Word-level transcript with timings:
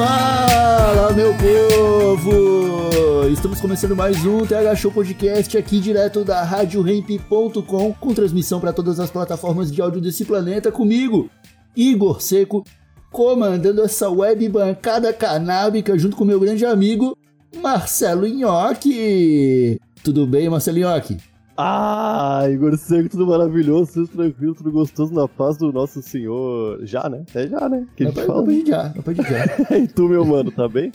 Fala, 0.00 1.12
meu 1.12 1.34
povo! 1.34 3.28
Estamos 3.30 3.60
começando 3.60 3.94
mais 3.94 4.24
um 4.24 4.46
TH 4.46 4.74
Show 4.76 4.90
Podcast 4.90 5.58
aqui 5.58 5.78
direto 5.78 6.24
da 6.24 6.42
RadioRamp.com 6.42 7.92
com 7.92 8.14
transmissão 8.14 8.58
para 8.60 8.72
todas 8.72 8.98
as 8.98 9.10
plataformas 9.10 9.70
de 9.70 9.82
áudio 9.82 10.00
desse 10.00 10.24
planeta 10.24 10.72
comigo, 10.72 11.28
Igor 11.76 12.22
Seco, 12.22 12.64
comandando 13.12 13.82
essa 13.82 14.08
web 14.08 14.48
bancada 14.48 15.12
canábica 15.12 15.98
junto 15.98 16.16
com 16.16 16.24
meu 16.24 16.40
grande 16.40 16.64
amigo 16.64 17.14
Marcelo 17.62 18.26
Nhoque. 18.26 19.78
Tudo 20.02 20.26
bem, 20.26 20.48
Marcelo 20.48 20.78
Nhoque? 20.78 21.18
Ah, 21.62 22.42
Igor 22.50 22.76
Seco, 22.78 23.08
tudo 23.10 23.26
maravilhoso, 23.26 23.92
tudo 23.92 24.08
tranquilo, 24.08 24.54
tudo 24.54 24.72
gostoso 24.72 25.12
na 25.12 25.28
paz 25.28 25.58
do 25.58 25.70
nosso 25.72 26.00
senhor. 26.02 26.78
Já, 26.86 27.08
né? 27.08 27.22
É 27.34 27.46
já, 27.46 27.68
né? 27.68 27.86
Que 27.96 28.04
a 28.04 28.06
Não 28.06 28.14
gente 28.14 28.26
pode, 28.26 28.28
não 28.28 28.34
fala. 28.34 28.44
pode 28.46 28.66
já, 28.66 28.92
não 28.96 29.02
pode 29.02 29.22
já. 29.22 29.76
e 29.76 29.88
tu, 29.88 30.08
meu 30.08 30.24
mano, 30.24 30.50
tá 30.50 30.68
bem? 30.68 30.90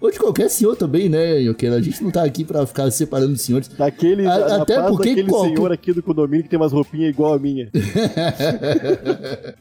Ou 0.00 0.12
de 0.12 0.18
qualquer 0.18 0.48
senhor 0.48 0.76
também, 0.76 1.08
né, 1.08 1.40
Nhoqueira? 1.40 1.74
A 1.76 1.82
gente 1.82 2.02
não 2.04 2.10
tá 2.12 2.22
aqui 2.22 2.44
pra 2.44 2.64
ficar 2.64 2.88
separando 2.92 3.32
os 3.32 3.40
senhores. 3.42 3.66
Daquele, 3.66 4.26
A- 4.26 4.62
até 4.62 4.80
porque 4.88 5.08
daquele 5.10 5.28
qualquer- 5.28 5.54
senhor 5.56 5.72
aqui 5.72 5.92
do 5.92 6.00
condomínio 6.02 6.44
que 6.44 6.48
tem 6.48 6.56
umas 6.58 6.70
roupinhas 6.72 7.10
igual 7.10 7.34
a 7.34 7.38
minha. 7.38 7.68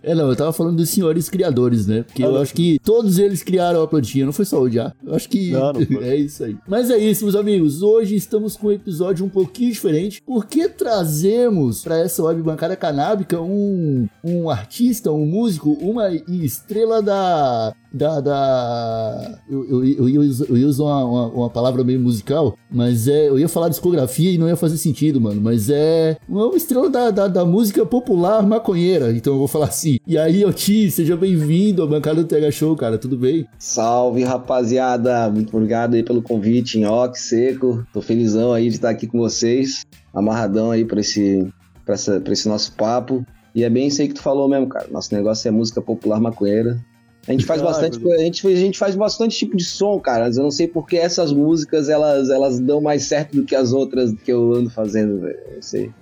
É, 0.04 0.16
não, 0.16 0.30
eu 0.30 0.36
tava 0.36 0.54
falando 0.54 0.78
dos 0.78 0.90
senhores 0.90 1.30
criadores, 1.30 1.86
né? 1.88 2.04
Porque 2.04 2.24
eu 2.24 2.38
acho 2.38 2.54
que 2.54 2.80
todos 2.80 3.18
eles 3.20 3.44
criaram 3.44 3.82
a 3.82 3.88
plantinha, 3.88 4.26
não 4.26 4.32
foi 4.32 4.46
só 4.46 4.62
o 4.62 4.70
Já. 4.70 4.94
Eu 5.06 5.16
acho 5.16 5.28
que 5.28 5.52
Não, 5.52 5.74
não 5.74 5.82
é 6.02 6.16
isso 6.16 6.44
aí. 6.44 6.56
Mas 6.68 6.90
é 6.90 6.98
isso, 6.98 7.26
meus 7.26 7.36
amigos. 7.36 7.82
Hoje 7.82 8.16
estamos 8.16 8.56
com 8.56 8.68
um 8.68 8.72
episódio 8.72 9.26
um 9.26 9.30
pouquinho 9.30 9.72
diferente, 9.72 10.22
porque 10.26 10.70
trazemos 10.70 11.84
pra 11.84 11.98
essa 12.00 12.24
web 12.24 12.42
bancada 12.42 12.76
canábica 12.76 13.42
um, 13.42 14.08
um 14.24 14.50
artista, 14.50 15.12
um 15.12 15.26
músico, 15.26 15.72
uma 15.82 16.10
estrela 16.14 17.02
da. 17.02 17.74
Da. 17.98 18.20
da 18.22 19.40
eu, 19.50 19.66
eu, 19.66 19.86
eu, 19.86 20.10
ia 20.10 20.20
usar- 20.22 20.46
eu 20.50 20.86
uma, 20.86 21.04
uma, 21.06 21.28
uma 21.28 21.50
palavra 21.50 21.84
meio 21.84 22.00
musical, 22.00 22.56
mas 22.72 23.08
é. 23.08 23.28
Eu 23.28 23.40
ia 23.40 23.50
falar 23.50 23.70
discografia 23.70 24.32
e 24.32 24.38
não 24.38 24.48
ia 24.48 24.56
fazer 24.56 24.78
sentido, 24.78 25.20
mano. 25.20 25.42
Mas 25.42 25.70
é. 25.70 26.18
Uma 26.30 26.56
estrela 26.56 26.90
da, 26.90 27.12
da, 27.12 27.28
da 27.28 27.46
música 27.46 27.86
popular 27.86 28.46
maconheira, 28.46 29.12
então 29.12 29.34
eu 29.34 29.40
vou 29.40 29.48
falar 29.48 29.66
assim. 29.66 29.98
E 30.06 30.18
aí, 30.18 30.46
Oti, 30.46 30.90
seja 30.92 31.18
bem-vindo 31.18 31.82
à 31.84 31.88
bancada 31.88 32.22
do 32.22 32.28
TH 32.28 32.52
Show, 32.52 32.76
cara. 32.76 32.98
Tudo 32.98 33.18
bem? 33.18 33.46
Salve, 33.58 34.24
rapaziada. 34.24 35.30
Muito 35.30 35.56
obrigado 35.56 35.96
aí 35.96 36.04
pelo 36.04 36.22
convite, 36.22 36.80
Nhoque, 36.80 37.20
Seco. 37.20 37.86
Tô 37.92 38.02
felizão 38.02 38.54
aí 38.54 38.70
de 38.70 38.76
estar 38.76 38.90
aqui 38.90 39.08
com 39.08 39.18
vocês. 39.18 39.86
Amarradão 40.14 40.72
aí 40.72 40.86
pra 40.86 41.00
esse, 41.00 41.48
pra, 41.86 41.94
essa, 41.96 42.20
pra 42.20 42.34
esse 42.34 42.48
nosso 42.48 42.74
papo. 42.74 43.26
E 43.56 43.64
é 43.64 43.70
bem 43.70 43.88
isso 43.88 44.02
aí 44.02 44.08
que 44.08 44.14
tu 44.14 44.22
falou 44.22 44.48
mesmo, 44.48 44.68
cara. 44.68 44.88
Nosso 44.92 45.14
negócio 45.16 45.48
é 45.48 45.52
música 45.52 45.82
popular 45.82 46.20
maconheira. 46.20 46.80
A 47.28 47.32
gente 47.34 47.46
faz 47.46 47.62
bastante 47.62 48.00
a 48.14 48.18
gente, 48.20 48.48
a 48.48 48.56
gente 48.56 48.78
faz 48.80 48.96
bastante 48.96 49.38
tipo 49.38 49.58
de 49.58 49.66
som, 49.66 50.00
cara. 50.00 50.28
Eu 50.30 50.44
não 50.44 50.52
sei 50.52 50.68
porque 50.68 50.96
essas 50.98 51.34
músicas 51.34 51.90
elas, 51.90 52.30
elas 52.30 52.58
dão 52.60 52.80
mais 52.80 53.04
certo 53.04 53.36
do 53.36 53.44
que 53.44 53.54
as 53.56 53.74
outras 53.74 54.14
que 54.24 54.32
eu 54.32 54.54
ando 54.54 54.70
fazendo, 54.70 55.20
velho. 55.20 55.38
Eu 55.56 55.62
sei. 55.62 55.92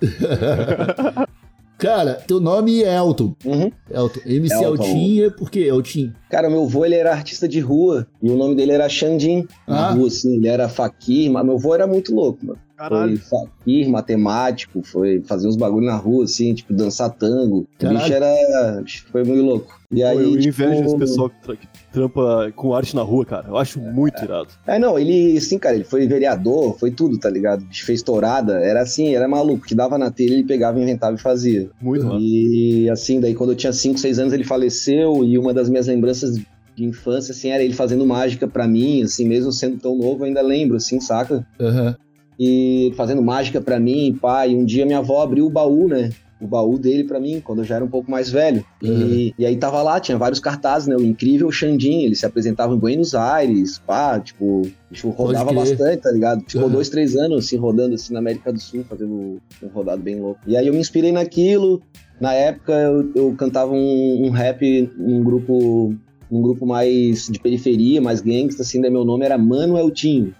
Cara, 1.78 2.14
teu 2.26 2.40
nome 2.40 2.82
é 2.82 2.96
Elton. 2.96 3.34
Uhum. 3.44 3.70
Elton. 3.90 4.20
MC 4.24 4.54
Elton. 4.54 4.82
Eltin 4.84 5.20
é 5.24 5.30
porque 5.30 5.58
Eltin. 5.60 6.12
Cara, 6.30 6.48
meu 6.48 6.64
avô 6.64 6.86
ele 6.86 6.94
era 6.94 7.12
artista 7.12 7.46
de 7.46 7.60
rua 7.60 8.06
e 8.22 8.30
o 8.30 8.36
nome 8.36 8.54
dele 8.54 8.72
era 8.72 8.88
Xandim. 8.88 9.46
Na 9.68 9.88
Ah. 9.88 9.92
rua, 9.92 10.06
assim, 10.08 10.36
ele 10.36 10.48
era 10.48 10.70
faquir, 10.70 11.30
mas 11.30 11.44
meu 11.44 11.56
avô 11.56 11.74
era 11.74 11.86
muito 11.86 12.14
louco, 12.14 12.46
mano. 12.46 12.58
Caralho. 12.76 13.18
Foi 13.18 13.40
faquir, 13.40 13.88
matemático, 13.88 14.82
foi 14.82 15.22
fazer 15.22 15.48
uns 15.48 15.56
bagulho 15.56 15.86
na 15.86 15.96
rua, 15.96 16.24
assim, 16.24 16.54
tipo, 16.54 16.74
dançar 16.74 17.10
tango. 17.10 17.60
O 17.60 17.68
Caralho. 17.78 17.98
bicho 17.98 18.12
era. 18.12 18.84
foi 19.10 19.24
muito 19.24 19.42
louco. 19.42 19.80
E 19.90 20.02
aí, 20.02 20.18
eu 20.18 20.32
tipo, 20.38 20.48
invejo 20.62 20.84
esse 20.84 20.96
pessoal 20.96 21.30
que, 21.30 21.40
tra- 21.42 21.56
que 21.56 21.68
trampa 21.92 22.52
com 22.56 22.74
arte 22.74 22.94
na 22.94 23.02
rua, 23.02 23.24
cara. 23.24 23.46
Eu 23.48 23.56
acho 23.56 23.80
muito 23.80 24.22
irado. 24.22 24.48
É, 24.66 24.78
não, 24.78 24.98
ele, 24.98 25.38
assim, 25.38 25.58
cara, 25.58 25.76
ele 25.76 25.84
foi 25.84 26.06
vereador, 26.06 26.76
foi 26.78 26.90
tudo, 26.90 27.16
tá 27.18 27.30
ligado? 27.30 27.62
O 27.62 27.74
fez 27.74 28.02
tourada, 28.02 28.60
era 28.60 28.80
assim, 28.82 29.14
era 29.14 29.28
maluco, 29.28 29.64
que 29.66 29.74
dava 29.74 29.96
na 29.96 30.10
telha, 30.10 30.34
ele 30.34 30.44
pegava, 30.44 30.80
inventava 30.80 31.14
e 31.14 31.20
fazia. 31.20 31.70
Muito 31.80 32.04
mano. 32.04 32.20
E 32.20 32.90
assim, 32.90 33.20
daí 33.20 33.34
quando 33.34 33.50
eu 33.50 33.56
tinha 33.56 33.72
5, 33.72 33.98
6 33.98 34.18
anos 34.18 34.32
ele 34.32 34.44
faleceu 34.44 35.24
e 35.24 35.38
uma 35.38 35.54
das 35.54 35.70
minhas 35.70 35.86
lembranças 35.86 36.36
de 36.36 36.84
infância, 36.84 37.32
assim, 37.32 37.48
era 37.50 37.62
ele 37.62 37.72
fazendo 37.72 38.04
mágica 38.04 38.46
pra 38.46 38.66
mim, 38.68 39.02
assim, 39.02 39.26
mesmo 39.26 39.50
sendo 39.50 39.78
tão 39.78 39.96
novo, 39.96 40.20
eu 40.22 40.26
ainda 40.26 40.42
lembro, 40.42 40.76
assim, 40.76 41.00
saca? 41.00 41.46
Aham. 41.58 41.96
E 42.38 42.92
fazendo 42.96 43.22
mágica 43.22 43.60
pra 43.60 43.78
mim, 43.80 44.16
pai. 44.20 44.54
Um 44.54 44.64
dia 44.64 44.84
minha 44.86 44.98
avó 44.98 45.22
abriu 45.22 45.46
o 45.46 45.50
baú, 45.50 45.88
né? 45.88 46.10
O 46.38 46.46
baú 46.46 46.78
dele 46.78 47.02
pra 47.04 47.18
mim, 47.18 47.40
quando 47.42 47.60
eu 47.60 47.64
já 47.64 47.76
era 47.76 47.84
um 47.84 47.88
pouco 47.88 48.10
mais 48.10 48.28
velho. 48.30 48.62
E, 48.82 48.88
Uhum. 48.88 49.32
e 49.38 49.46
aí 49.46 49.56
tava 49.56 49.82
lá, 49.82 49.98
tinha 49.98 50.18
vários 50.18 50.38
cartazes, 50.38 50.86
né? 50.86 50.94
O 50.94 51.02
incrível 51.02 51.50
Xandim, 51.50 52.02
ele 52.02 52.14
se 52.14 52.26
apresentava 52.26 52.74
em 52.74 52.78
Buenos 52.78 53.14
Aires, 53.14 53.78
pá, 53.78 54.20
tipo, 54.20 54.68
tipo 54.92 55.08
rodava 55.08 55.50
bastante, 55.54 56.02
tá 56.02 56.10
ligado? 56.12 56.44
Ficou 56.46 56.66
Uhum. 56.66 56.72
dois, 56.72 56.90
três 56.90 57.16
anos, 57.16 57.46
assim, 57.46 57.56
rodando 57.56 57.94
assim 57.94 58.12
na 58.12 58.18
América 58.18 58.52
do 58.52 58.60
Sul, 58.60 58.84
fazendo 58.86 59.38
um 59.62 59.68
rodado 59.72 60.02
bem 60.02 60.20
louco. 60.20 60.38
E 60.46 60.54
aí 60.58 60.66
eu 60.66 60.74
me 60.74 60.78
inspirei 60.80 61.10
naquilo. 61.10 61.80
Na 62.20 62.34
época 62.34 62.72
eu, 62.74 63.10
eu 63.14 63.34
cantava 63.34 63.72
um, 63.72 64.26
um 64.26 64.30
rap 64.30 64.90
num 64.98 65.24
grupo, 65.24 65.94
num 66.30 66.42
grupo 66.42 66.66
mais 66.66 67.28
de 67.30 67.38
periferia, 67.40 67.98
mais 68.02 68.20
gangsta, 68.20 68.60
assim, 68.62 68.78
daí 68.78 68.90
meu 68.90 69.06
nome 69.06 69.24
era 69.24 69.38
Manuel 69.38 69.90
Tinho. 69.90 70.34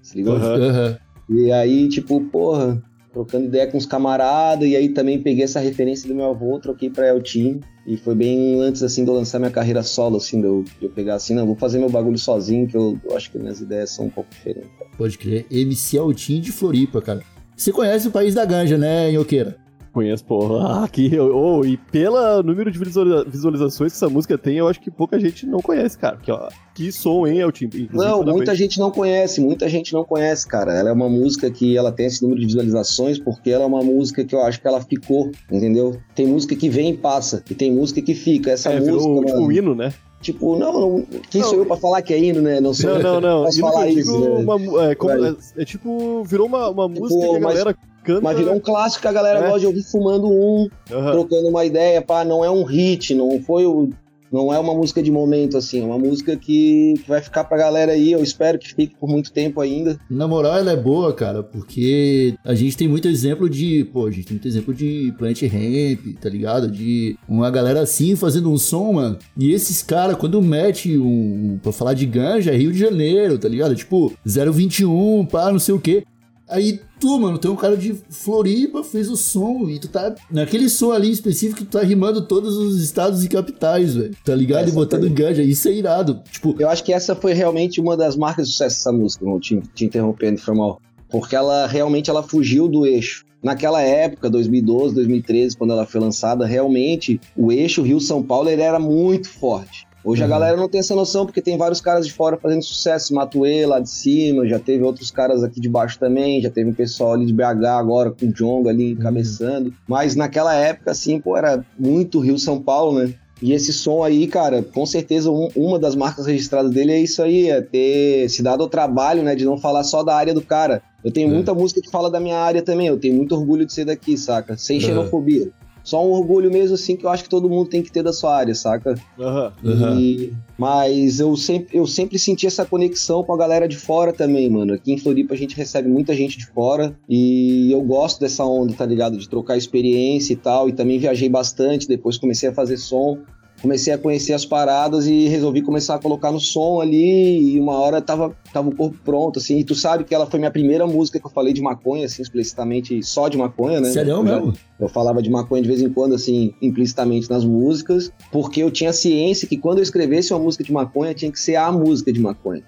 Se 0.00 0.16
ligou? 0.16 0.36
Aham. 0.36 0.54
Aham. 0.62 0.96
E 1.32 1.50
aí, 1.50 1.88
tipo, 1.88 2.20
porra, 2.20 2.82
trocando 3.12 3.46
ideia 3.46 3.66
com 3.66 3.78
os 3.78 3.86
camaradas, 3.86 4.68
e 4.68 4.76
aí 4.76 4.88
também 4.88 5.20
peguei 5.22 5.44
essa 5.44 5.60
referência 5.60 6.08
do 6.08 6.14
meu 6.14 6.26
avô, 6.26 6.58
troquei 6.58 6.90
pra 6.90 7.08
Eltim. 7.08 7.60
E 7.86 7.96
foi 7.96 8.14
bem 8.14 8.60
antes, 8.60 8.82
assim, 8.82 9.04
de 9.04 9.10
eu 9.10 9.14
lançar 9.14 9.38
minha 9.38 9.50
carreira 9.50 9.82
solo, 9.82 10.16
assim, 10.16 10.40
de 10.40 10.46
eu, 10.46 10.62
de 10.62 10.86
eu 10.86 10.90
pegar 10.90 11.16
assim, 11.16 11.34
não, 11.34 11.46
vou 11.46 11.56
fazer 11.56 11.78
meu 11.78 11.90
bagulho 11.90 12.18
sozinho, 12.18 12.66
que 12.68 12.76
eu, 12.76 12.98
eu 13.04 13.16
acho 13.16 13.30
que 13.30 13.38
minhas 13.38 13.60
ideias 13.60 13.90
são 13.90 14.06
um 14.06 14.10
pouco 14.10 14.30
diferentes. 14.30 14.70
Pode 14.96 15.18
crer. 15.18 15.46
MC 15.50 15.96
Eltin 15.96 16.40
de 16.40 16.52
Floripa, 16.52 17.02
cara. 17.02 17.22
Você 17.56 17.72
conhece 17.72 18.08
o 18.08 18.10
país 18.10 18.34
da 18.34 18.44
ganja, 18.44 18.78
né, 18.78 19.10
Nhoqueira? 19.10 19.56
Conheço, 19.92 20.24
porra. 20.24 20.66
Ah, 20.66 20.84
aqui, 20.84 21.10
oh, 21.20 21.62
e 21.66 21.76
pelo 21.76 22.42
número 22.42 22.70
de 22.70 22.78
visualiza- 22.78 23.24
visualizações 23.28 23.92
que 23.92 23.96
essa 23.98 24.08
música 24.08 24.38
tem, 24.38 24.56
eu 24.56 24.66
acho 24.66 24.80
que 24.80 24.90
pouca 24.90 25.20
gente 25.20 25.44
não 25.44 25.60
conhece, 25.60 25.98
cara. 25.98 26.16
Que, 26.16 26.32
ó, 26.32 26.48
que 26.74 26.90
som, 26.90 27.26
hein? 27.26 27.40
Inclusive, 27.42 27.88
Não, 27.92 28.22
muita 28.24 28.54
gente 28.54 28.78
não 28.80 28.90
conhece, 28.90 29.38
muita 29.40 29.68
gente 29.68 29.92
não 29.92 30.02
conhece, 30.02 30.48
cara. 30.48 30.72
Ela 30.72 30.88
é 30.88 30.92
uma 30.92 31.10
música 31.10 31.50
que 31.50 31.76
ela 31.76 31.92
tem 31.92 32.06
esse 32.06 32.22
número 32.22 32.40
de 32.40 32.46
visualizações 32.46 33.18
porque 33.18 33.50
ela 33.50 33.64
é 33.64 33.66
uma 33.66 33.82
música 33.82 34.24
que 34.24 34.34
eu 34.34 34.40
acho 34.42 34.60
que 34.62 34.66
ela 34.66 34.80
ficou, 34.80 35.30
entendeu? 35.50 35.94
Tem 36.14 36.26
música 36.26 36.56
que 36.56 36.70
vem 36.70 36.90
e 36.90 36.96
passa, 36.96 37.44
e 37.50 37.54
tem 37.54 37.70
música 37.70 38.00
que 38.00 38.14
fica. 38.14 38.50
Essa 38.52 38.70
É, 38.70 38.80
música, 38.80 38.96
virou 38.96 39.24
tipo 39.26 39.38
um 39.40 39.52
hino, 39.52 39.74
né? 39.74 39.92
tipo, 40.22 40.56
não, 40.56 40.72
não, 40.72 41.06
quem 41.30 41.40
Não. 41.42 41.48
sou 41.50 41.58
eu 41.58 41.66
pra 41.66 41.76
falar 41.76 42.00
que 42.00 42.14
é 42.14 42.18
hino, 42.18 42.40
né? 42.40 42.60
Não 42.60 42.72
sou 42.72 42.94
Não, 42.98 43.20
não, 43.20 43.42
não. 43.42 43.50
Que 43.50 43.58
falar 43.60 43.88
isso, 43.88 44.18
né? 44.20 44.28
uma 44.44 44.84
é, 44.84 44.94
como- 44.94 45.24
é- 45.26 45.34
é 45.58 45.64
tipo, 45.64 46.22
virou 46.24 46.46
uma, 46.46 46.68
uma 46.70 46.88
música 46.88 47.20
que 47.28 47.36
a 47.36 47.40
mas- 47.40 47.54
galera 47.58 47.76
canta. 48.02 48.20
Mas 48.20 48.36
virou 48.38 48.54
um 48.54 48.60
clássico 48.60 49.02
que 49.02 49.08
a 49.08 49.12
galera 49.12 49.38
É. 49.40 49.42
gosta 49.42 49.60
de 49.60 49.66
ouvir 49.66 49.82
fumando 49.82 50.28
um, 50.28 50.68
Aham. 50.90 51.12
trocando 51.12 51.48
uma 51.48 51.64
ideia, 51.64 52.02
pá, 52.02 52.24
não 52.24 52.44
é 52.44 52.50
um 52.50 52.64
hit, 52.64 53.14
não 53.14 53.40
foi 53.42 53.66
o. 53.66 53.90
Não 54.32 54.50
é 54.50 54.58
uma 54.58 54.72
música 54.74 55.02
de 55.02 55.10
momento, 55.10 55.58
assim, 55.58 55.82
é 55.82 55.84
uma 55.84 55.98
música 55.98 56.34
que, 56.38 56.94
que 57.02 57.06
vai 57.06 57.20
ficar 57.20 57.44
pra 57.44 57.58
galera 57.58 57.92
aí, 57.92 58.12
eu 58.12 58.22
espero 58.22 58.58
que 58.58 58.74
fique 58.74 58.96
por 58.98 59.06
muito 59.06 59.30
tempo 59.30 59.60
ainda. 59.60 60.00
Na 60.08 60.26
moral, 60.26 60.56
ela 60.56 60.72
é 60.72 60.76
boa, 60.76 61.12
cara, 61.12 61.42
porque 61.42 62.34
a 62.42 62.54
gente 62.54 62.74
tem 62.74 62.88
muito 62.88 63.06
exemplo 63.08 63.46
de. 63.46 63.84
Pô, 63.92 64.06
a 64.06 64.10
gente 64.10 64.24
tem 64.24 64.32
muito 64.36 64.48
exemplo 64.48 64.72
de 64.72 65.12
Plant 65.18 65.42
Ramp, 65.42 66.16
tá 66.18 66.30
ligado? 66.30 66.70
De 66.70 67.14
uma 67.28 67.50
galera 67.50 67.82
assim 67.82 68.16
fazendo 68.16 68.50
um 68.50 68.56
som, 68.56 68.94
mano. 68.94 69.18
E 69.36 69.52
esses 69.52 69.82
caras, 69.82 70.16
quando 70.16 70.40
mete 70.40 70.96
um. 70.96 71.58
Pra 71.62 71.70
falar 71.70 71.92
de 71.92 72.06
ganja, 72.06 72.52
é 72.52 72.56
Rio 72.56 72.72
de 72.72 72.78
Janeiro, 72.78 73.36
tá 73.36 73.48
ligado? 73.50 73.74
Tipo, 73.76 74.14
021, 74.24 75.26
pá, 75.26 75.52
não 75.52 75.58
sei 75.58 75.74
o 75.74 75.78
quê. 75.78 76.04
Aí 76.48 76.80
tu, 77.02 77.18
mano, 77.18 77.36
tem 77.36 77.50
um 77.50 77.56
cara 77.56 77.76
de 77.76 77.94
Floripa, 78.10 78.84
fez 78.84 79.10
o 79.10 79.16
som, 79.16 79.68
e 79.68 79.78
tu 79.80 79.88
tá. 79.88 80.14
Naquele 80.30 80.68
som 80.68 80.92
ali 80.92 81.10
específico, 81.10 81.64
tu 81.64 81.66
tá 81.78 81.82
rimando 81.82 82.22
todos 82.26 82.56
os 82.56 82.80
estados 82.80 83.24
e 83.24 83.28
capitais, 83.28 83.94
velho. 83.96 84.14
Tá 84.24 84.34
ligado? 84.34 84.66
e 84.66 84.68
Essa 84.68 84.74
botando 84.74 85.00
foi- 85.02 85.10
ganja. 85.10 85.42
Isso 85.42 85.66
é 85.68 85.72
irado. 85.72 86.20
Tipo, 86.30 86.54
Eu 86.58 86.68
acho 86.70 86.84
que 86.84 86.92
essa 86.92 87.16
foi 87.16 87.32
realmente 87.32 87.80
uma 87.80 87.96
das 87.96 88.16
marcas 88.16 88.46
de 88.46 88.52
sucesso 88.52 88.76
dessa 88.76 88.92
música, 88.92 89.24
não 89.24 89.40
te, 89.40 89.60
te 89.74 89.84
interrompendo, 89.84 90.40
foi 90.40 90.54
mal. 90.54 90.80
Porque 91.10 91.34
ela 91.36 91.66
realmente 91.66 92.08
ela 92.08 92.22
fugiu 92.22 92.68
do 92.68 92.86
eixo. 92.86 93.24
naquela 93.42 93.82
época, 93.82 94.30
2012, 94.30 94.94
2013, 94.94 95.56
quando 95.56 95.72
ela 95.72 95.84
foi 95.84 96.00
lançada, 96.00 96.46
realmente 96.46 97.20
o 97.36 97.50
eixo 97.50 97.82
Rio-São 97.82 98.22
Paulo 98.22 98.48
ele 98.48 98.62
era 98.62 98.78
muito 98.78 99.28
forte. 99.28 99.84
Hoje 100.04 100.22
a 100.22 100.24
Uhum. 100.26 100.30
galera 100.30 100.56
não 100.56 100.68
tem 100.68 100.80
essa 100.80 100.94
noção, 100.96 101.24
porque 101.24 101.40
tem 101.40 101.56
vários 101.56 101.80
caras 101.80 102.06
de 102.06 102.12
fora 102.12 102.36
fazendo 102.36 102.62
sucesso. 102.62 103.14
Matuê 103.14 103.64
lá 103.66 103.78
de 103.78 103.88
cima, 103.88 104.46
já 104.48 104.58
teve 104.58 104.82
outros 104.82 105.10
caras 105.12 105.44
aqui 105.44 105.60
de 105.60 105.68
baixo 105.68 105.98
também, 105.98 106.40
já 106.42 106.50
teve 106.50 106.68
um 106.70 106.74
pessoal 106.74 107.12
ali 107.12 107.24
de 107.24 107.32
BH 107.32 107.78
agora, 107.78 108.10
com 108.10 108.26
o 108.26 108.32
Jonga 108.32 108.70
ali 108.70 108.92
encabeçando. 108.92 109.72
Mas 109.86 110.16
naquela 110.16 110.54
época, 110.54 110.90
assim, 110.90 111.20
pô, 111.20 111.36
era 111.36 111.64
muito 111.78 112.18
Rio-São 112.18 112.60
Paulo, 112.60 112.98
né? 112.98 113.14
E 113.40 113.52
esse 113.52 113.72
som 113.72 114.04
aí, 114.04 114.26
cara, 114.28 114.62
com 114.62 114.86
certeza 114.86 115.28
um- 115.30 115.48
uma 115.56 115.76
das 115.78 115.96
marcas 115.96 116.26
registradas 116.26 116.70
dele 116.70 116.92
é 116.92 117.00
isso 117.00 117.20
aí, 117.22 117.50
é 117.50 117.60
ter 117.60 118.28
se 118.28 118.40
dado 118.42 118.62
o 118.62 118.68
trabalho, 118.68 119.22
né, 119.22 119.34
de 119.34 119.44
não 119.44 119.58
falar 119.58 119.82
só 119.82 120.02
da 120.04 120.14
área 120.14 120.32
do 120.32 120.40
cara. 120.42 120.80
Eu 121.04 121.10
tenho 121.10 121.28
É. 121.28 121.32
muita 121.32 121.52
música 121.52 121.80
que 121.80 121.90
fala 121.90 122.08
da 122.08 122.20
minha 122.20 122.38
área 122.38 122.62
também, 122.62 122.86
eu 122.86 122.98
tenho 122.98 123.14
muito 123.14 123.34
orgulho 123.34 123.66
de 123.66 123.72
ser 123.72 123.84
daqui, 123.84 124.16
saca? 124.16 124.56
Sem 124.56 124.76
É. 124.76 124.80
xenofobia. 124.80 125.48
Só 125.84 126.06
um 126.06 126.10
orgulho 126.10 126.50
mesmo, 126.50 126.74
assim, 126.74 126.96
que 126.96 127.04
eu 127.04 127.10
acho 127.10 127.24
que 127.24 127.28
todo 127.28 127.48
mundo 127.48 127.68
tem 127.68 127.82
que 127.82 127.90
ter 127.90 128.02
da 128.02 128.12
sua 128.12 128.36
área, 128.36 128.54
saca? 128.54 128.94
Aham. 129.18 129.52
Aham. 129.64 129.98
E- 130.00 130.32
mas 130.56 131.18
eu 131.18 131.36
sempre, 131.36 131.76
eu 131.76 131.86
sempre 131.86 132.18
senti 132.18 132.46
essa 132.46 132.64
conexão 132.64 133.24
com 133.24 133.32
a 133.32 133.36
galera 133.36 133.66
de 133.66 133.76
fora 133.76 134.12
também, 134.12 134.48
mano. 134.48 134.74
Aqui 134.74 134.92
em 134.92 134.98
Floripa 134.98 135.34
a 135.34 135.36
gente 135.36 135.56
recebe 135.56 135.88
muita 135.88 136.14
gente 136.14 136.38
de 136.38 136.46
fora 136.46 136.96
e 137.08 137.72
eu 137.72 137.80
gosto 137.82 138.20
dessa 138.20 138.44
onda, 138.44 138.72
tá 138.72 138.86
ligado? 138.86 139.16
De 139.16 139.28
trocar 139.28 139.56
experiência 139.56 140.32
e 140.32 140.36
tal. 140.36 140.68
E 140.68 140.72
também 140.72 140.98
viajei 140.98 141.28
bastante, 141.28 141.88
depois 141.88 142.16
comecei 142.16 142.48
a 142.48 142.52
fazer 142.54 142.76
som. 142.76 143.18
Comecei 143.60 143.92
a 143.92 143.98
conhecer 143.98 144.32
as 144.32 144.44
paradas 144.44 145.06
e 145.06 145.28
resolvi 145.28 145.62
começar 145.62 145.94
a 145.94 145.98
colocar 145.98 146.32
no 146.32 146.40
som 146.40 146.80
ali. 146.80 147.54
E 147.54 147.60
uma 147.60 147.74
hora 147.78 148.00
tava, 148.02 148.34
tava 148.52 148.68
o 148.68 148.74
corpo 148.74 148.98
pronto, 149.04 149.38
assim. 149.38 149.58
E 149.58 149.62
tu 149.64 149.72
sabe 149.74 150.02
que 150.02 150.12
ela 150.12 150.26
foi 150.26 150.40
minha 150.40 150.50
primeira 150.50 150.84
música 150.84 151.20
que 151.20 151.26
eu 151.26 151.30
falei 151.30 151.52
de 151.52 151.62
maconha, 151.62 152.06
assim, 152.06 152.22
explicitamente 152.22 153.00
só 153.04 153.28
de 153.28 153.38
maconha, 153.38 153.80
né? 153.80 153.90
Sério 153.90 154.20
mesmo? 154.24 154.52
Eu 154.82 154.88
falava 154.88 155.22
de 155.22 155.30
maconha 155.30 155.62
de 155.62 155.68
vez 155.68 155.80
em 155.80 155.88
quando, 155.88 156.14
assim, 156.14 156.54
implicitamente 156.60 157.30
nas 157.30 157.44
músicas, 157.44 158.12
porque 158.30 158.62
eu 158.62 158.70
tinha 158.70 158.92
ciência 158.92 159.46
que 159.46 159.56
quando 159.56 159.78
eu 159.78 159.82
escrevesse 159.82 160.32
uma 160.32 160.40
música 160.40 160.64
de 160.64 160.72
maconha, 160.72 161.14
tinha 161.14 161.30
que 161.30 161.38
ser 161.38 161.54
a 161.56 161.70
música 161.70 162.12
de 162.12 162.20
maconha. 162.20 162.64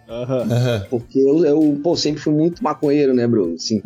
Porque 0.89 1.19
eu, 1.19 1.45
eu 1.45 1.81
pô, 1.83 1.97
sempre 1.97 2.21
fui 2.21 2.33
muito 2.33 2.63
maconheiro, 2.63 3.13
né, 3.13 3.27
bro? 3.27 3.55
Assim. 3.55 3.83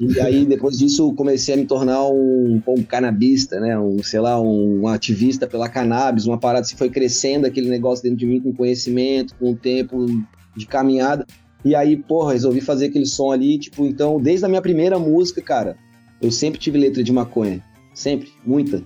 E 0.00 0.18
aí, 0.18 0.46
depois 0.46 0.78
disso, 0.78 1.02
eu 1.02 1.14
comecei 1.14 1.52
a 1.52 1.56
me 1.58 1.66
tornar 1.66 2.08
um, 2.08 2.62
um 2.66 2.82
canabista, 2.82 3.60
né? 3.60 3.78
Um, 3.78 4.02
sei 4.02 4.20
lá, 4.20 4.40
um, 4.40 4.88
ativista 4.88 5.46
pela 5.46 5.68
cannabis, 5.68 6.24
uma 6.24 6.38
parada 6.38 6.62
assim, 6.62 6.76
foi 6.76 6.88
crescendo 6.88 7.46
aquele 7.46 7.68
negócio 7.68 8.02
dentro 8.02 8.18
de 8.18 8.26
mim 8.26 8.40
com 8.40 8.54
conhecimento, 8.54 9.34
com 9.38 9.50
o 9.50 9.56
tempo 9.56 10.06
de 10.56 10.66
caminhada. 10.66 11.26
E 11.62 11.74
aí, 11.74 11.98
porra, 11.98 12.32
resolvi 12.32 12.62
fazer 12.62 12.86
aquele 12.86 13.04
som 13.04 13.30
ali, 13.30 13.58
tipo, 13.58 13.84
então, 13.84 14.18
desde 14.18 14.46
a 14.46 14.48
minha 14.48 14.62
primeira 14.62 14.98
música, 14.98 15.42
cara, 15.42 15.76
eu 16.20 16.30
sempre 16.30 16.58
tive 16.60 16.78
letra 16.78 17.02
de 17.02 17.12
maconha. 17.12 17.62
Sempre, 17.94 18.28
muita. 18.46 18.82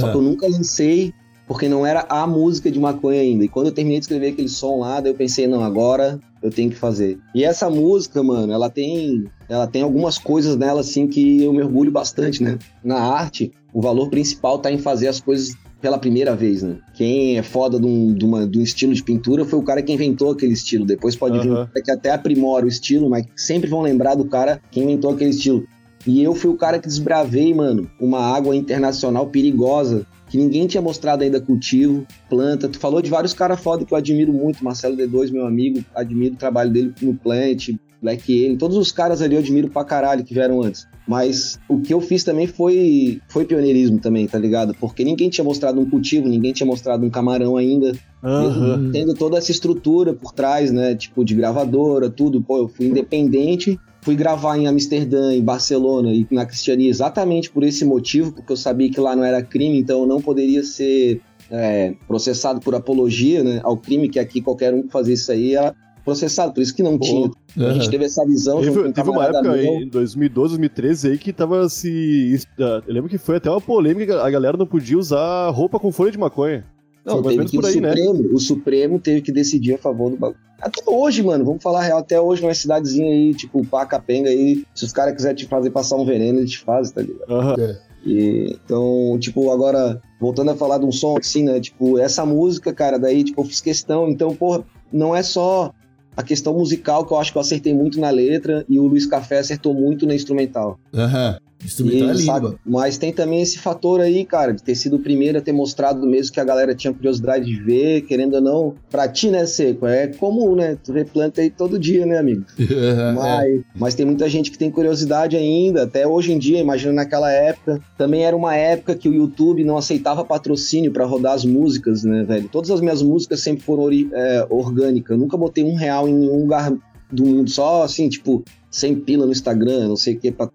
Só 0.00 0.10
que 0.10 0.16
eu 0.16 0.22
nunca 0.22 0.46
lancei 0.48 1.12
porque 1.46 1.68
não 1.68 1.84
era 1.84 2.06
a 2.08 2.26
música 2.26 2.70
de 2.70 2.78
maconha 2.80 3.20
ainda. 3.20 3.44
E 3.44 3.48
quando 3.48 3.66
eu 3.66 3.72
terminei 3.72 3.98
de 3.98 4.04
escrever 4.04 4.28
aquele 4.32 4.48
som 4.48 4.78
lá, 4.78 4.98
daí 5.00 5.12
eu 5.12 5.16
pensei, 5.16 5.46
não, 5.46 5.62
agora 5.62 6.18
eu 6.42 6.50
tenho 6.50 6.70
que 6.70 6.76
fazer. 6.76 7.18
E 7.34 7.44
essa 7.44 7.68
música, 7.68 8.22
mano, 8.22 8.50
ela 8.52 8.70
tem, 8.70 9.24
ela 9.48 9.66
tem 9.66 9.82
algumas 9.82 10.16
coisas 10.16 10.56
nela 10.56 10.80
assim 10.80 11.06
que 11.06 11.42
eu 11.42 11.52
me 11.52 11.62
orgulho 11.62 11.90
bastante, 11.90 12.42
né? 12.42 12.58
Na 12.82 12.96
arte, 12.98 13.52
o 13.74 13.80
valor 13.82 14.08
principal 14.08 14.58
tá 14.58 14.70
em 14.72 14.78
fazer 14.78 15.08
as 15.08 15.20
coisas 15.20 15.54
pela 15.82 15.98
primeira 15.98 16.34
vez, 16.34 16.62
né? 16.62 16.76
Quem 16.94 17.36
é 17.36 17.42
foda 17.42 17.78
de 17.78 17.84
um, 17.86 18.14
de 18.14 18.24
uma- 18.24 18.46
de 18.46 18.58
um 18.58 18.62
estilo 18.62 18.94
de 18.94 19.02
pintura 19.02 19.44
foi 19.44 19.58
o 19.58 19.62
cara 19.62 19.82
que 19.82 19.92
inventou 19.92 20.30
aquele 20.30 20.54
estilo. 20.54 20.86
Depois 20.86 21.14
pode 21.14 21.38
vir 21.40 21.50
um 21.50 21.56
Aham. 21.56 21.66
cara 21.66 21.84
que 21.84 21.90
até 21.90 22.10
aprimora 22.10 22.64
o 22.64 22.68
estilo, 22.68 23.10
mas 23.10 23.26
sempre 23.36 23.68
vão 23.68 23.82
lembrar 23.82 24.14
do 24.14 24.24
cara 24.24 24.62
que 24.70 24.80
inventou 24.80 25.10
aquele 25.12 25.28
estilo. 25.30 25.66
E 26.06 26.22
eu 26.22 26.34
fui 26.34 26.50
o 26.50 26.56
cara 26.56 26.78
que 26.78 26.86
desbravei, 26.86 27.54
mano, 27.54 27.90
uma 27.98 28.20
água 28.20 28.54
internacional 28.54 29.26
perigosa 29.26 30.06
que 30.28 30.38
ninguém 30.38 30.66
tinha 30.66 30.82
mostrado 30.82 31.22
ainda 31.22 31.40
cultivo, 31.40 32.06
planta. 32.28 32.68
Tu 32.68 32.78
falou 32.78 33.00
de 33.00 33.10
vários 33.10 33.32
caras 33.32 33.60
foda 33.60 33.84
que 33.84 33.94
eu 33.94 33.98
admiro 33.98 34.32
muito, 34.32 34.64
Marcelo 34.64 34.96
D2, 34.96 35.30
meu 35.30 35.46
amigo, 35.46 35.84
admiro 35.94 36.34
o 36.34 36.38
trabalho 36.38 36.70
dele 36.70 36.92
no 37.00 37.14
Plant, 37.14 37.70
Black 38.02 38.30
Alien, 38.30 38.58
todos 38.58 38.76
os 38.76 38.92
caras 38.92 39.22
ali 39.22 39.34
eu 39.34 39.40
admiro 39.40 39.70
pra 39.70 39.82
caralho 39.82 40.24
que 40.24 40.34
vieram 40.34 40.62
antes. 40.62 40.86
Mas 41.06 41.58
o 41.68 41.80
que 41.80 41.92
eu 41.92 42.00
fiz 42.00 42.24
também 42.24 42.46
foi, 42.46 43.20
foi 43.28 43.44
pioneirismo 43.44 43.98
também, 43.98 44.26
tá 44.26 44.38
ligado? 44.38 44.74
Porque 44.78 45.04
ninguém 45.04 45.30
tinha 45.30 45.44
mostrado 45.44 45.80
um 45.80 45.88
cultivo, 45.88 46.28
ninguém 46.28 46.52
tinha 46.52 46.66
mostrado 46.66 47.04
um 47.04 47.10
camarão 47.10 47.56
ainda, 47.56 47.92
mesmo 48.22 48.90
tendo 48.92 49.14
toda 49.14 49.38
essa 49.38 49.50
estrutura 49.50 50.14
por 50.14 50.32
trás, 50.32 50.70
né? 50.70 50.94
Tipo, 50.94 51.24
de 51.24 51.34
gravadora, 51.34 52.10
tudo. 52.10 52.42
Pô, 52.42 52.58
eu 52.58 52.68
fui 52.68 52.86
independente, 52.86 53.78
fui 54.04 54.14
gravar 54.14 54.58
em 54.58 54.66
Amsterdã, 54.66 55.32
em 55.32 55.42
Barcelona 55.42 56.12
e 56.12 56.26
na 56.30 56.44
Cristiania 56.44 56.90
exatamente 56.90 57.50
por 57.50 57.64
esse 57.64 57.86
motivo, 57.86 58.32
porque 58.32 58.52
eu 58.52 58.56
sabia 58.56 58.90
que 58.90 59.00
lá 59.00 59.16
não 59.16 59.24
era 59.24 59.42
crime, 59.42 59.80
então 59.80 60.00
eu 60.00 60.06
não 60.06 60.20
poderia 60.20 60.62
ser 60.62 61.22
é, 61.50 61.94
processado 62.06 62.60
por 62.60 62.74
apologia, 62.74 63.42
né? 63.42 63.60
Ao 63.64 63.78
crime, 63.78 64.10
que 64.10 64.18
aqui 64.18 64.42
qualquer 64.42 64.74
um 64.74 64.82
que 64.82 64.92
fazia 64.92 65.14
isso 65.14 65.32
aí 65.32 65.54
era 65.54 65.74
processado, 66.04 66.52
por 66.52 66.60
isso 66.60 66.74
que 66.76 66.82
não 66.82 66.98
Pô, 66.98 67.04
tinha. 67.04 67.30
A 67.66 67.72
gente 67.72 67.88
teve 67.88 68.04
essa 68.04 68.22
visão 68.26 68.60
Teve, 68.60 68.78
um 68.78 68.92
teve 68.92 69.08
uma 69.08 69.24
época 69.24 69.42
meu. 69.42 69.56
em 69.56 69.88
2012, 69.88 70.58
2013 70.58 71.08
aí 71.08 71.18
que 71.18 71.32
tava 71.32 71.66
se. 71.70 72.38
Eu 72.58 72.82
lembro 72.86 73.08
que 73.08 73.16
foi 73.16 73.36
até 73.36 73.48
uma 73.48 73.60
polêmica, 73.60 74.22
a 74.22 74.30
galera 74.30 74.58
não 74.58 74.66
podia 74.66 74.98
usar 74.98 75.48
roupa 75.48 75.80
com 75.80 75.90
folha 75.90 76.12
de 76.12 76.18
maconha. 76.18 76.62
Não, 77.04 77.22
teve 77.22 77.44
que 77.44 77.56
por 77.56 77.64
o 77.64 77.66
aí, 77.66 77.80
né? 77.80 77.90
Supremo, 77.90 78.34
o 78.34 78.40
Supremo 78.40 78.98
teve 78.98 79.20
que 79.20 79.30
decidir 79.30 79.74
a 79.74 79.78
favor 79.78 80.10
do 80.10 80.16
bagulho. 80.16 80.40
Até 80.60 80.82
hoje, 80.86 81.22
mano, 81.22 81.44
vamos 81.44 81.62
falar 81.62 81.80
a 81.80 81.82
real, 81.82 81.98
até 81.98 82.18
hoje 82.18 82.40
numa 82.40 82.54
cidadezinha 82.54 83.12
aí, 83.12 83.34
tipo 83.34 83.64
Pacapenga 83.66 84.30
aí, 84.30 84.64
se 84.74 84.84
os 84.84 84.92
caras 84.92 85.14
quiserem 85.14 85.36
te 85.36 85.46
fazer 85.46 85.70
passar 85.70 85.96
um 85.96 86.06
veneno, 86.06 86.38
eles 86.38 86.52
te 86.52 86.60
fazem, 86.60 86.94
tá 86.94 87.02
ligado? 87.02 87.30
Aham. 87.30 87.76
E, 88.06 88.58
então, 88.64 89.18
tipo, 89.18 89.50
agora, 89.50 90.00
voltando 90.20 90.50
a 90.50 90.56
falar 90.56 90.78
de 90.78 90.84
um 90.84 90.92
som 90.92 91.16
assim, 91.18 91.44
né, 91.44 91.60
tipo, 91.60 91.98
essa 91.98 92.24
música, 92.24 92.72
cara, 92.72 92.98
daí, 92.98 93.24
tipo, 93.24 93.40
eu 93.40 93.44
fiz 93.44 93.60
questão, 93.60 94.08
então, 94.08 94.34
porra, 94.34 94.64
não 94.92 95.14
é 95.14 95.22
só 95.22 95.72
a 96.16 96.22
questão 96.22 96.54
musical 96.54 97.04
que 97.04 97.12
eu 97.12 97.18
acho 97.18 97.32
que 97.32 97.38
eu 97.38 97.42
acertei 97.42 97.74
muito 97.74 97.98
na 97.98 98.10
letra 98.10 98.64
e 98.68 98.78
o 98.78 98.86
Luiz 98.86 99.06
Café 99.06 99.38
acertou 99.38 99.74
muito 99.74 100.06
na 100.06 100.14
instrumental. 100.14 100.78
Aham. 100.94 101.38
Instrumental 101.64 102.08
é 102.08 102.12
E, 102.12 102.14
lindo, 102.14 102.24
sabe, 102.24 102.44
mano. 102.46 102.58
Mas 102.64 102.98
tem 102.98 103.12
também 103.12 103.42
esse 103.42 103.58
fator 103.58 104.00
aí, 104.00 104.24
cara, 104.24 104.52
de 104.52 104.62
ter 104.62 104.74
sido 104.74 104.96
o 104.96 104.98
primeiro 104.98 105.38
a 105.38 105.40
ter 105.40 105.52
mostrado 105.52 106.06
mesmo 106.06 106.32
que 106.32 106.40
a 106.40 106.44
galera 106.44 106.74
tinha 106.74 106.92
curiosidade 106.92 107.44
de 107.44 107.60
ver, 107.60 108.02
querendo 108.02 108.34
ou 108.34 108.40
não. 108.40 108.74
Pra 108.90 109.08
ti, 109.08 109.30
né, 109.30 109.46
Seco? 109.46 109.86
É 109.86 110.06
comum, 110.08 110.54
né? 110.54 110.76
Tu 110.82 110.92
replanta 110.92 111.40
aí 111.40 111.50
todo 111.50 111.78
dia, 111.78 112.04
né, 112.06 112.18
amigo? 112.18 112.44
É. 112.84 113.12
Mas, 113.12 113.60
mas 113.76 113.94
tem 113.94 114.04
muita 114.04 114.28
gente 114.28 114.50
que 114.50 114.58
tem 114.58 114.70
curiosidade 114.70 115.36
ainda, 115.36 115.84
até 115.84 116.06
hoje 116.06 116.32
em 116.32 116.38
dia, 116.38 116.58
imagina 116.58 116.92
naquela 116.92 117.30
época. 117.30 117.80
Também 117.96 118.24
era 118.24 118.36
uma 118.36 118.54
época 118.54 118.94
que 118.94 119.08
o 119.08 119.14
YouTube 119.14 119.64
não 119.64 119.76
aceitava 119.76 120.24
patrocínio 120.24 120.92
pra 120.92 121.04
rodar 121.04 121.34
as 121.34 121.44
músicas, 121.44 122.02
né, 122.04 122.24
velho? 122.24 122.48
Todas 122.48 122.70
as 122.70 122.80
minhas 122.80 123.00
músicas 123.00 123.40
sempre 123.40 123.62
foram 123.62 123.88
é, 124.12 124.46
orgânicas. 124.50 125.12
Eu 125.12 125.18
nunca 125.18 125.36
botei 125.36 125.64
um 125.64 125.74
real 125.74 126.08
em 126.08 126.14
nenhum 126.14 126.40
lugar 126.40 126.72
do 127.10 127.24
mundo, 127.24 127.50
só 127.50 127.82
assim, 127.82 128.08
tipo, 128.08 128.42
sem 128.70 128.94
pila 128.96 129.26
no 129.26 129.32
Instagram, 129.32 129.88
não 129.88 129.96
sei 129.96 130.14
o 130.14 130.18
que, 130.18 130.32
pra 130.32 130.50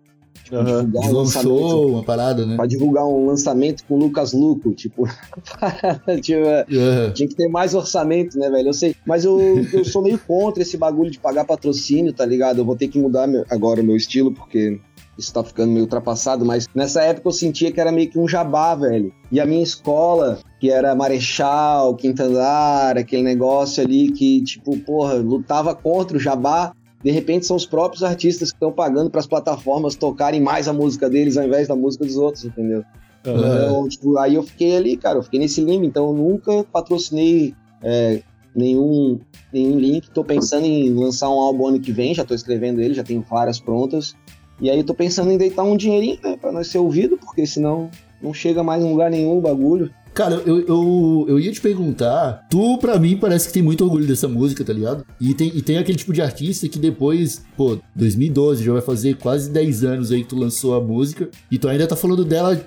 tipo, 0.50 0.56
Aham. 0.56 0.86
divulgar 0.86 1.04
um 1.04 1.10
um 1.10 1.18
lançamento. 1.18 1.60
show, 1.60 1.90
uma 1.92 2.04
parada, 2.04 2.46
né? 2.46 2.56
Pra 2.56 2.66
divulgar 2.66 3.06
um 3.06 3.26
lançamento 3.28 3.84
com 3.86 3.96
o 3.96 3.98
Lucas 4.00 4.34
Luco, 4.34 4.74
tipo, 4.74 5.08
tipo, 6.22 6.46
Aham. 6.48 7.12
tinha 7.14 7.28
que 7.30 7.36
ter 7.36 7.48
mais 7.48 7.74
orçamento, 7.74 8.38
né, 8.38 8.50
velho? 8.50 8.70
Eu 8.70 8.74
sei. 8.74 8.96
Mas 9.06 9.26
eu, 9.26 9.40
eu 9.72 9.86
sou 9.86 10.02
meio 10.02 10.20
contra 10.20 10.62
esse 10.64 10.78
bagulho 10.78 11.12
de 11.12 11.20
pagar 11.20 11.46
patrocínio, 11.46 12.14
tá 12.14 12.26
ligado? 12.26 12.60
Eu 12.60 12.66
vou 12.66 12.76
ter 12.76 12.88
que 12.88 13.00
mudar 13.00 13.28
meu- 13.28 13.46
agora 13.50 13.82
o 13.82 13.84
meu 13.84 13.96
estilo, 13.96 14.34
porque 14.34 14.80
isso 15.18 15.34
tá 15.34 15.44
ficando 15.44 15.72
meio 15.72 15.84
ultrapassado. 15.84 16.46
Mas 16.46 16.68
nessa 16.74 17.02
época 17.04 17.28
eu 17.28 17.32
sentia 17.34 17.72
que 17.72 17.80
era 17.80 17.92
meio 17.92 18.10
que 18.10 18.18
um 18.20 18.28
jabá, 18.28 18.74
velho. 18.76 19.12
E 19.32 19.40
a 19.40 19.46
minha 19.46 19.62
escola, 19.62 20.40
que 20.60 20.72
era 20.72 20.96
Marechal, 20.96 21.94
Quinta 21.96 22.24
Andar, 22.24 22.98
aquele 22.98 23.24
negócio 23.24 23.84
ali 23.84 24.12
que, 24.12 24.42
tipo, 24.44 24.78
porra, 24.80 25.16
lutava 25.16 25.76
contra 25.76 26.18
o 26.18 26.20
jabá. 26.20 26.74
De 27.04 27.12
repente 27.12 27.46
são 27.46 27.56
os 27.56 27.66
próprios 27.66 28.04
artistas 28.04 28.52
que 28.52 28.56
estão 28.56 28.72
pagando 28.72 29.10
para 29.10 29.20
as 29.20 29.28
plataformas 29.28 29.96
tocarem 29.96 30.42
mais 30.42 30.68
a 30.68 30.74
música 30.74 31.10
deles 31.10 31.38
ao 31.38 31.46
invés 31.46 31.68
da 31.68 31.76
música 31.76 32.06
dos 32.06 32.18
outros, 32.18 32.46
entendeu? 32.46 32.84
Aham. 33.26 33.38
Então, 33.38 33.90
tipo, 33.90 34.18
aí 34.18 34.36
eu 34.36 34.44
fiquei 34.44 34.76
ali, 34.76 34.98
cara, 34.98 35.18
eu 35.18 35.24
fiquei 35.24 35.40
nesse 35.40 35.62
limbo, 35.62 35.86
então 35.86 36.08
eu 36.08 36.14
nunca 36.14 36.64
patrocinei 36.66 37.54
é, 37.82 38.22
nenhum, 38.56 39.20
nenhum 39.52 39.78
link. 39.78 40.10
Tô 40.12 40.24
pensando 40.24 40.66
em 40.66 40.94
lançar 40.94 41.30
um 41.30 41.40
álbum 41.40 41.68
ano 41.68 41.80
que 41.80 41.92
vem, 41.92 42.14
já 42.14 42.26
tô 42.26 42.34
escrevendo 42.34 42.82
ele, 42.82 42.94
já 42.94 43.04
tenho 43.04 43.22
várias 43.22 43.60
prontas. 43.60 44.16
E 44.62 44.70
aí 44.70 44.84
tô 44.84 44.94
pensando 44.94 45.32
em 45.32 45.38
deitar 45.38 45.64
um 45.64 45.78
dinheirinho, 45.78 46.20
né, 46.22 46.38
pra 46.40 46.52
nós 46.52 46.68
ser 46.68 46.80
ouvido, 46.80 47.18
porque 47.18 47.46
senão 47.46 47.90
não 48.22 48.34
chega 48.34 48.62
mais 48.62 48.84
em 48.84 48.90
lugar 48.90 49.10
nenhum 49.10 49.38
o 49.38 49.42
bagulho. 49.42 49.90
Cara, 50.20 50.36
eu, 50.46 50.60
eu, 50.68 51.26
eu 51.30 51.40
ia 51.40 51.50
te 51.50 51.62
perguntar, 51.62 52.46
tu 52.50 52.78
pra 52.78 53.00
mim 53.00 53.16
parece 53.16 53.48
que 53.48 53.54
tem 53.54 53.64
muito 53.64 53.86
orgulho 53.86 54.06
dessa 54.06 54.28
música, 54.28 54.66
tá 54.66 54.74
ligado? 54.74 55.06
E 55.18 55.34
tem, 55.34 55.48
e 55.56 55.62
tem 55.62 55.78
aquele 55.78 55.98
tipo 55.98 56.12
de 56.12 56.22
artista 56.22 56.68
que 56.68 56.78
depois, 56.78 57.46
pô, 57.56 57.80
2012 57.96 58.62
já 58.62 58.74
vai 58.74 58.82
fazer 58.82 59.16
quase 59.16 59.50
10 59.50 59.86
anos 59.86 60.12
aí 60.12 60.24
que 60.24 60.28
tu 60.28 60.36
lançou 60.36 60.76
a 60.76 60.82
música 60.82 61.30
e 61.50 61.58
tu 61.58 61.70
ainda 61.70 61.88
tá 61.88 61.96
falando 61.96 62.26
dela 62.26 62.62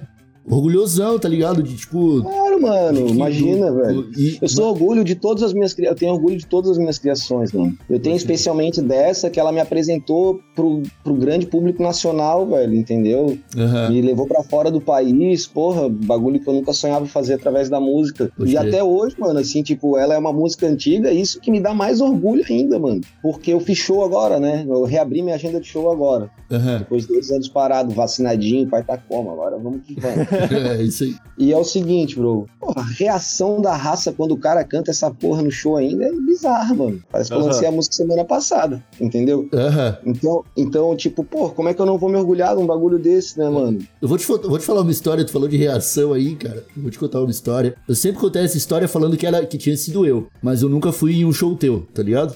orgulhosão, 0.47 1.19
tá 1.19 1.29
ligado? 1.29 1.63
De 1.63 1.77
tipo, 1.77 2.23
mano. 2.63 3.09
Imagina, 3.09 3.73
velho. 3.73 4.09
E- 4.17 4.39
Eu 4.41 4.49
sou 4.49 4.71
orgulho 4.71 5.05
de 5.05 5.15
todas 5.15 5.43
as 5.43 5.53
minhas 5.53 5.77
eu 5.79 5.95
tenho 5.95 6.13
orgulho 6.13 6.37
de 6.37 6.47
todas 6.47 6.71
as 6.73 6.79
minhas 6.79 6.99
criações, 6.99 7.53
mano. 7.53 7.77
Eu 7.91 7.99
tenho 8.01 8.17
especialmente 8.17 8.81
dessa 8.81 9.29
que 9.29 9.39
ela 9.39 9.53
me 9.53 9.61
apresentou 9.61 10.41
pro, 10.55 10.83
pro 11.03 11.15
grande 11.15 11.47
público 11.47 11.83
nacional, 11.83 12.47
velho, 12.47 12.75
entendeu? 12.75 13.37
Aham. 13.57 13.91
Me 13.91 14.01
levou 14.01 14.27
pra 14.27 14.43
fora 14.43 14.71
do 14.71 14.81
país, 14.81 15.47
porra, 15.47 15.89
bagulho 15.89 16.41
que 16.41 16.49
eu 16.49 16.55
nunca 16.55 16.73
sonhava 16.73 17.07
fazer 17.07 17.35
através 17.35 17.69
da 17.69 17.81
música. 17.81 18.31
E 18.45 18.57
até 18.57 18.83
hoje, 18.83 19.17
mano, 19.19 19.39
assim, 19.41 19.63
tipo, 19.63 19.99
ela 19.99 20.15
é 20.15 20.19
uma 20.19 20.33
música 20.33 20.67
antiga, 20.67 21.13
isso 21.13 21.41
que 21.41 21.51
me 21.51 21.61
dá 21.61 21.75
mais 21.75 22.01
orgulho 22.01 22.45
ainda, 22.49 22.79
mano. 22.79 23.01
Porque 23.23 23.53
eu 23.53 23.61
fiz 23.61 23.79
show 23.79 24.05
agora, 24.05 24.39
né? 24.39 24.65
Eu 24.69 24.85
reabri 24.85 25.23
minha 25.23 25.35
agenda 25.35 25.61
de 25.61 25.67
show 25.67 25.91
agora. 25.91 26.31
Aham. 26.51 26.79
Depois 26.79 27.03
de 27.03 27.09
dois 27.13 27.31
anos 27.31 27.49
parado, 27.49 27.93
vacinadinho, 27.95 28.69
pai 28.69 28.83
tá 28.83 28.97
como, 28.97 29.31
agora 29.31 29.59
vamos 29.59 29.83
que 29.87 29.95
vamos. 30.01 30.27
É 30.79 30.83
isso 30.83 31.05
aí. 31.05 31.15
E 31.39 31.53
é 31.53 31.57
o 31.57 31.65
seguinte, 31.65 32.15
bro. 32.17 32.47
Porra, 32.61 32.83
a 32.83 32.85
reação 32.85 33.61
da 33.61 33.75
raça 33.75 34.13
quando 34.13 34.33
o 34.33 34.37
cara 34.37 34.63
canta 34.65 34.91
essa 34.91 35.11
porra 35.11 35.43
no 35.43 35.51
show 35.51 35.77
ainda 35.77 36.05
é 36.05 36.13
bizarra, 36.13 36.75
mano. 36.75 37.03
Parece 37.11 37.31
que 37.31 37.37
eu 37.37 37.41
lancei 37.41 37.67
a 37.67 37.73
música 37.73 37.95
semana 37.97 38.25
passada, 38.25 38.83
entendeu? 39.01 39.49
Aham. 39.53 39.99
Então, 40.05 40.45
então, 40.57 40.97
tipo, 40.97 41.25
pô, 41.25 41.51
como 41.51 41.69
é 41.69 41.75
que 41.75 41.81
eu 41.81 41.87
não 41.87 41.99
vou 41.99 42.09
me 42.09 42.17
orgulhar 42.17 42.57
de 42.57 42.63
um 42.63 42.67
bagulho 42.67 42.99
desse, 42.99 43.39
né, 43.39 43.49
mano? 43.49 43.79
Eu 44.01 44.09
vou 44.09 44.17
te, 44.17 44.27
vou 44.27 44.59
te 44.59 44.65
falar 44.65 44.83
uma 44.83 44.91
história, 44.93 45.25
tu 45.25 45.33
falou 45.33 45.49
de 45.49 45.57
reação 45.57 46.13
aí, 46.13 46.37
cara. 46.37 46.65
Eu 46.77 46.83
vou 46.83 46.91
te 46.91 46.99
contar 46.99 47.21
uma 47.21 47.31
história. 47.31 47.75
Eu 47.89 47.95
sempre 47.95 48.21
contei 48.21 48.43
essa 48.43 48.57
história 48.57 48.87
falando 48.87 49.17
que, 49.17 49.27
era, 49.27 49.45
que 49.45 49.59
tinha 49.59 49.77
sido 49.77 50.07
eu, 50.07 50.29
mas 50.43 50.63
eu 50.63 50.69
nunca 50.69 50.93
fui 50.93 51.17
em 51.17 51.25
um 51.25 51.33
show 51.33 51.57
teu, 51.57 51.87
tá 51.93 52.03
ligado? 52.03 52.35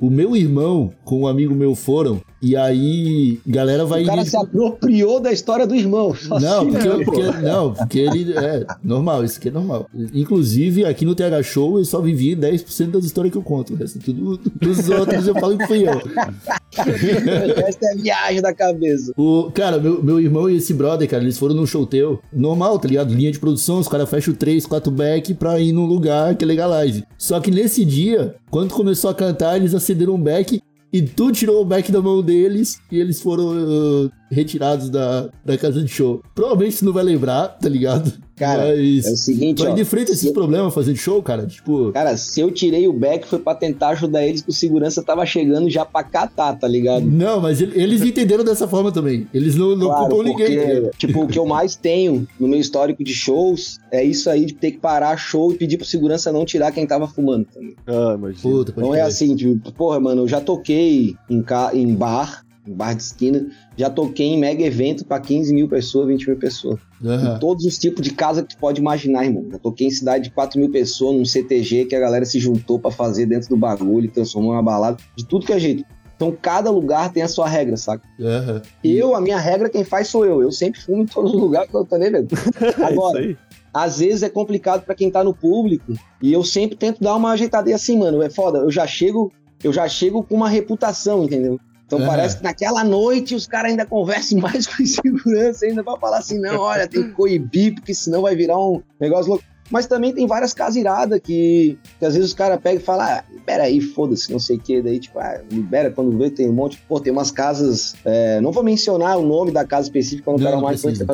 O 0.00 0.10
meu 0.10 0.36
irmão 0.36 0.92
com 1.04 1.22
um 1.22 1.26
amigo 1.26 1.54
meu 1.54 1.74
foram, 1.74 2.22
e 2.40 2.56
aí 2.56 3.40
galera 3.46 3.84
vai. 3.84 4.02
o 4.02 4.06
cara 4.06 4.24
se 4.24 4.36
apropriou 4.36 5.20
da 5.20 5.32
história 5.32 5.66
do 5.66 5.74
irmão. 5.74 6.14
Só 6.14 6.38
Não, 6.38 6.60
assim, 6.62 6.70
porque, 6.72 6.88
né, 6.88 7.04
porque- 7.04 7.40
não, 7.42 7.72
porque 7.74 7.98
ele. 7.98 8.32
É 8.38 8.66
normal, 8.82 9.24
isso 9.24 9.38
aqui 9.38 9.48
é 9.48 9.52
normal. 9.52 9.88
Inclusive, 10.14 10.84
aqui 10.84 11.04
no 11.04 11.14
TH 11.14 11.42
Show 11.42 11.78
eu 11.78 11.84
só 11.84 12.00
vivi 12.00 12.34
10% 12.36 12.90
das 12.92 13.04
histórias 13.04 13.32
que 13.32 13.38
eu 13.38 13.42
conto. 13.42 13.72
O 13.72 13.76
resto 13.76 13.98
tudo 13.98 14.38
dos 14.60 14.88
outros 14.88 15.26
eu 15.26 15.34
falo 15.34 15.58
que 15.58 15.66
fui 15.66 15.88
eu. 15.88 15.98
Essa 17.66 17.78
é 17.82 17.92
a 17.92 17.96
viagem 17.96 18.42
da 18.42 18.54
cabeça. 18.54 19.12
O, 19.16 19.50
cara, 19.52 19.78
meu, 19.78 20.02
meu 20.02 20.20
irmão 20.20 20.48
e 20.48 20.56
esse 20.56 20.72
brother, 20.72 21.08
cara, 21.08 21.22
eles 21.22 21.38
foram 21.38 21.54
num 21.54 21.66
show 21.66 21.86
teu. 21.86 22.20
Normal, 22.32 22.78
tá 22.78 22.88
ligado? 22.88 23.12
Linha 23.14 23.32
de 23.32 23.38
produção, 23.38 23.78
os 23.78 23.88
caras 23.88 24.08
fecham 24.08 24.34
3, 24.34 24.66
4 24.66 24.90
back 24.90 25.34
pra 25.34 25.58
ir 25.58 25.72
num 25.72 25.86
lugar 25.86 26.34
que 26.36 26.44
é 26.44 26.48
legalize. 26.48 27.04
Só 27.16 27.40
que 27.40 27.50
nesse 27.50 27.84
dia, 27.84 28.36
quando 28.50 28.72
começou 28.74 29.10
a 29.10 29.14
cantar, 29.14 29.56
eles 29.56 29.74
acederam 29.74 30.14
um 30.14 30.20
back 30.22 30.60
e 30.92 31.02
tu 31.02 31.30
tirou 31.32 31.60
o 31.60 31.64
back 31.64 31.92
da 31.92 32.00
mão 32.00 32.22
deles 32.22 32.80
e 32.90 32.98
eles 32.98 33.20
foram 33.20 33.48
uh, 33.48 34.10
retirados 34.30 34.88
da, 34.88 35.28
da 35.44 35.58
casa 35.58 35.82
de 35.82 35.88
show. 35.88 36.22
Provavelmente 36.34 36.78
tu 36.78 36.84
não 36.84 36.92
vai 36.92 37.04
lembrar, 37.04 37.48
tá 37.48 37.68
ligado? 37.68 38.12
Cara, 38.38 38.68
Mas. 38.76 39.06
É 39.06 39.10
o 39.10 39.16
seguinte, 39.16 39.62
ó. 39.66 39.70
de 39.74 39.84
frente 39.84 40.10
a 40.10 40.14
esses 40.14 40.28
se- 40.28 40.32
problemas 40.32 40.72
fazendo 40.74 40.96
show, 40.96 41.22
cara. 41.22 41.46
Tipo. 41.46 41.92
Cara, 41.92 42.16
se 42.16 42.40
eu 42.40 42.50
tirei 42.50 42.86
o 42.86 42.92
back 42.92 43.26
foi 43.26 43.38
pra 43.38 43.54
tentar 43.54 43.88
ajudar 43.90 44.24
eles 44.26 44.42
que 44.42 44.50
o 44.50 44.52
segurança 44.52 45.02
tava 45.02 45.24
chegando 45.26 45.68
já 45.68 45.84
pra 45.84 46.02
catar, 46.02 46.54
tá 46.58 46.68
ligado? 46.68 47.04
Não, 47.04 47.40
mas 47.40 47.60
ele- 47.60 47.80
eles 47.80 48.02
entenderam 48.02 48.44
dessa 48.44 48.66
forma 48.68 48.92
também. 48.92 49.26
Eles 49.34 49.56
não, 49.56 49.74
não 49.76 49.88
Claro, 49.88 50.08
culpam 50.08 50.24
ninguém. 50.28 50.82
tá 50.82 50.90
tipo, 50.96 51.22
o 51.24 51.28
que 51.28 51.38
eu 51.38 51.46
mais 51.46 51.74
tenho 51.76 52.26
no 52.38 52.46
meu 52.48 52.58
histórico 52.60 53.02
de 53.02 53.14
shows 53.14 53.78
é 53.90 54.02
isso 54.04 54.28
aí 54.30 54.44
de 54.46 54.54
ter 54.54 54.72
que 54.72 54.78
parar 54.78 55.16
show 55.16 55.52
e 55.52 55.56
pedir 55.56 55.76
pro 55.76 55.86
segurança 55.86 56.30
não 56.32 56.44
tirar 56.44 56.70
quem 56.72 56.86
tava 56.86 57.06
fumando. 57.08 57.46
tá 57.52 57.60
ligado? 57.60 57.76
Ah, 57.86 58.14
imagina. 58.16 58.42
Puta, 58.42 58.72
pode 58.72 58.86
Não 58.86 58.94
é 58.94 59.00
assim, 59.02 59.34
tipo, 59.34 59.72
porra, 59.72 59.98
mano, 60.00 60.22
eu 60.22 60.28
já 60.28 60.40
toquei 60.40 61.14
em, 61.28 61.42
ca... 61.42 61.70
em 61.74 61.94
bar, 61.94 62.44
bar 62.74 62.94
de 62.94 63.02
esquina, 63.02 63.46
já 63.76 63.88
toquei 63.90 64.26
em 64.26 64.38
mega 64.38 64.62
evento 64.62 65.04
pra 65.04 65.20
15 65.20 65.54
mil 65.54 65.68
pessoas, 65.68 66.08
20 66.08 66.28
mil 66.28 66.36
pessoas. 66.38 66.80
Em 67.02 67.38
todos 67.38 67.64
os 67.64 67.78
tipos 67.78 68.02
de 68.02 68.12
casa 68.12 68.42
que 68.42 68.54
tu 68.54 68.58
pode 68.58 68.80
imaginar, 68.80 69.24
irmão. 69.24 69.46
Já 69.50 69.58
toquei 69.58 69.86
em 69.86 69.90
cidade 69.90 70.24
de 70.24 70.30
4 70.30 70.58
mil 70.58 70.70
pessoas, 70.70 71.16
num 71.16 71.24
CTG 71.24 71.84
que 71.86 71.94
a 71.94 72.00
galera 72.00 72.24
se 72.24 72.38
juntou 72.38 72.78
pra 72.78 72.90
fazer 72.90 73.26
dentro 73.26 73.48
do 73.48 73.56
bagulho 73.56 74.06
e 74.06 74.10
transformou 74.10 74.52
uma 74.52 74.62
balada, 74.62 74.96
de 75.16 75.24
tudo 75.24 75.46
que 75.46 75.52
é 75.52 75.58
jeito. 75.58 75.84
Então 76.16 76.36
cada 76.42 76.68
lugar 76.68 77.12
tem 77.12 77.22
a 77.22 77.28
sua 77.28 77.48
regra, 77.48 77.76
saca? 77.76 78.02
Aham. 78.20 78.60
Eu, 78.82 79.14
a 79.14 79.20
minha 79.20 79.38
regra, 79.38 79.68
quem 79.68 79.84
faz 79.84 80.08
sou 80.08 80.26
eu. 80.26 80.42
Eu 80.42 80.50
sempre 80.50 80.80
fumo 80.80 81.02
em 81.02 81.06
todos 81.06 81.32
os 81.32 81.40
lugares 81.40 81.70
que 81.70 81.76
eu 81.76 81.84
tô 81.84 81.96
nem 81.96 82.10
vendo. 82.10 82.28
É 82.60 82.84
Agora, 82.84 83.36
às 83.72 83.98
vezes 84.00 84.24
é 84.24 84.28
complicado 84.28 84.82
pra 84.84 84.96
quem 84.96 85.10
tá 85.10 85.22
no 85.22 85.32
público 85.32 85.92
e 86.20 86.32
eu 86.32 86.42
sempre 86.42 86.76
tento 86.76 87.00
dar 87.00 87.14
uma 87.14 87.30
ajeitada 87.30 87.70
e 87.70 87.72
assim, 87.72 87.96
mano, 87.96 88.20
é 88.20 88.28
foda, 88.28 88.58
eu 88.58 88.70
já 88.70 88.84
chego, 88.86 89.30
eu 89.62 89.72
já 89.72 89.88
chego 89.88 90.24
com 90.24 90.34
uma 90.34 90.48
reputação, 90.48 91.22
entendeu? 91.22 91.60
Então 91.88 92.02
É. 92.02 92.06
parece 92.06 92.36
que 92.36 92.42
naquela 92.44 92.84
noite 92.84 93.34
os 93.34 93.46
caras 93.46 93.70
ainda 93.70 93.86
conversam 93.86 94.38
mais 94.40 94.66
com 94.66 94.84
segurança 94.86 95.64
ainda 95.64 95.82
pra 95.82 95.96
falar 95.96 96.18
assim, 96.18 96.38
não, 96.38 96.60
olha, 96.60 96.86
tem 96.86 97.02
que 97.02 97.10
coibir 97.12 97.74
porque 97.74 97.94
senão 97.94 98.22
vai 98.22 98.36
virar 98.36 98.58
um 98.58 98.80
negócio 99.00 99.30
louco. 99.30 99.44
Mas 99.70 99.86
também 99.86 100.14
tem 100.14 100.26
várias 100.26 100.54
casas 100.54 100.76
iradas 100.76 101.20
que, 101.22 101.78
que 101.98 102.04
às 102.06 102.14
vezes 102.14 102.30
os 102.30 102.34
caras 102.34 102.58
pegam 102.58 102.80
e 102.80 102.82
falam, 102.82 103.04
ah, 103.06 103.22
libera 103.30 103.64
aí, 103.64 103.82
foda-se, 103.82 104.32
não 104.32 104.38
sei 104.38 104.56
o 104.56 104.60
que. 104.60 104.80
Daí, 104.80 104.98
tipo, 104.98 105.18
ah, 105.18 105.42
libera 105.52 105.90
quando 105.90 106.16
vê, 106.16 106.30
tem 106.30 106.48
um 106.48 106.54
monte. 106.54 106.82
Pô, 106.88 106.98
tem 106.98 107.12
umas 107.12 107.30
casas. 107.30 107.94
é, 108.02 108.40
não 108.40 108.50
vou 108.50 108.62
mencionar 108.62 109.18
o 109.18 109.22
nome 109.26 109.50
da 109.50 109.66
casa 109.66 109.88
específica 109.88 110.30
Não, 110.32 110.38
não 110.38 110.62
mais 110.62 110.80
precisa. 110.80 111.04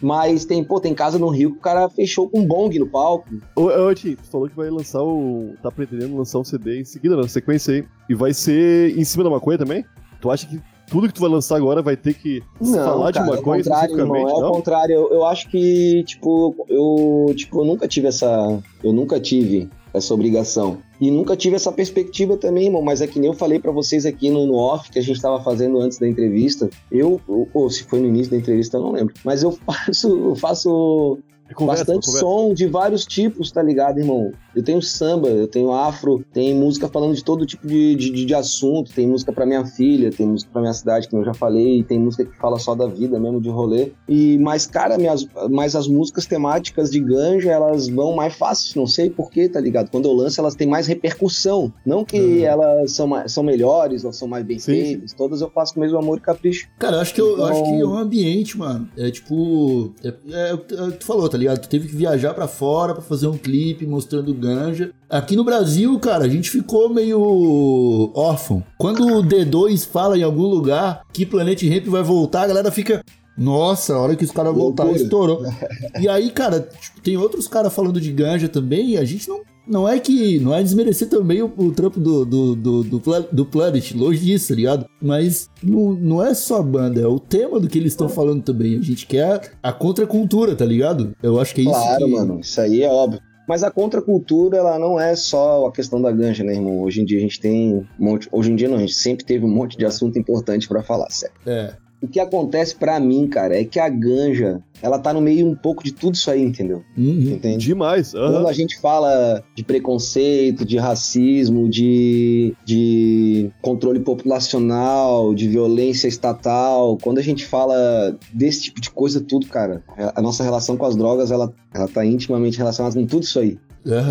mas 0.00 0.46
tem, 0.46 0.64
pô, 0.64 0.80
tem 0.80 0.94
casa 0.94 1.18
no 1.18 1.28
Rio 1.28 1.52
que 1.52 1.58
o 1.58 1.60
cara 1.60 1.90
fechou 1.90 2.26
com 2.26 2.42
bong 2.42 2.78
no 2.78 2.86
palco. 2.86 3.28
Ô, 3.54 3.64
ô, 3.66 3.94
Tim, 3.94 4.14
tu 4.16 4.28
falou 4.30 4.48
que 4.48 4.56
vai 4.56 4.70
lançar 4.70 5.02
o. 5.02 5.52
tá 5.62 5.70
pretendendo 5.70 6.16
lançar 6.16 6.38
um 6.38 6.44
CD 6.44 6.80
em 6.80 6.84
seguida, 6.86 7.14
na 7.16 7.28
sequência 7.28 7.74
aí. 7.74 7.84
E 8.08 8.14
vai 8.14 8.32
ser 8.32 8.98
em 8.98 9.04
cima 9.04 9.24
da 9.24 9.28
maconha 9.28 9.58
também? 9.58 9.84
Tu 10.20 10.30
acha 10.30 10.46
que 10.46 10.60
tudo 10.90 11.06
que 11.06 11.14
tu 11.14 11.20
vai 11.20 11.30
lançar 11.30 11.56
agora 11.56 11.80
vai 11.80 11.96
ter 11.96 12.14
que 12.14 12.42
falar 12.60 13.12
cara, 13.12 13.26
de 13.26 13.36
é 13.36 13.40
o 13.40 13.42
contrário, 13.42 13.98
irmão, 13.98 14.16
especificamente? 14.16 14.30
é 14.30 14.34
o 14.34 14.40
não? 14.40 14.52
contrário. 14.52 14.94
Eu, 14.94 15.10
eu 15.12 15.24
acho 15.24 15.48
que, 15.48 16.02
tipo, 16.04 16.66
eu, 16.68 17.34
tipo, 17.34 17.60
eu 17.60 17.64
nunca 17.64 17.86
tive 17.86 18.08
essa. 18.08 18.60
Eu 18.82 18.92
nunca 18.92 19.20
tive 19.20 19.70
essa 19.94 20.12
obrigação. 20.12 20.78
E 21.00 21.10
nunca 21.10 21.36
tive 21.36 21.56
essa 21.56 21.72
perspectiva 21.72 22.36
também, 22.36 22.66
irmão. 22.66 22.82
Mas 22.82 23.00
é 23.00 23.06
que 23.06 23.18
nem 23.18 23.30
eu 23.30 23.34
falei 23.34 23.58
pra 23.58 23.72
vocês 23.72 24.04
aqui 24.04 24.30
no, 24.30 24.46
no 24.46 24.54
off 24.54 24.90
que 24.90 24.98
a 24.98 25.02
gente 25.02 25.20
tava 25.20 25.40
fazendo 25.40 25.80
antes 25.80 25.98
da 25.98 26.08
entrevista. 26.08 26.68
Eu, 26.90 27.20
ou, 27.54 27.70
se 27.70 27.84
foi 27.84 28.00
no 28.00 28.06
início 28.06 28.30
da 28.30 28.36
entrevista, 28.36 28.76
eu 28.76 28.82
não 28.82 28.92
lembro. 28.92 29.14
Mas 29.24 29.42
eu 29.42 29.52
faço, 29.64 30.08
eu 30.08 30.36
faço 30.36 31.18
conversa, 31.54 31.84
bastante 31.84 32.06
conversa. 32.06 32.26
som 32.26 32.54
de 32.54 32.66
vários 32.66 33.04
tipos, 33.04 33.50
tá 33.50 33.62
ligado, 33.62 33.98
irmão? 33.98 34.32
Eu 34.54 34.62
tenho 34.62 34.80
samba, 34.82 35.28
eu 35.28 35.46
tenho 35.48 35.72
afro, 35.72 36.24
tem 36.32 36.54
música 36.54 36.88
falando 36.88 37.14
de 37.14 37.22
todo 37.24 37.46
tipo 37.46 37.66
de, 37.66 37.94
de, 37.94 38.24
de 38.24 38.34
assunto, 38.34 38.92
tem 38.92 39.06
música 39.06 39.32
pra 39.32 39.46
minha 39.46 39.64
filha, 39.64 40.10
tem 40.10 40.26
música 40.26 40.50
pra 40.52 40.60
minha 40.60 40.72
cidade, 40.74 41.08
que 41.08 41.14
eu 41.16 41.24
já 41.24 41.34
falei, 41.34 41.82
tem 41.82 41.98
música 41.98 42.24
que 42.24 42.36
fala 42.36 42.58
só 42.58 42.74
da 42.74 42.86
vida 42.86 43.18
mesmo, 43.18 43.40
de 43.40 43.48
rolê. 43.48 43.92
E, 44.08 44.38
mas, 44.38 44.66
cara, 44.66 44.96
minhas, 44.98 45.26
mas 45.50 45.74
as 45.76 45.86
músicas 45.86 46.26
temáticas 46.26 46.90
de 46.90 47.00
ganja, 47.00 47.50
elas 47.50 47.88
vão 47.88 48.14
mais 48.14 48.34
fácil, 48.34 48.80
não 48.80 48.86
sei 48.86 49.08
porquê, 49.10 49.48
tá 49.48 49.60
ligado? 49.60 49.90
Quando 49.90 50.06
eu 50.06 50.12
lanço, 50.12 50.40
elas 50.40 50.54
têm 50.54 50.66
mais 50.68 50.86
repercussão. 50.86 51.72
Não 51.84 52.04
que 52.04 52.18
Uhum. 52.20 52.44
elas 52.44 52.92
são, 52.92 53.06
mais, 53.06 53.32
são 53.32 53.42
melhores 53.42 54.04
ou 54.04 54.12
são 54.12 54.28
mais 54.28 54.44
bem 54.44 54.58
Sim, 54.58 54.72
feitas, 54.72 55.12
todas 55.12 55.40
eu 55.40 55.50
faço 55.50 55.74
com 55.74 55.80
o 55.80 55.82
mesmo 55.82 55.98
amor 55.98 56.18
e 56.18 56.20
capricho. 56.20 56.68
Cara, 56.78 56.96
eu 56.96 57.00
acho 57.00 57.14
que, 57.14 57.20
eu, 57.20 57.44
acho 57.44 57.62
que 57.62 57.68
é 57.70 57.76
Então- 57.76 57.92
um 57.92 57.96
ambiente, 57.98 58.58
mano. 58.58 58.88
É 58.96 59.10
tipo. 59.10 59.92
É, 60.02 60.08
é, 60.30 60.50
é 60.50 60.52
o 60.54 60.58
que 60.92 60.98
tu 60.98 61.06
falou, 61.06 61.28
tá 61.28 61.36
ligado? 61.38 61.60
Tu 61.60 61.68
teve 61.68 61.88
que 61.88 61.96
viajar 61.96 62.34
pra 62.34 62.46
fora 62.48 62.92
pra 62.94 63.02
fazer 63.02 63.26
um 63.26 63.36
clipe 63.38 63.86
mostrando 63.86 64.32
ganja. 64.40 64.92
Aqui 65.08 65.36
no 65.36 65.44
Brasil, 65.44 65.98
cara, 65.98 66.24
a 66.24 66.28
gente 66.28 66.50
ficou 66.50 66.88
meio 66.88 68.10
órfão. 68.14 68.62
Quando 68.78 69.04
o 69.06 69.22
D2 69.22 69.86
fala 69.86 70.16
em 70.16 70.22
algum 70.22 70.46
lugar 70.46 71.02
que 71.12 71.26
Planet 71.26 71.62
Ramp 71.62 71.86
vai 71.86 72.02
voltar, 72.02 72.42
a 72.42 72.46
galera 72.48 72.70
fica. 72.70 73.04
Nossa, 73.36 73.94
a 73.94 73.98
hora 73.98 74.16
que 74.16 74.24
os 74.24 74.30
caras 74.30 74.54
voltaram, 74.54 74.94
estourou. 74.94 75.42
e 75.98 76.08
aí, 76.08 76.30
cara, 76.30 76.60
tipo, 76.60 77.00
tem 77.00 77.16
outros 77.16 77.48
caras 77.48 77.72
falando 77.72 78.00
de 78.00 78.12
ganja 78.12 78.48
também, 78.48 78.90
e 78.90 78.98
a 78.98 79.04
gente 79.04 79.28
não. 79.28 79.40
Não 79.66 79.88
é 79.88 80.00
que. 80.00 80.40
Não 80.40 80.52
é 80.52 80.62
desmerecer 80.62 81.08
também 81.08 81.42
o, 81.42 81.52
o 81.56 81.70
trampo 81.70 82.00
do, 82.00 82.24
do, 82.24 82.56
do, 82.56 82.82
do, 82.82 83.00
do 83.30 83.46
Planet, 83.46 83.92
longe 83.94 84.18
disso, 84.24 84.48
tá 84.48 84.54
ligado? 84.54 84.86
Mas 85.00 85.48
não, 85.62 85.92
não 85.92 86.24
é 86.24 86.34
só 86.34 86.58
a 86.58 86.62
banda, 86.62 87.00
é 87.00 87.06
o 87.06 87.20
tema 87.20 87.60
do 87.60 87.68
que 87.68 87.78
eles 87.78 87.92
estão 87.92 88.08
falando 88.08 88.42
também. 88.42 88.76
A 88.76 88.82
gente 88.82 89.06
quer 89.06 89.52
a 89.62 89.72
contracultura, 89.72 90.56
tá 90.56 90.64
ligado? 90.64 91.14
Eu 91.22 91.38
acho 91.38 91.54
que 91.54 91.60
é 91.60 91.64
isso 91.64 91.72
Claro, 91.72 92.04
que... 92.04 92.10
mano, 92.10 92.40
isso 92.40 92.60
aí 92.60 92.82
é 92.82 92.88
óbvio. 92.88 93.20
Mas 93.50 93.64
a 93.64 93.70
contracultura, 93.70 94.58
ela 94.58 94.78
não 94.78 95.00
é 95.00 95.16
só 95.16 95.66
a 95.66 95.72
questão 95.72 96.00
da 96.00 96.12
ganja, 96.12 96.44
né, 96.44 96.52
irmão? 96.52 96.82
Hoje 96.82 97.00
em 97.00 97.04
dia 97.04 97.18
a 97.18 97.20
gente 97.20 97.40
tem 97.40 97.74
um 97.74 97.84
monte. 97.98 98.28
Hoje 98.30 98.52
em 98.52 98.54
dia 98.54 98.68
não, 98.68 98.76
a 98.76 98.80
gente 98.80 98.94
sempre 98.94 99.24
teve 99.24 99.44
um 99.44 99.48
monte 99.48 99.76
de 99.76 99.84
assunto 99.84 100.16
importante 100.16 100.68
pra 100.68 100.84
falar, 100.84 101.10
sério. 101.10 101.34
É. 101.44 101.74
O 102.00 102.06
que 102.06 102.20
acontece 102.20 102.76
pra 102.76 103.00
mim, 103.00 103.26
cara, 103.26 103.60
é 103.60 103.64
que 103.64 103.80
a 103.80 103.88
ganja, 103.88 104.62
ela 104.80 105.00
tá 105.00 105.12
no 105.12 105.20
meio 105.20 105.48
um 105.48 105.56
pouco 105.56 105.82
de 105.82 105.92
tudo 105.92 106.14
isso 106.14 106.30
aí, 106.30 106.40
entendeu? 106.40 106.84
Uhum. 106.96 107.32
Entende? 107.32 107.66
Demais. 107.66 108.14
aham. 108.14 108.34
Quando 108.34 108.46
a 108.46 108.52
gente 108.52 108.80
fala 108.80 109.42
de 109.56 109.64
preconceito, 109.64 110.64
de 110.64 110.78
racismo, 110.78 111.68
de, 111.68 112.54
de 112.64 113.19
controle 113.62 114.00
populacional, 114.00 115.34
de 115.34 115.48
violência 115.48 116.08
estatal, 116.08 116.98
quando 117.02 117.18
a 117.18 117.22
gente 117.22 117.46
fala 117.46 118.18
desse 118.32 118.62
tipo 118.62 118.80
de 118.80 118.90
coisa 118.90 119.20
tudo, 119.20 119.46
cara, 119.46 119.82
a 120.14 120.20
nossa 120.20 120.42
relação 120.42 120.76
com 120.76 120.86
as 120.86 120.96
drogas, 120.96 121.30
ela, 121.30 121.52
ela 121.72 121.88
tá 121.88 122.04
intimamente 122.04 122.58
relacionada 122.58 122.94
com 122.94 123.06
tudo 123.06 123.22
isso 123.22 123.38
aí. 123.38 123.58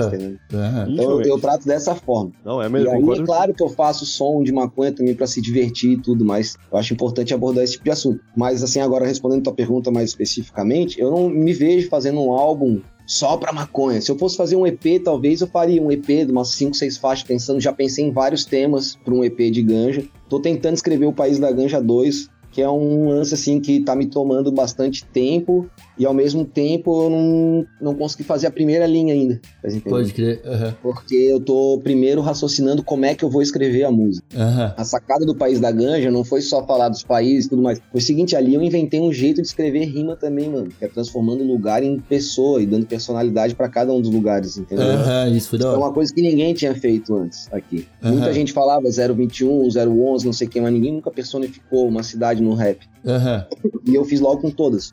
Entendeu? 0.07 0.37
aham. 0.53 0.87
Então 0.89 1.11
eu, 1.11 1.21
eu 1.21 1.39
trato 1.39 1.65
dessa 1.67 1.93
forma. 1.93 2.31
Não, 2.43 2.61
é 2.61 2.65
E 2.65 2.69
mesmo. 2.69 2.89
aí, 2.89 2.99
concordo 2.99 3.21
é 3.21 3.25
claro 3.25 3.53
que 3.53 3.63
eu 3.63 3.69
faço 3.69 4.05
som 4.05 4.41
de 4.41 4.51
maconha 4.51 4.91
também 4.91 5.13
pra 5.13 5.27
se 5.27 5.39
divertir 5.41 5.91
e 5.91 6.01
tudo, 6.01 6.25
mas 6.25 6.57
eu 6.71 6.77
acho 6.77 6.93
importante 6.93 7.33
abordar 7.33 7.63
esse 7.63 7.73
tipo 7.73 7.85
de 7.85 7.91
assunto. 7.91 8.19
Mas 8.35 8.63
assim, 8.63 8.79
agora 8.79 9.05
respondendo 9.05 9.43
tua 9.43 9.53
pergunta 9.53 9.91
mais 9.91 10.09
especificamente, 10.09 10.99
eu 10.99 11.11
não 11.11 11.29
me 11.29 11.53
vejo 11.53 11.87
fazendo 11.87 12.19
um 12.19 12.31
álbum 12.31 12.81
só 13.09 13.35
pra 13.37 13.51
maconha. 13.51 13.99
Se 13.99 14.11
eu 14.11 14.17
fosse 14.19 14.37
fazer 14.37 14.55
um 14.55 14.67
EP, 14.67 15.01
talvez 15.03 15.41
eu 15.41 15.47
faria 15.47 15.81
um 15.81 15.91
EP 15.91 16.05
de 16.05 16.31
umas 16.31 16.49
5, 16.49 16.75
6 16.75 16.97
faixas, 16.97 17.27
pensando, 17.27 17.59
já 17.59 17.73
pensei 17.73 18.05
em 18.05 18.11
vários 18.11 18.45
temas 18.45 18.95
pra 19.03 19.11
um 19.11 19.23
EP 19.23 19.35
de 19.51 19.63
ganja. 19.63 20.03
Tô 20.29 20.39
tentando 20.39 20.75
escrever 20.75 21.07
o 21.07 21.11
País 21.11 21.39
da 21.39 21.51
Ganja 21.51 21.81
2, 21.81 22.29
que 22.51 22.61
é 22.61 22.69
um 22.69 23.09
lance 23.09 23.33
assim 23.33 23.59
que 23.59 23.79
tá 23.79 23.95
me 23.95 24.05
tomando 24.05 24.51
bastante 24.51 25.03
tempo 25.05 25.67
e 25.99 26.05
ao 26.05 26.13
mesmo 26.13 26.45
tempo 26.45 27.03
eu 27.03 27.09
não, 27.09 27.65
não 27.81 27.93
consegui 27.95 28.23
fazer 28.23 28.47
a 28.47 28.51
primeira 28.51 28.85
linha 28.87 29.13
ainda. 29.13 29.39
tá? 29.61 29.69
Pode 29.89 30.13
crer. 30.13 30.41
Aham. 30.45 30.75
Porque 30.81 31.13
eu 31.15 31.39
tô 31.39 31.79
primeiro 31.83 32.21
raciocinando 32.21 32.81
como 32.81 33.03
é 33.05 33.13
que 33.13 33.23
eu 33.25 33.29
vou 33.29 33.41
escrever 33.41 33.83
a 33.83 33.91
música. 33.91 34.25
Aham. 34.35 34.73
A 34.77 34.83
sacada 34.85 35.25
do 35.25 35.35
País 35.35 35.59
da 35.59 35.69
Ganja 35.71 36.09
não 36.09 36.23
foi 36.23 36.41
só 36.41 36.65
falar 36.65 36.87
dos 36.89 37.03
países 37.03 37.45
e 37.45 37.49
tudo 37.49 37.61
mais. 37.61 37.79
Foi 37.91 37.99
o 37.99 38.03
seguinte, 38.03 38.35
ali 38.35 38.53
eu 38.55 38.61
inventei 38.61 39.01
um 39.01 39.11
jeito 39.11 39.41
de 39.41 39.47
escrever 39.47 39.83
rima 39.85 40.15
também, 40.15 40.49
mano. 40.49 40.69
Que 40.79 40.85
é 40.85 40.87
transformando 40.87 41.43
o 41.43 41.47
lugar 41.47 41.83
em 41.83 41.99
pessoa 41.99 42.61
e 42.61 42.65
dando 42.65 42.85
personalidade 42.85 43.53
pra 43.55 43.67
cada 43.67 43.91
um 43.91 43.99
dos 44.01 44.09
lugares, 44.11 44.57
entendeu? 44.57 44.85
Aham, 44.85 45.29
isso 45.35 45.49
foi 45.49 45.59
da 45.59 45.65
É 45.65 45.67
hora. 45.69 45.77
uma 45.79 45.91
coisa 45.91 46.13
que 46.13 46.21
ninguém 46.21 46.53
tinha 46.53 46.73
feito 46.73 47.13
antes 47.15 47.49
aqui. 47.51 47.85
Muita 48.01 48.31
gente 48.33 48.53
falava 48.53 48.87
021, 48.89 49.67
011, 49.67 50.25
não 50.25 50.33
sei 50.33 50.47
o 50.47 50.49
que, 50.49 50.61
mas 50.61 50.71
ninguém 50.71 50.93
nunca 50.93 51.11
personificou 51.11 51.87
uma 51.87 52.03
cidade 52.03 52.41
no 52.41 52.53
rap. 52.53 52.87
Aham. 53.05 53.45
E 53.85 53.95
eu 53.95 54.03
fiz 54.03 54.19
logo 54.19 54.41
com 54.41 54.51
todas. 54.51 54.91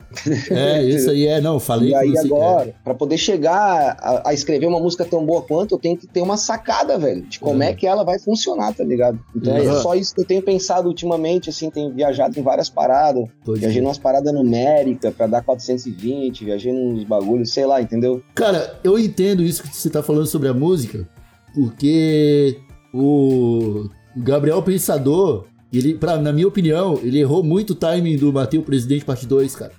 É, 0.50 0.82
isso 0.86 1.10
aí 1.10 1.26
é, 1.26 1.40
não, 1.40 1.58
falei 1.58 1.90
E 1.90 1.94
aí 1.94 2.10
você. 2.12 2.26
agora, 2.26 2.74
pra 2.84 2.94
poder 2.94 3.18
chegar 3.18 3.96
a, 4.00 4.30
a 4.30 4.34
escrever 4.34 4.66
uma 4.66 4.78
música 4.80 5.04
tão 5.04 5.24
boa 5.26 5.42
quanto, 5.42 5.74
eu 5.74 5.78
tenho 5.78 5.96
que 5.96 6.06
ter 6.06 6.20
uma 6.22 6.36
sacada, 6.36 6.96
velho, 6.98 7.22
de 7.22 7.38
como 7.40 7.56
Uhum. 7.56 7.62
é 7.62 7.74
que 7.74 7.86
ela 7.86 8.04
vai 8.04 8.18
funcionar, 8.18 8.72
tá 8.74 8.84
ligado? 8.84 9.18
Então 9.34 9.56
é 9.56 9.62
Uhum. 9.62 9.82
só 9.82 9.94
isso 9.94 10.14
que 10.14 10.20
eu 10.20 10.24
tenho 10.26 10.42
pensado 10.42 10.88
ultimamente, 10.88 11.50
assim, 11.50 11.68
tenho 11.70 11.92
viajado 11.92 12.38
em 12.38 12.42
várias 12.42 12.68
paradas. 12.68 13.24
É, 13.24 13.28
pode 13.44 13.58
Viajei 13.60 13.76
crer. 13.76 13.82
numas 13.82 13.98
paradas 13.98 14.32
numéricas 14.32 15.14
pra 15.14 15.26
dar 15.26 15.42
420, 15.42 16.44
viajei 16.44 16.72
nos 16.72 17.02
bagulhos, 17.04 17.52
sei 17.52 17.66
lá, 17.66 17.82
entendeu? 17.82 18.22
Cara, 18.34 18.78
eu 18.84 18.98
entendo 18.98 19.42
isso 19.42 19.62
que 19.62 19.76
você 19.76 19.90
tá 19.90 20.02
falando 20.02 20.26
sobre 20.26 20.48
a 20.48 20.54
música, 20.54 21.08
porque 21.54 22.58
o 22.94 23.88
Gabriel 24.16 24.62
Pensador, 24.62 25.44
ele, 25.78 25.94
pra, 25.94 26.16
na 26.16 26.32
minha 26.32 26.46
opinião, 26.46 26.98
ele 27.02 27.18
errou 27.18 27.42
muito 27.42 27.70
o 27.70 27.74
timing 27.74 28.16
do 28.16 28.32
Matei 28.32 28.58
o 28.58 28.62
Presidente 28.62 29.04
Parte 29.04 29.26
2, 29.26 29.54
cara. 29.56 29.72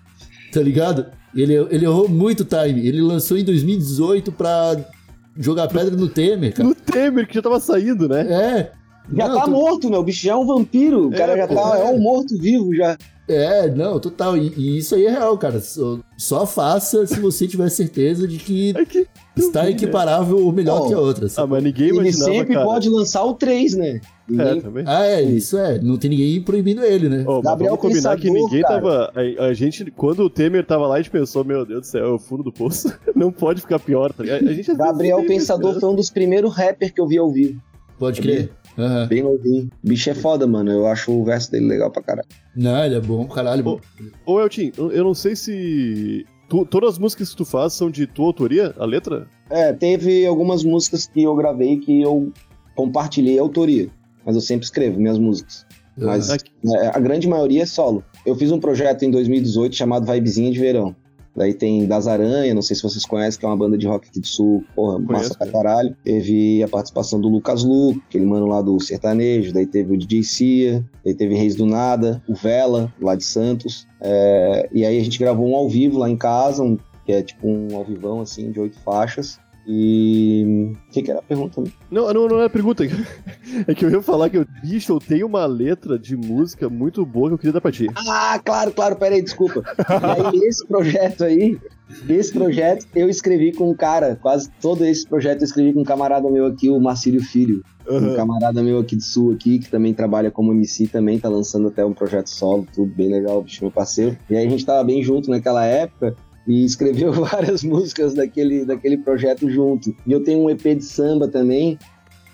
Tá 0.52 0.62
ligado? 0.62 1.06
Ele, 1.36 1.54
ele 1.54 1.86
errou 1.86 2.08
muito 2.10 2.42
o 2.42 2.46
timing. 2.46 2.86
Ele 2.86 3.02
lançou 3.02 3.38
em 3.38 3.44
2018 3.44 4.32
pra 4.32 4.76
jogar 5.38 5.68
pedra 5.68 5.96
no 5.96 6.08
Temer, 6.08 6.54
cara. 6.54 6.68
No 6.68 6.76
Temer, 6.76 7.28
que 7.28 7.36
já 7.36 7.42
tava 7.42 7.60
saindo, 7.60 8.08
né? 8.08 8.22
É. 8.22 8.72
Já 9.14 9.28
Não, 9.28 9.36
tá 9.36 9.44
tu- 9.46 9.52
morto, 9.52 9.90
né? 9.90 9.98
O 9.98 10.04
bicho 10.04 10.24
já 10.26 10.34
é 10.34 10.36
um 10.36 10.46
vampiro, 10.46 11.08
o 11.08 11.12
cara 11.12 11.34
É, 11.34 11.38
já 11.38 11.48
pô, 11.48 11.56
tá, 11.56 11.78
é. 11.80 11.82
é 11.82 11.86
um 11.86 12.00
morto-vivo 12.00 12.74
já. 12.76 12.98
É, 13.30 13.70
não, 13.70 14.00
total. 14.00 14.38
E, 14.38 14.54
e 14.56 14.78
isso 14.78 14.96
aí 14.96 15.06
é 15.06 15.10
real, 15.12 15.38
cara. 15.38 15.60
Só, 15.60 16.00
só 16.18 16.46
faça 16.46 17.06
se 17.06 17.20
você 17.20 17.46
tiver 17.46 17.68
certeza 17.70 18.26
de 18.26 18.38
que 18.38 18.74
É 18.78 18.86
que. 18.86 19.06
está 19.36 19.62
vi, 19.64 19.68
né? 19.68 19.72
equiparável 19.74 20.38
ou 20.46 20.52
melhor 20.54 20.80
Não. 20.80 20.88
que 20.88 20.94
a 20.94 21.00
outra. 21.00 21.26
Ah, 21.26 21.30
sabe? 21.30 21.52
mas 21.52 21.62
ninguém 21.64 21.88
Ele 21.90 21.98
imaginava, 22.00 22.32
sempre 22.32 22.54
cara. 22.54 22.66
pode 22.66 22.90
lançar 22.90 23.24
o 23.26 23.34
3, 23.34 23.76
né? 23.76 24.00
É, 24.00 24.02
Ninguém 24.30 24.62
também. 24.62 24.84
Ah, 24.88 25.06
é, 25.06 25.22
isso 25.24 25.58
é. 25.58 25.78
Não 25.80 25.98
tem 25.98 26.10
ninguém 26.10 26.42
proibindo 26.42 26.82
ele, 26.86 27.10
né? 27.10 27.26
Mas 27.28 27.42
Gabriel 27.44 27.76
vamos 27.76 27.82
combinar 27.82 28.18
que 28.18 28.30
ninguém 28.30 28.62
cara. 28.62 28.76
tava. 28.76 29.14
A, 29.40 29.44
a 29.48 29.54
gente, 29.54 29.92
quando 29.92 30.22
o 30.24 30.30
Temer 30.30 30.66
tava 30.66 30.88
lá, 30.88 30.96
a 30.96 30.98
gente 30.98 31.12
pensou, 31.12 31.44
meu 31.44 31.66
Deus 31.66 31.82
do 31.82 31.86
céu, 31.88 32.06
é 32.06 32.12
o 32.14 32.20
fundo 32.20 32.44
do 32.44 32.52
poço. 32.52 32.94
Não 33.14 33.30
pode 33.32 33.60
ficar 33.60 33.80
pior, 33.80 34.14
tá 34.14 34.24
ligado? 34.24 34.48
A 34.48 34.54
gente, 34.54 34.74
Gabriel 34.74 35.22
Pensador 35.26 35.78
foi 35.80 35.90
um 35.90 35.96
dos 35.96 36.10
primeiros 36.10 36.54
rappers 36.54 36.92
que 36.94 37.02
eu 37.02 37.08
vi 37.08 37.18
ao 37.18 37.30
vivo. 37.30 37.62
Pode 38.00 38.22
crer. 38.22 38.52
Aham. 38.78 39.08
Bem 39.08 39.24
novinho. 39.24 39.70
O 39.84 39.88
bicho 39.88 40.10
é 40.10 40.14
foda, 40.14 40.46
mano. 40.46 40.72
Eu 40.72 40.86
acho 40.88 41.12
o 41.12 41.24
verso 41.24 41.52
dele 41.52 41.66
legal 41.68 41.90
pra 41.92 42.02
caralho. 42.04 42.28
Não, 42.56 42.84
ele 42.86 42.96
é 42.96 43.02
bom, 43.02 43.26
caralho. 43.28 43.68
Ô. 43.68 44.34
Ô, 44.34 44.40
Eltin, 44.42 44.72
eu 44.78 45.04
não 45.04 45.14
sei 45.14 45.36
se. 45.36 46.26
tu- 46.48 46.66
todas 46.66 46.92
as 46.94 47.00
músicas 47.00 47.30
que 47.32 47.36
tu 47.38 47.46
faz 47.46 47.74
são 47.74 47.90
de 47.90 48.06
tua 48.06 48.26
autoria, 48.28 48.74
a 48.78 48.86
letra? 48.86 49.28
É, 49.50 49.74
teve 49.74 50.26
algumas 50.26 50.64
músicas 50.64 51.08
que 51.08 51.24
eu 51.24 51.36
gravei 51.36 51.78
que 51.78 52.02
eu 52.02 52.32
compartilhei 52.76 53.40
a 53.40 53.42
autoria. 53.42 53.90
Mas 54.26 54.36
eu 54.36 54.42
sempre 54.42 54.66
escrevo 54.66 55.00
minhas 55.00 55.18
músicas. 55.18 55.66
Mas 55.98 56.30
Ah, 56.30 56.38
é, 56.84 56.88
a 56.96 57.00
grande 57.00 57.28
maioria 57.28 57.64
é 57.64 57.66
solo. 57.66 58.04
Eu 58.26 58.36
fiz 58.36 58.52
um 58.52 58.60
projeto 58.60 59.04
em 59.04 59.10
2018 59.10 59.76
chamado 59.76 60.06
Vibezinha 60.12 60.52
de 60.52 60.60
Verão. 60.60 60.96
Daí 61.38 61.54
tem 61.54 61.86
Das 61.86 62.08
Aranha, 62.08 62.54
não 62.56 62.64
sei 62.64 62.76
se 62.76 62.82
vocês 62.82 63.06
conhecem, 63.06 63.40
que 63.40 63.46
é 63.46 63.50
uma 63.50 63.56
banda 63.56 63.78
de 63.78 63.86
rock 63.88 64.08
aqui 64.10 64.20
do 64.20 64.26
sul, 64.28 64.64
porra, 64.76 64.98
massa 64.98 65.06
Conheço, 65.14 65.38
pra 65.38 65.48
cara. 65.48 65.52
caralho. 65.64 65.96
Teve 66.04 66.64
a 66.64 66.68
participação 66.68 67.22
do 67.22 67.30
Lucas 67.30 67.64
Lu, 67.64 67.92
aquele 68.08 68.26
mano 68.26 68.48
lá 68.48 68.60
do 68.62 68.80
sertanejo, 68.80 69.54
daí 69.54 69.68
teve 69.68 69.94
o 69.94 69.98
DJ 69.98 70.24
Cia, 70.24 70.84
daí 71.06 71.14
teve 71.14 71.36
Reis 71.36 71.56
do 71.56 71.66
Nada, 71.68 72.24
o 72.28 72.34
Vela, 72.34 72.92
lá 73.00 73.14
de 73.16 73.24
Santos. 73.24 73.86
É, 74.02 74.68
e 74.74 74.84
aí 74.84 75.00
a 75.00 75.04
gente 75.04 75.20
gravou 75.20 75.48
um 75.48 75.56
ao 75.56 75.70
vivo 75.70 76.00
lá 76.00 76.10
em 76.10 76.18
casa, 76.18 76.64
um- 76.64 76.78
que 77.06 77.12
é 77.14 77.22
tipo 77.22 77.48
um 77.48 77.76
ao 77.78 77.86
vivão, 77.86 78.20
assim, 78.20 78.52
de 78.52 78.60
oito 78.60 78.78
faixas. 78.80 79.40
E. 79.68 80.72
O 80.88 80.92
que, 80.92 81.04
que 81.04 81.12
era 81.12 81.20
a 81.20 81.24
pergunta? 81.24 81.60
né? 81.60 81.68
Não, 81.92 82.14
não, 82.14 82.28
não 82.28 82.42
é 82.42 82.48
pergunta. 82.48 82.84
É 83.66 83.74
que 83.74 83.86
eu 83.86 83.90
ia 83.90 84.02
falar 84.02 84.30
que 84.30 84.38
eu, 84.38 84.46
bicho, 84.62 84.92
eu 84.92 85.00
tenho 85.00 85.26
uma 85.26 85.46
letra 85.46 85.98
de 85.98 86.18
música 86.18 86.70
muito 86.70 87.06
boa 87.06 87.30
que 87.30 87.34
eu 87.34 87.38
queria 87.38 87.54
dar 87.54 87.62
pra 87.62 87.72
ti. 87.72 87.88
Ah, 87.96 88.40
claro, 88.44 88.72
claro, 88.72 88.96
peraí, 88.98 89.22
desculpa. 89.22 89.64
E 89.90 90.38
aí, 90.38 90.40
esse 90.48 90.68
projeto 90.68 91.24
aí, 91.24 91.58
esse 92.10 92.34
projeto 92.34 92.86
eu 92.94 93.10
escrevi 93.10 93.54
com 93.54 93.72
um 93.72 93.74
cara, 93.74 94.18
quase 94.22 94.50
todo 94.62 94.86
esse 94.86 95.08
projeto 95.08 95.42
eu 95.42 95.46
escrevi 95.46 95.74
com 95.74 95.80
um 95.80 95.86
camarada 95.86 96.30
meu 96.30 96.46
aqui, 96.46 96.70
o 96.70 96.80
Marcílio 96.80 97.22
Filho. 97.22 97.64
Um 97.90 97.96
Aham. 97.96 98.16
camarada 98.18 98.62
meu 98.62 98.80
aqui 98.80 98.98
do 98.98 99.04
sul 99.04 99.32
aqui, 99.32 99.60
que 99.60 99.70
também 99.70 99.94
trabalha 99.94 100.30
como 100.30 100.52
MC, 100.52 100.88
também 100.88 101.18
tá 101.18 101.30
lançando 101.30 101.70
até 101.70 101.86
um 101.86 101.94
projeto 101.94 102.28
solo, 102.28 102.68
tudo 102.74 102.94
bem 102.94 103.10
legal, 103.10 103.42
bicho, 103.42 103.64
meu 103.64 103.72
parceiro. 103.72 104.18
E 104.30 104.36
aí 104.36 104.46
a 104.46 104.50
gente 104.50 104.66
tava 104.66 104.84
bem 104.84 105.02
junto 105.02 105.30
naquela 105.30 105.66
época. 105.66 106.14
E 106.48 106.64
escreveu 106.64 107.12
várias 107.26 107.64
músicas 107.64 108.14
daquele, 108.14 108.66
daquele 108.66 108.98
projeto 108.98 109.50
junto. 109.50 109.96
E 110.06 110.12
eu 110.12 110.24
tenho 110.24 110.40
um 110.40 110.50
EP 110.50 110.62
de 110.62 110.86
samba 110.86 111.28
também, 111.28 111.78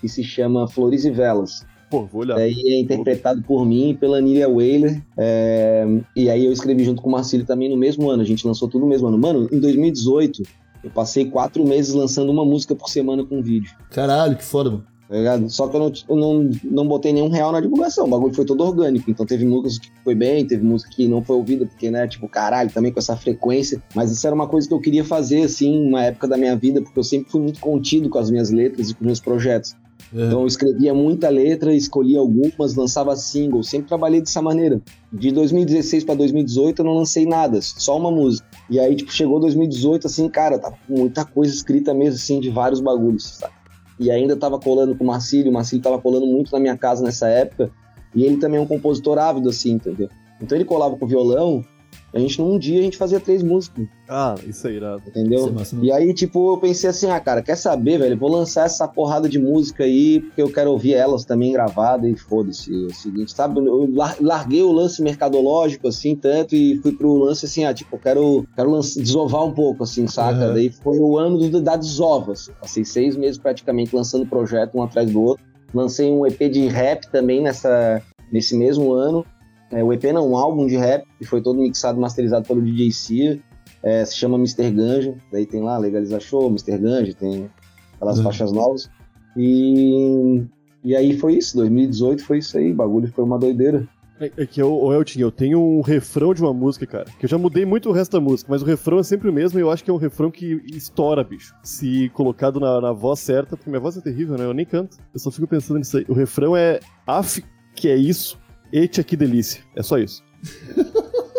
que 0.00 0.08
se 0.08 0.22
chama 0.22 0.68
Flores 0.68 1.04
e 1.04 1.10
Velas. 1.10 1.66
Pô, 1.90 2.06
vou 2.06 2.22
olhar. 2.22 2.36
Daí 2.36 2.60
é 2.66 2.80
interpretado 2.80 3.42
por 3.42 3.64
mim 3.64 3.90
e 3.90 3.94
pela 3.94 4.20
Nília 4.20 4.48
Whaler. 4.48 5.02
É, 5.16 5.84
e 6.16 6.28
aí 6.30 6.44
eu 6.44 6.52
escrevi 6.52 6.84
junto 6.84 7.02
com 7.02 7.08
o 7.08 7.12
Marcílio 7.12 7.46
também 7.46 7.68
no 7.68 7.76
mesmo 7.76 8.10
ano. 8.10 8.22
A 8.22 8.26
gente 8.26 8.46
lançou 8.46 8.68
tudo 8.68 8.82
no 8.82 8.88
mesmo 8.88 9.08
ano. 9.08 9.18
Mano, 9.18 9.48
em 9.52 9.60
2018, 9.60 10.42
eu 10.82 10.90
passei 10.90 11.24
quatro 11.24 11.64
meses 11.64 11.94
lançando 11.94 12.30
uma 12.30 12.44
música 12.44 12.74
por 12.74 12.88
semana 12.88 13.24
com 13.24 13.42
vídeo. 13.42 13.72
Caralho, 13.90 14.36
que 14.36 14.44
foda, 14.44 14.70
mano. 14.70 14.93
Tá 15.08 15.16
ligado? 15.16 15.50
Só 15.50 15.68
que 15.68 15.76
eu 15.76 15.80
não, 15.80 15.92
eu 16.08 16.16
não, 16.16 16.50
não 16.64 16.88
botei 16.88 17.12
nenhum 17.12 17.28
real 17.28 17.52
na 17.52 17.60
divulgação. 17.60 18.06
O 18.06 18.08
bagulho 18.08 18.34
foi 18.34 18.44
todo 18.44 18.64
orgânico. 18.64 19.10
Então 19.10 19.26
teve 19.26 19.44
música 19.44 19.86
que 19.86 19.92
foi 20.02 20.14
bem, 20.14 20.46
teve 20.46 20.64
música 20.64 20.90
que 20.90 21.06
não 21.06 21.22
foi 21.22 21.36
ouvida, 21.36 21.66
porque, 21.66 21.90
né, 21.90 22.06
tipo, 22.08 22.28
caralho, 22.28 22.70
também 22.70 22.90
com 22.90 22.98
essa 22.98 23.16
frequência. 23.16 23.82
Mas 23.94 24.10
isso 24.10 24.26
era 24.26 24.34
uma 24.34 24.46
coisa 24.46 24.66
que 24.66 24.74
eu 24.74 24.80
queria 24.80 25.04
fazer, 25.04 25.42
assim, 25.42 25.88
uma 25.88 26.04
época 26.04 26.26
da 26.26 26.36
minha 26.36 26.56
vida, 26.56 26.80
porque 26.80 26.98
eu 26.98 27.04
sempre 27.04 27.30
fui 27.30 27.40
muito 27.40 27.60
contido 27.60 28.08
com 28.08 28.18
as 28.18 28.30
minhas 28.30 28.50
letras 28.50 28.90
e 28.90 28.94
com 28.94 29.00
os 29.00 29.06
meus 29.06 29.20
projetos. 29.20 29.76
É. 30.14 30.26
Então 30.26 30.40
eu 30.40 30.46
escrevia 30.46 30.94
muita 30.94 31.28
letra, 31.28 31.74
escolhia 31.74 32.18
algumas, 32.18 32.74
lançava 32.74 33.14
single, 33.16 33.62
sempre 33.62 33.88
trabalhei 33.88 34.20
dessa 34.20 34.40
maneira. 34.40 34.80
De 35.12 35.30
2016 35.32 36.04
pra 36.04 36.14
2018 36.14 36.80
eu 36.80 36.84
não 36.84 36.94
lancei 36.94 37.26
nada, 37.26 37.60
só 37.60 37.96
uma 37.96 38.10
música. 38.10 38.46
E 38.70 38.78
aí, 38.78 38.94
tipo, 38.94 39.12
chegou 39.12 39.40
2018, 39.40 40.06
assim, 40.06 40.28
cara, 40.28 40.58
tava 40.58 40.76
com 40.86 40.98
muita 40.98 41.24
coisa 41.24 41.52
escrita 41.52 41.92
mesmo, 41.92 42.14
assim, 42.14 42.40
de 42.40 42.50
vários 42.50 42.80
bagulhos, 42.80 43.36
sabe? 43.38 43.53
E 43.98 44.10
ainda 44.10 44.36
tava 44.36 44.58
colando 44.58 44.94
com 44.94 45.04
o 45.04 45.06
Marcílio, 45.06 45.50
o 45.50 45.54
Marcílio 45.54 45.82
tava 45.82 46.00
colando 46.00 46.26
muito 46.26 46.52
na 46.52 46.58
minha 46.58 46.76
casa 46.76 47.02
nessa 47.02 47.28
época, 47.28 47.70
e 48.14 48.24
ele 48.24 48.36
também 48.36 48.58
é 48.58 48.62
um 48.62 48.66
compositor 48.66 49.18
ávido, 49.18 49.48
assim, 49.48 49.72
entendeu? 49.72 50.08
Então 50.40 50.56
ele 50.56 50.64
colava 50.64 50.96
com 50.96 51.04
o 51.04 51.08
violão, 51.08 51.64
a 52.12 52.18
gente, 52.18 52.40
num 52.40 52.58
dia, 52.58 52.78
a 52.78 52.82
gente 52.82 52.96
fazia 52.96 53.18
três 53.18 53.42
músicas, 53.42 53.86
Ah, 54.08 54.34
isso 54.46 54.66
aí, 54.68 54.76
irado. 54.76 55.02
entendeu? 55.06 55.48
É 55.48 55.50
massa. 55.50 55.76
E 55.82 55.90
aí, 55.90 56.14
tipo, 56.14 56.52
eu 56.54 56.58
pensei 56.58 56.88
assim, 56.90 57.10
ah, 57.10 57.18
cara, 57.18 57.42
quer 57.42 57.56
saber, 57.56 57.98
velho? 57.98 58.16
Vou 58.16 58.30
lançar 58.30 58.66
essa 58.66 58.86
porrada 58.86 59.28
de 59.28 59.38
música 59.38 59.84
aí, 59.84 60.20
porque 60.20 60.40
eu 60.42 60.50
quero 60.52 60.70
ouvir 60.70 60.94
elas 60.94 61.24
também 61.24 61.52
gravadas 61.52 62.10
e 62.10 62.16
foda-se. 62.16 62.72
É 62.72 62.86
o 62.86 62.94
seguinte, 62.94 63.32
sabe? 63.32 63.58
Eu 63.58 63.88
lar- 63.92 64.16
larguei 64.20 64.62
o 64.62 64.70
lance 64.72 65.02
mercadológico, 65.02 65.88
assim, 65.88 66.14
tanto, 66.14 66.54
e 66.54 66.76
fui 66.78 66.92
pro 66.92 67.14
lance 67.16 67.46
assim, 67.46 67.64
ah, 67.64 67.74
tipo, 67.74 67.96
eu 67.96 68.00
quero, 68.00 68.46
quero 68.54 68.78
desovar 68.80 69.44
um 69.44 69.52
pouco, 69.52 69.82
assim, 69.84 70.06
saca? 70.06 70.48
Uhum. 70.48 70.54
Daí 70.54 70.70
foi 70.70 70.98
o 70.98 71.18
ano 71.18 71.38
do, 71.48 71.60
da 71.60 71.76
desova. 71.76 72.32
assim. 72.32 72.52
Passei 72.60 72.84
seis 72.84 73.16
meses 73.16 73.38
praticamente 73.38 73.94
lançando 73.94 74.26
projeto 74.26 74.76
um 74.76 74.82
atrás 74.82 75.10
do 75.10 75.22
outro. 75.22 75.44
Lancei 75.74 76.10
um 76.10 76.24
EP 76.24 76.38
de 76.50 76.68
rap 76.68 77.10
também 77.10 77.42
nessa, 77.42 78.00
nesse 78.30 78.56
mesmo 78.56 78.92
ano. 78.92 79.24
É, 79.70 79.82
o 79.82 79.92
EP 79.92 80.04
não, 80.12 80.30
um 80.30 80.36
álbum 80.36 80.66
de 80.66 80.76
rap, 80.76 81.04
que 81.18 81.24
foi 81.24 81.40
todo 81.42 81.60
mixado 81.60 81.98
e 81.98 82.00
masterizado 82.00 82.46
pelo 82.46 82.62
DJ 82.62 82.90
Cia. 82.92 83.40
É, 83.82 84.04
se 84.04 84.16
chama 84.16 84.36
Mr. 84.36 84.70
Ganja. 84.70 85.14
Daí 85.32 85.46
tem 85.46 85.62
lá 85.62 85.76
Legaliza 85.78 86.18
Show, 86.20 86.48
Mr. 86.48 86.78
Ganja, 86.78 87.14
tem 87.14 87.50
aquelas 87.96 88.18
Uhum. 88.18 88.24
faixas 88.24 88.52
novas. 88.52 88.90
E, 89.36 90.42
e 90.84 90.94
aí 90.96 91.18
foi 91.18 91.34
isso, 91.34 91.56
2018 91.56 92.24
foi 92.24 92.38
isso 92.38 92.56
aí, 92.56 92.72
o 92.72 92.74
bagulho 92.74 93.08
foi 93.12 93.24
uma 93.24 93.38
doideira. 93.38 93.86
É, 94.20 94.30
é 94.38 94.46
que 94.46 94.62
eu, 94.62 94.92
Elton, 94.92 95.18
eu 95.18 95.30
tenho 95.32 95.58
um 95.60 95.80
refrão 95.80 96.32
de 96.32 96.40
uma 96.40 96.54
música, 96.54 96.86
cara. 96.86 97.06
Que 97.18 97.24
eu 97.24 97.28
já 97.28 97.36
mudei 97.36 97.66
muito 97.66 97.88
o 97.88 97.92
resto 97.92 98.12
da 98.12 98.20
música, 98.20 98.48
mas 98.50 98.62
o 98.62 98.64
refrão 98.64 99.00
é 99.00 99.02
sempre 99.02 99.28
o 99.28 99.32
mesmo 99.32 99.58
e 99.58 99.62
eu 99.62 99.70
acho 99.70 99.82
que 99.82 99.90
é 99.90 99.92
um 99.92 99.96
refrão 99.98 100.30
que 100.30 100.62
estoura, 100.72 101.24
bicho. 101.24 101.52
Se 101.64 102.08
colocado 102.10 102.60
na, 102.60 102.80
na 102.80 102.92
voz 102.92 103.18
certa, 103.18 103.56
porque 103.56 103.68
minha 103.68 103.80
voz 103.80 103.96
é 103.96 104.00
terrível, 104.00 104.38
né? 104.38 104.44
Eu 104.44 104.54
nem 104.54 104.64
canto. 104.64 104.96
Eu 105.12 105.18
só 105.18 105.32
fico 105.32 105.48
pensando 105.48 105.78
nisso 105.78 105.98
aí. 105.98 106.06
O 106.08 106.14
refrão 106.14 106.56
é 106.56 106.78
af, 107.04 107.42
que 107.74 107.88
é 107.88 107.96
isso, 107.96 108.38
etia 108.82 109.04
que 109.04 109.16
delícia. 109.16 109.62
É 109.76 109.82
só 109.82 109.98
isso. 109.98 110.22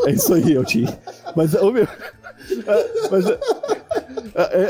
é 0.05 0.11
isso 0.11 0.33
aí, 0.33 0.53
Elton. 0.53 0.85
Mas, 1.35 1.53
ô 1.55 1.71
meu. 1.71 1.87
mas, 3.11 3.25
é, 3.27 3.39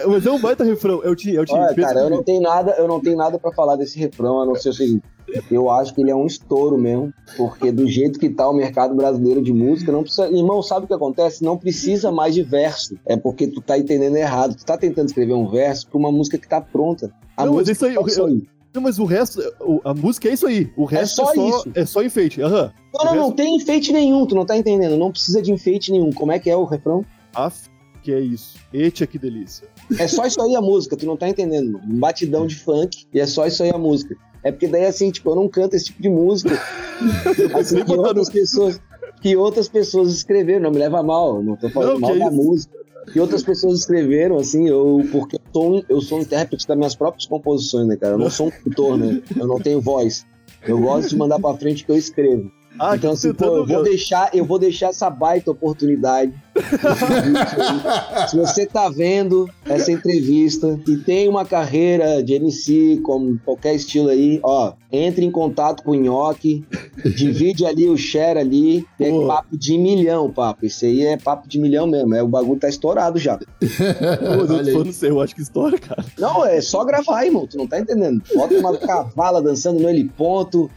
É, 0.02 0.06
mas 0.08 0.26
é 0.26 0.32
um 0.32 0.40
baita 0.40 0.64
refrão. 0.64 1.02
É 1.04 1.10
o 1.10 1.16
Tim, 1.16 1.36
é 1.36 1.42
o 1.42 1.46
Tim. 1.46 1.54
Olha, 1.54 1.76
cara, 1.76 2.02
eu 2.02 2.10
não 2.10 2.24
tenho 2.24 2.42
nada, 2.42 2.76
eu 2.78 2.88
não 2.88 3.00
tenho 3.00 3.18
nada 3.18 3.40
para 3.40 3.52
falar 3.52 3.76
desse 3.76 3.98
refrão, 4.00 4.42
a 4.42 4.46
não 4.46 4.56
ser 4.56 4.70
o 4.70 4.74
seguinte. 4.74 5.04
Eu 5.50 5.72
acho 5.72 5.94
que 5.94 6.02
ele 6.02 6.12
é 6.12 6.16
um 6.16 6.28
estouro 6.28 6.78
mesmo, 6.78 7.12
porque 7.36 7.72
do 7.72 7.88
jeito 7.88 8.20
que 8.20 8.30
tá 8.30 8.48
o 8.48 8.54
mercado 8.54 8.94
brasileiro 8.94 9.42
de 9.42 9.52
música, 9.52 9.92
não 9.92 10.04
precisa. 10.04 10.28
Irmão, 10.30 10.62
sabe 10.62 10.86
o 10.86 10.88
que 10.88 10.94
acontece? 10.94 11.44
Não 11.44 11.58
precisa 11.58 12.12
mais 12.12 12.36
de 12.36 12.44
verso. 12.44 12.96
É 13.06 13.18
porque 13.18 13.48
tu 13.48 13.60
tá 13.60 13.78
entendendo 13.78 14.16
errado. 14.16 14.56
Tu 14.56 14.64
tá 14.64 14.78
tentando 14.78 15.08
escrever 15.08 15.34
um 15.34 15.50
verso 15.50 15.88
pra 15.90 15.98
uma 15.98 16.12
música 16.12 16.38
que 16.38 16.48
tá 16.48 16.62
pronta. 16.62 17.12
A 17.36 17.46
Não, 17.46 17.56
mas 17.56 17.68
isso 17.68 17.86
aí, 17.86 17.96
é 17.96 17.98
eu- 17.98 18.06
isso 18.06 18.24
aí. 18.24 18.44
Não, 18.76 18.82
mas 18.82 19.00
o 19.00 19.06
resto, 19.06 19.42
a 19.84 19.94
música 19.94 20.28
é 20.30 20.34
isso 20.34 20.46
aí. 20.46 20.70
O 20.76 20.84
resto 20.86 21.22
é 21.22 21.26
só 21.26 21.34
só, 21.34 21.48
isso. 21.60 21.72
é 21.74 21.86
só 21.86 22.04
enfeite. 22.04 22.42
Aham. 22.42 22.72
Não, 22.94 23.02
O 23.02 23.06
não, 23.06 23.16
não 23.16 23.22
resto- 23.24 23.36
tem 23.38 23.56
enfeite 23.56 23.92
nenhum, 23.94 24.26
tu 24.26 24.36
não 24.36 24.46
tá 24.46 24.56
entendendo. 24.58 24.98
Não 24.98 25.12
precisa 25.12 25.42
de 25.42 25.52
enfeite 25.52 25.92
nenhum. 25.92 26.12
Como 26.12 26.32
é 26.32 26.38
que 26.40 26.50
é 26.50 26.56
o 26.58 26.66
refrão? 26.66 27.04
Af, 27.34 27.70
que 28.04 28.12
é 28.14 28.20
isso. 28.20 28.58
Etia, 28.74 29.08
que 29.08 29.18
delícia. 29.18 29.68
É 29.98 30.08
só 30.08 30.26
isso 30.26 30.42
aí 30.42 30.56
a 30.56 30.62
música, 30.62 30.96
tu 30.98 31.06
não 31.06 31.16
tá 31.18 31.28
entendendo, 31.30 31.72
mano. 31.74 31.86
Um 31.90 32.00
batidão 32.00 32.46
de 32.46 32.56
funk 32.56 33.06
e 33.14 33.20
é 33.20 33.26
só 33.26 33.48
isso 33.48 33.64
aí 33.64 33.70
a 33.72 33.78
música. 33.78 34.16
É 34.44 34.52
porque 34.52 34.68
daí, 34.68 34.86
assim, 34.86 35.10
tipo, 35.10 35.30
eu 35.32 35.36
não 35.36 35.48
canto 35.50 35.76
esse 35.76 35.86
tipo 35.86 36.02
de 36.02 36.10
música. 36.10 36.60
assim, 37.60 37.84
que 37.84 37.94
outras 37.94 38.30
pessoas, 38.30 38.82
que 39.22 39.36
outras 39.36 39.68
pessoas 39.68 40.14
escreveram, 40.14 40.64
não 40.64 40.72
me 40.72 40.78
leva 40.78 41.02
mal, 41.02 41.42
não 41.42 41.56
tô 41.56 41.70
falando 41.70 41.94
Não, 41.94 42.00
mal 42.02 42.18
da 42.20 42.26
isso. 42.28 42.36
música. 42.36 42.76
Que 43.12 43.20
outras 43.20 43.44
pessoas 43.44 43.80
escreveram, 43.80 44.38
assim, 44.38 44.68
eu, 44.68 45.06
porque 45.12 45.36
eu 45.38 45.42
sou, 45.54 45.76
um, 45.78 45.84
eu 45.88 46.02
sou 46.02 46.18
um 46.18 46.22
intérprete 46.22 46.68
das 46.68 46.78
minhas 46.78 46.96
próprias 46.96 47.26
composições, 47.28 47.88
né, 47.88 47.96
cara? 47.96 48.14
Eu 48.16 48.20
não 48.20 48.30
sou 48.30 48.48
um 48.48 48.52
cantor, 48.52 48.98
né? 48.98 49.22
Eu 49.38 49.48
não 49.48 49.60
tenho 49.60 49.80
voz. 49.82 50.26
Eu 50.68 50.80
gosto 50.80 51.10
de 51.10 51.16
mandar 51.18 51.40
pra 51.40 51.54
frente 51.56 51.84
o 51.84 51.86
que 51.86 51.92
eu 51.92 51.98
escrevo. 51.98 52.52
Ah, 52.78 52.96
então, 52.98 53.12
assim, 53.14 53.30
pô, 53.34 53.46
tentando- 53.46 53.58
eu 53.60 53.66
vou 53.68 53.84
deixar, 53.84 54.30
eu 54.36 54.44
vou 54.44 54.60
deixar 54.60 54.88
essa 54.90 55.10
baita 55.10 55.50
oportunidade. 55.50 56.34
Se 58.30 58.36
você 58.38 58.66
tá 58.66 58.90
vendo 58.90 59.50
essa 59.66 59.92
entrevista 59.92 60.78
e 60.88 60.98
tem 60.98 61.30
uma 61.30 61.46
carreira 61.46 62.22
de 62.22 62.34
MC, 62.34 63.00
como 63.04 63.40
qualquer 63.46 63.76
estilo 63.76 64.10
aí, 64.10 64.40
ó, 64.44 64.74
entre 64.92 65.24
em 65.26 65.32
contato 65.32 65.84
com 65.84 65.92
o 65.92 65.96
Nhoque, 65.96 66.66
divide 67.04 67.66
ali 67.66 67.88
o 67.88 67.98
share 67.98 68.40
ali, 68.40 68.86
é 69.00 69.10
Pô. 69.10 69.28
papo 69.28 69.58
de 69.58 69.78
milhão, 69.78 70.32
papo. 70.32 70.66
Isso 70.66 70.86
aí 70.86 71.06
é 71.06 71.18
papo 71.18 71.48
de 71.48 71.60
milhão 71.60 71.88
mesmo, 71.88 72.16
é, 72.16 72.24
o 72.24 72.28
bagulho 72.28 72.60
tá 72.60 72.70
estourado 72.70 73.20
já. 73.20 73.38
Pô, 73.38 73.46
eu 73.62 74.40
Olha 74.40 74.48
tô 74.48 74.56
aí. 74.56 74.72
falando 74.72 74.94
sério, 74.94 75.16
eu 75.16 75.22
acho 75.22 75.36
que 75.36 75.42
história, 75.42 75.78
cara. 75.78 76.04
Não, 76.18 76.46
é 76.46 76.62
só 76.62 76.84
gravar, 76.84 77.26
irmão, 77.26 77.48
tu 77.48 77.58
não 77.58 77.68
tá 77.68 77.80
entendendo. 77.80 78.22
Bota 78.34 78.56
uma 78.56 78.78
cavala 78.78 79.42
dançando 79.42 79.80
no 79.80 79.90
heliponto, 79.90 80.70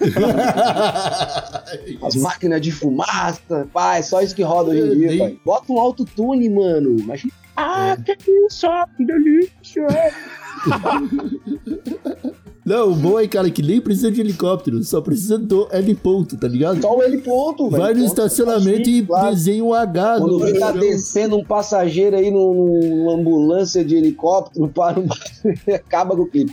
as 2.02 2.16
máquinas 2.16 2.60
de 2.60 2.72
fumaça, 2.72 3.68
pai, 3.72 4.00
é 4.00 4.02
só 4.02 4.20
isso 4.20 4.34
que 4.34 4.42
roda 4.42 4.70
hoje 4.70 4.80
em 4.80 4.98
dia, 4.98 5.18
pai. 5.18 5.38
Bota 5.44 5.72
um 5.72 5.78
autotune, 5.78 6.48
mano. 6.48 6.98
Imagina. 6.98 7.32
Ah, 7.56 7.96
que 8.04 8.16
isso, 8.46 8.66
que 8.96 9.04
delícia. 9.04 9.86
Não, 12.64 12.92
o 12.92 12.94
bom 12.94 13.18
é, 13.18 13.26
cara, 13.26 13.50
que 13.50 13.60
nem 13.60 13.80
precisa 13.80 14.10
de 14.10 14.20
helicóptero, 14.20 14.82
só 14.84 15.00
precisa 15.00 15.36
do 15.36 15.68
heliponto, 15.72 16.36
tá 16.36 16.46
ligado? 16.46 16.80
Só 16.80 16.96
o 16.96 17.02
heliponto, 17.02 17.68
velho. 17.68 17.82
Vai 17.82 17.92
no 17.92 18.00
Ponto, 18.00 18.08
estacionamento 18.08 18.88
e 18.88 19.02
claro. 19.04 19.34
desenha 19.34 19.64
um 19.64 19.74
H 19.74 20.18
Quando 20.20 20.38
no 20.38 20.38
vê 20.38 20.58
tá 20.58 20.70
descendo 20.70 21.36
um 21.36 21.44
passageiro 21.44 22.16
aí 22.16 22.30
num- 22.30 22.80
numa 23.04 23.14
ambulância 23.14 23.84
de 23.84 23.96
helicóptero, 23.96 24.68
para 24.74 25.00
um... 25.00 25.08
acaba 25.74 26.14
com 26.14 26.22
o 26.22 26.26
clipe. 26.26 26.52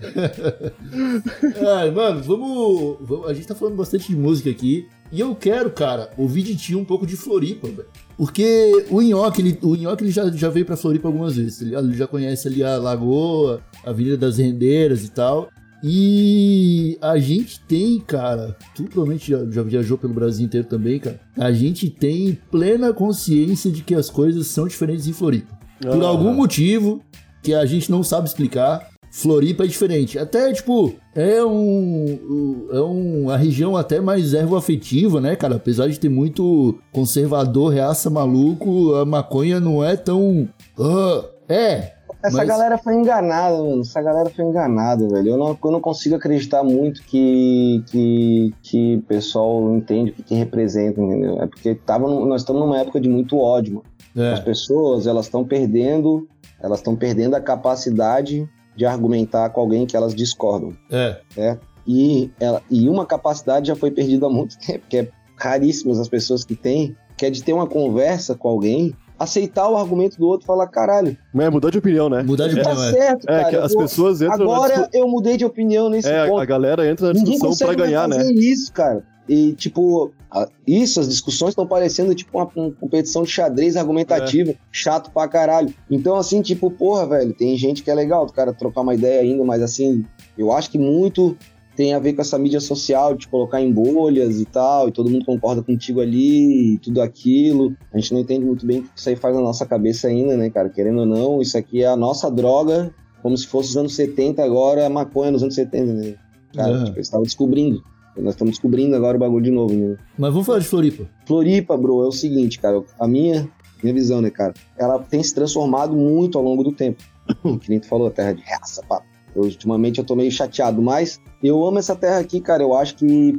Ai, 1.76 1.90
mano, 1.90 2.22
vamos, 2.22 2.96
vamos- 3.00 3.28
A 3.28 3.34
gente 3.34 3.46
tá 3.46 3.54
falando 3.54 3.74
bastante 3.76 4.08
de 4.08 4.16
música 4.16 4.50
aqui. 4.50 4.86
E 5.12 5.20
eu 5.20 5.34
quero, 5.36 5.70
cara, 5.70 6.10
ouvir 6.18 6.42
de 6.42 6.56
ti 6.56 6.74
um 6.74 6.84
pouco 6.84 7.06
de 7.06 7.16
Floripa, 7.16 7.68
velho. 7.68 7.86
Porque 8.16 8.86
o 8.90 9.00
Nhoque, 9.00 9.40
ele, 9.40 9.58
o 9.62 9.76
Nhoque 9.76 10.02
ele 10.02 10.10
já, 10.10 10.28
já 10.30 10.48
veio 10.48 10.66
pra 10.66 10.76
Floripa 10.76 11.06
algumas 11.06 11.36
vezes. 11.36 11.60
Ele, 11.60 11.76
ele 11.76 11.96
já 11.96 12.06
conhece 12.08 12.48
ali 12.48 12.64
a 12.64 12.76
Lagoa, 12.76 13.60
Avenida 13.86 14.16
das 14.16 14.38
Rendeiras 14.38 15.04
e 15.04 15.10
tal. 15.10 15.48
E 15.82 16.98
a 17.00 17.16
gente 17.18 17.60
tem, 17.60 18.00
cara, 18.00 18.56
tu 18.74 18.84
provavelmente 18.84 19.30
já, 19.30 19.44
já 19.50 19.62
viajou 19.62 19.96
pelo 19.96 20.12
Brasil 20.14 20.44
inteiro 20.44 20.66
também, 20.66 20.98
cara. 20.98 21.20
A 21.38 21.52
gente 21.52 21.88
tem 21.88 22.36
plena 22.50 22.92
consciência 22.92 23.70
de 23.70 23.82
que 23.82 23.94
as 23.94 24.10
coisas 24.10 24.46
são 24.48 24.66
diferentes 24.66 25.06
em 25.06 25.12
Floripa. 25.12 25.56
Por 25.80 26.02
Ah. 26.02 26.06
algum 26.08 26.32
motivo 26.34 27.00
que 27.42 27.54
a 27.54 27.64
gente 27.66 27.90
não 27.90 28.02
sabe 28.02 28.26
explicar, 28.26 28.88
Floripa 29.12 29.64
é 29.64 29.66
diferente. 29.66 30.18
Até, 30.18 30.52
tipo, 30.52 30.94
é 31.14 31.42
um. 31.44 32.66
É 32.72 32.80
uma 32.80 33.36
região 33.36 33.76
até 33.76 34.00
mais 34.00 34.34
ervo-afetiva, 34.34 35.20
né, 35.20 35.36
cara? 35.36 35.56
Apesar 35.56 35.88
de 35.88 36.00
ter 36.00 36.08
muito 36.08 36.78
conservador, 36.92 37.72
reaça 37.72 38.10
maluco, 38.10 38.94
a 38.94 39.04
maconha 39.06 39.60
não 39.60 39.82
é 39.84 39.96
tão. 39.96 40.48
Ah, 40.78 41.24
é. 41.48 41.92
Essa 42.22 42.38
Mas- 42.38 42.48
galera 42.48 42.78
foi 42.78 42.94
enganada, 42.94 43.56
mano. 43.56 43.80
Essa 43.82 44.02
galera 44.02 44.28
foi 44.30 44.44
enganada, 44.44 45.06
velho. 45.08 45.28
Eu 45.30 45.36
não, 45.36 45.58
eu 45.62 45.70
não 45.70 45.80
consigo 45.80 46.16
acreditar 46.16 46.62
muito 46.64 47.02
que, 47.04 47.82
que, 47.86 48.54
que 48.62 48.96
o 48.96 49.02
pessoal 49.02 49.74
entende 49.74 50.10
o 50.10 50.14
que, 50.14 50.22
que 50.22 50.34
representa, 50.34 51.00
entendeu? 51.00 51.40
É 51.42 51.46
porque 51.46 51.74
tava 51.74 52.08
nós 52.08 52.40
estamos 52.42 52.62
numa 52.62 52.78
época 52.80 53.00
de 53.00 53.08
muito 53.08 53.38
ódio, 53.38 53.82
mano. 54.14 54.32
As 54.32 54.40
É. 54.40 54.42
pessoas, 54.42 55.06
elas 55.06 55.26
estão 55.26 55.44
perdendo, 55.44 56.26
elas 56.60 56.78
estão 56.78 56.96
perdendo 56.96 57.34
a 57.36 57.40
capacidade 57.40 58.48
de 58.74 58.84
argumentar 58.86 59.50
com 59.50 59.60
alguém 59.60 59.86
que 59.86 59.96
elas 59.96 60.14
discordam. 60.14 60.72
É. 60.90 61.58
E, 61.86 62.30
ela, 62.40 62.62
e 62.70 62.88
uma 62.88 63.06
capacidade 63.06 63.68
já 63.68 63.76
foi 63.76 63.90
perdida 63.90 64.26
há 64.26 64.30
muito 64.30 64.58
tempo, 64.66 64.84
que 64.88 64.96
é 64.98 65.08
raríssimas 65.36 65.98
as 66.00 66.08
pessoas 66.08 66.44
que 66.44 66.56
têm, 66.56 66.96
que 67.16 67.26
é 67.26 67.30
de 67.30 67.42
ter 67.42 67.52
uma 67.52 67.66
conversa 67.66 68.34
com 68.34 68.48
alguém, 68.48 68.94
aceitar 69.18 69.68
o 69.70 69.76
argumento 69.76 70.18
do 70.18 70.26
outro 70.26 70.44
e 70.44 70.46
falar, 70.46 70.66
caralho, 70.68 71.16
Mas 71.32 71.46
é 71.46 71.50
mudar 71.50 71.70
de 71.70 71.78
opinião, 71.78 72.08
né? 72.08 72.22
Mudar 72.22 72.48
de 72.48 72.60
tá 72.60 72.70
opinião, 72.70 72.84
é. 72.88 72.92
certo, 72.92 73.30
É, 73.30 73.42
cara. 73.44 73.56
eu 73.56 73.64
as 73.64 73.74
pessoas 73.74 74.20
entram 74.20 74.38
na 74.38 74.44
Agora 74.54 74.74
discu- 74.76 74.90
eu 74.92 75.08
mudei 75.08 75.36
de 75.36 75.44
opinião 75.44 75.88
nesse 75.88 76.08
É, 76.08 76.26
ponto. 76.26 76.40
a 76.40 76.44
galera 76.44 76.88
entra 76.88 77.12
na 77.12 77.22
discussão 77.24 77.66
pra 77.66 77.74
ganhar, 77.74 78.06
né? 78.08 78.24
isso, 78.32 78.72
cara. 78.72 79.02
E, 79.28 79.54
tipo, 79.54 80.12
a- 80.30 80.48
isso, 80.66 81.00
as 81.00 81.08
discussões 81.08 81.50
estão 81.50 81.66
parecendo 81.66 82.14
tipo 82.14 82.38
uma, 82.38 82.48
uma 82.54 82.70
competição 82.70 83.24
de 83.24 83.30
xadrez 83.30 83.76
argumentativa, 83.76 84.54
chato 84.70 85.10
pra 85.10 85.26
caralho. 85.26 85.74
Então, 85.90 86.14
assim, 86.16 86.40
tipo, 86.42 86.70
porra, 86.70 87.06
velho, 87.08 87.32
tem 87.34 87.56
gente 87.56 87.82
que 87.82 87.90
é 87.90 87.94
legal 87.94 88.24
do 88.24 88.32
cara 88.32 88.52
trocar 88.52 88.82
uma 88.82 88.94
ideia 88.94 89.22
ainda, 89.22 89.42
mas 89.42 89.62
assim, 89.62 90.04
eu 90.38 90.52
acho 90.52 90.70
que 90.70 90.78
muito 90.78 91.36
tem 91.76 91.92
a 91.92 91.98
ver 91.98 92.14
com 92.14 92.22
essa 92.22 92.38
mídia 92.38 92.58
social, 92.58 93.12
de 93.12 93.20
te 93.20 93.28
colocar 93.28 93.60
em 93.60 93.70
bolhas 93.70 94.40
e 94.40 94.46
tal, 94.46 94.88
e 94.88 94.92
todo 94.92 95.10
mundo 95.10 95.26
concorda 95.26 95.62
contigo 95.62 96.00
ali, 96.00 96.74
e 96.74 96.78
tudo 96.78 97.02
aquilo. 97.02 97.76
A 97.92 97.98
gente 97.98 98.14
não 98.14 98.20
entende 98.20 98.46
muito 98.46 98.66
bem 98.66 98.78
o 98.78 98.82
que 98.82 98.88
isso 98.96 99.08
aí 99.08 99.16
faz 99.16 99.34
na 99.34 99.42
nossa 99.42 99.66
cabeça 99.66 100.08
ainda, 100.08 100.36
né, 100.36 100.48
cara? 100.48 100.70
Querendo 100.70 101.00
ou 101.00 101.06
não, 101.06 101.42
isso 101.42 101.56
aqui 101.58 101.82
é 101.82 101.86
a 101.86 101.96
nossa 101.96 102.30
droga, 102.30 102.94
como 103.22 103.36
se 103.36 103.46
fosse 103.46 103.70
os 103.70 103.76
anos 103.76 103.94
70 103.94 104.42
agora, 104.42 104.86
a 104.86 104.90
maconha 104.90 105.30
nos 105.30 105.42
anos 105.42 105.54
70, 105.54 105.92
né? 105.92 106.14
Cara, 106.54 106.72
Aham. 106.72 106.84
tipo, 106.84 106.96
eles 106.96 107.06
estavam 107.06 107.24
descobrindo. 107.24 107.82
Nós 108.16 108.32
estamos 108.32 108.52
descobrindo 108.52 108.96
agora 108.96 109.16
o 109.16 109.20
bagulho 109.20 109.44
de 109.44 109.50
novo, 109.50 109.74
né? 109.74 109.96
Mas 110.16 110.32
vamos 110.32 110.46
falar 110.46 110.60
de 110.60 110.64
Floripa. 110.64 111.06
Floripa, 111.26 111.76
bro, 111.76 112.02
é 112.02 112.06
o 112.06 112.12
seguinte, 112.12 112.58
cara. 112.58 112.82
A 112.98 113.06
minha, 113.06 113.46
minha 113.82 113.92
visão, 113.92 114.22
né, 114.22 114.30
cara? 114.30 114.54
Ela 114.78 114.98
tem 114.98 115.22
se 115.22 115.34
transformado 115.34 115.94
muito 115.94 116.38
ao 116.38 116.44
longo 116.44 116.64
do 116.64 116.72
tempo. 116.72 117.02
que 117.60 117.68
nem 117.68 117.78
tu 117.78 117.86
falou, 117.86 118.10
terra 118.10 118.32
de 118.32 118.42
raça, 118.42 118.82
pá. 118.88 119.02
Eu, 119.36 119.42
ultimamente 119.42 119.98
eu 119.98 120.04
tô 120.04 120.16
meio 120.16 120.30
chateado, 120.30 120.80
mas 120.82 121.20
eu 121.42 121.64
amo 121.66 121.78
essa 121.78 121.94
terra 121.94 122.18
aqui, 122.18 122.40
cara. 122.40 122.62
Eu 122.62 122.74
acho 122.74 122.96
que 122.96 123.36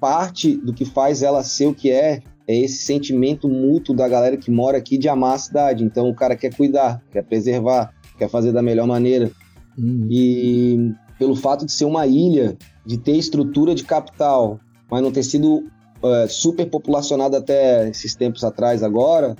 parte 0.00 0.56
do 0.56 0.72
que 0.72 0.84
faz 0.84 1.22
ela 1.22 1.42
ser 1.42 1.66
o 1.66 1.74
que 1.74 1.90
é 1.90 2.22
é 2.46 2.56
esse 2.56 2.78
sentimento 2.78 3.46
mútuo 3.48 3.94
da 3.94 4.08
galera 4.08 4.36
que 4.36 4.50
mora 4.50 4.78
aqui 4.78 4.96
de 4.96 5.06
amar 5.08 5.34
a 5.34 5.38
cidade. 5.38 5.84
Então 5.84 6.08
o 6.08 6.14
cara 6.14 6.34
quer 6.34 6.54
cuidar, 6.54 7.02
quer 7.12 7.22
preservar, 7.22 7.92
quer 8.16 8.28
fazer 8.30 8.52
da 8.52 8.62
melhor 8.62 8.86
maneira. 8.86 9.30
Hum. 9.78 10.06
E 10.10 10.92
pelo 11.18 11.36
fato 11.36 11.66
de 11.66 11.72
ser 11.72 11.84
uma 11.84 12.06
ilha, 12.06 12.56
de 12.86 12.96
ter 12.96 13.16
estrutura 13.16 13.74
de 13.74 13.84
capital, 13.84 14.58
mas 14.90 15.02
não 15.02 15.12
ter 15.12 15.24
sido 15.24 15.64
é, 16.02 16.26
super 16.26 16.64
populacionada 16.66 17.36
até 17.36 17.88
esses 17.90 18.14
tempos 18.14 18.42
atrás 18.42 18.82
agora, 18.82 19.36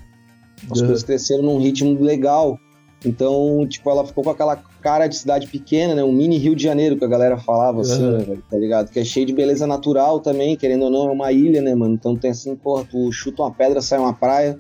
as 0.71 0.81
Uhum. 0.81 0.87
coisas 0.88 1.03
cresceram 1.03 1.44
num 1.44 1.59
ritmo 1.59 1.99
legal. 2.03 2.59
Então, 3.05 3.65
tipo, 3.69 3.89
ela 3.91 4.05
ficou 4.05 4.25
com 4.25 4.31
aquela 4.31 4.57
cara 4.81 5.07
de 5.07 5.17
cidade 5.17 5.47
pequena, 5.47 5.95
né? 5.95 6.03
Um 6.03 6.13
mini 6.13 6.37
Rio 6.37 6.55
de 6.57 6.63
Janeiro 6.63 6.97
que 6.97 7.05
a 7.05 7.09
galera 7.09 7.39
falava, 7.39 7.81
assim, 7.83 8.03
Uhum. 8.03 8.19
né, 8.19 8.39
tá 8.51 8.57
ligado? 8.59 8.91
Que 8.91 8.99
é 9.01 9.05
cheio 9.05 9.25
de 9.27 9.33
beleza 9.33 9.67
natural 9.67 10.19
também, 10.21 10.57
querendo 10.57 10.85
ou 10.87 10.91
não, 10.91 11.09
é 11.09 11.13
uma 11.13 11.31
ilha, 11.33 11.63
né, 11.63 11.75
mano? 11.75 11.95
Então 11.95 12.17
tem 12.17 12.31
assim, 12.33 12.57
porra, 12.57 12.85
tu 12.85 13.11
chuta 13.13 13.43
uma 13.43 13.53
pedra, 13.53 13.81
sai 13.81 13.99
uma 14.01 14.13
praia, 14.13 14.59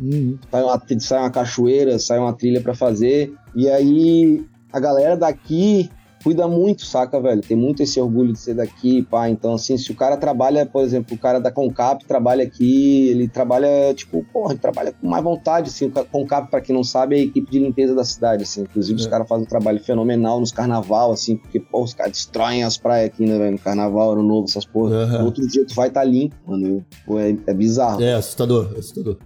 Hum. 0.00 0.38
sai 0.50 0.62
uma, 0.62 0.82
sai 1.00 1.18
uma 1.18 1.30
cachoeira, 1.30 1.98
sai 1.98 2.18
uma 2.18 2.32
trilha 2.32 2.60
pra 2.60 2.74
fazer. 2.74 3.34
E 3.56 3.68
aí 3.68 4.44
a 4.72 4.78
galera 4.78 5.16
daqui 5.16 5.90
cuida 6.22 6.46
muito, 6.46 6.84
saca, 6.84 7.20
velho? 7.20 7.40
Tem 7.40 7.56
muito 7.56 7.82
esse 7.82 8.00
orgulho 8.00 8.32
de 8.32 8.38
ser 8.38 8.54
daqui, 8.54 9.02
pá. 9.02 9.28
Então, 9.28 9.54
assim, 9.54 9.76
se 9.76 9.90
o 9.90 9.94
cara 9.94 10.16
trabalha, 10.16 10.66
por 10.66 10.82
exemplo, 10.82 11.14
o 11.14 11.18
cara 11.18 11.38
da 11.40 11.50
Concap 11.50 12.04
trabalha 12.04 12.44
aqui, 12.44 13.08
ele 13.08 13.28
trabalha, 13.28 13.92
tipo, 13.94 14.24
porra, 14.32 14.52
ele 14.52 14.60
trabalha 14.60 14.92
com 14.92 15.08
mais 15.08 15.24
vontade, 15.24 15.68
assim. 15.70 15.86
O 15.86 15.90
ca- 15.90 16.04
Concap, 16.04 16.50
pra 16.50 16.60
quem 16.60 16.74
não 16.74 16.84
sabe, 16.84 17.16
é 17.16 17.18
a 17.20 17.22
equipe 17.22 17.50
de 17.50 17.58
limpeza 17.58 17.94
da 17.94 18.04
cidade, 18.04 18.42
assim. 18.42 18.62
Inclusive, 18.62 19.00
os 19.00 19.06
É. 19.06 19.10
caras 19.10 19.28
fazem 19.28 19.44
um 19.44 19.48
trabalho 19.48 19.80
fenomenal 19.80 20.38
nos 20.40 20.52
carnaval, 20.52 21.12
assim, 21.12 21.36
porque, 21.36 21.58
pô, 21.60 21.82
os 21.82 21.94
caras 21.94 22.12
destroem 22.12 22.62
as 22.64 22.76
praias 22.76 23.06
aqui, 23.10 23.24
né, 23.26 23.38
velho? 23.38 23.52
No 23.52 23.58
carnaval, 23.58 24.12
ano 24.12 24.22
novo, 24.22 24.44
essas 24.48 24.64
porra. 24.64 24.94
Aham. 24.96 25.24
Outro 25.24 25.46
dia 25.48 25.64
tu 25.66 25.74
vai 25.74 25.88
estar 25.88 26.00
tá 26.00 26.06
limpo, 26.06 26.36
mano. 26.46 26.84
Pô, 27.06 27.18
é, 27.18 27.36
é 27.46 27.54
bizarro. 27.54 28.02
É, 28.02 28.14
assustador, 28.14 28.70
assustador. 28.72 29.16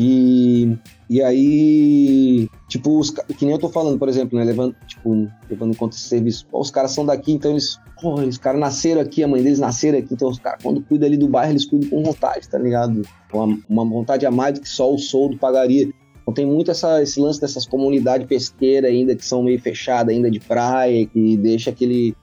E, 0.00 0.78
e 1.10 1.20
aí, 1.20 2.48
tipo, 2.68 3.00
os, 3.00 3.10
que 3.10 3.44
nem 3.44 3.52
eu 3.52 3.58
tô 3.58 3.68
falando, 3.68 3.98
por 3.98 4.08
exemplo, 4.08 4.38
né? 4.38 4.44
Levando, 4.44 4.76
tipo, 4.86 5.28
levando 5.50 5.72
em 5.72 5.76
conta 5.76 5.96
esse 5.96 6.04
serviço. 6.04 6.46
Pô, 6.46 6.60
os 6.60 6.70
caras 6.70 6.92
são 6.92 7.04
daqui, 7.04 7.32
então 7.32 7.50
eles. 7.50 7.80
Pô, 8.00 8.14
os 8.14 8.38
caras 8.38 8.60
nasceram 8.60 9.00
aqui, 9.00 9.24
a 9.24 9.28
mãe 9.28 9.42
deles 9.42 9.58
nasceram 9.58 9.98
aqui, 9.98 10.14
então 10.14 10.28
os 10.28 10.38
caras, 10.38 10.62
quando 10.62 10.80
cuidam 10.82 11.08
ali 11.08 11.16
do 11.16 11.26
bairro, 11.26 11.50
eles 11.50 11.64
cuidam 11.64 11.90
com 11.90 12.04
vontade, 12.04 12.48
tá 12.48 12.56
ligado? 12.56 13.02
Uma, 13.32 13.58
uma 13.68 13.84
vontade 13.84 14.24
a 14.24 14.30
mais 14.30 14.54
do 14.54 14.60
que 14.60 14.68
só 14.68 14.94
o 14.94 14.98
soldo 14.98 15.36
pagaria. 15.36 15.92
Então 16.22 16.32
tem 16.32 16.46
muito 16.46 16.70
essa, 16.70 17.02
esse 17.02 17.18
lance 17.18 17.40
dessas 17.40 17.66
comunidades 17.66 18.28
pesqueiras 18.28 18.88
ainda, 18.88 19.16
que 19.16 19.26
são 19.26 19.42
meio 19.42 19.60
fechadas 19.60 20.14
ainda 20.14 20.30
de 20.30 20.38
praia, 20.38 21.04
que 21.06 21.36
deixa 21.38 21.70
aquele, 21.70 22.14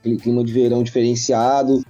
aquele 0.00 0.18
clima 0.18 0.44
de 0.44 0.52
verão 0.52 0.82
diferenciado. 0.82 1.82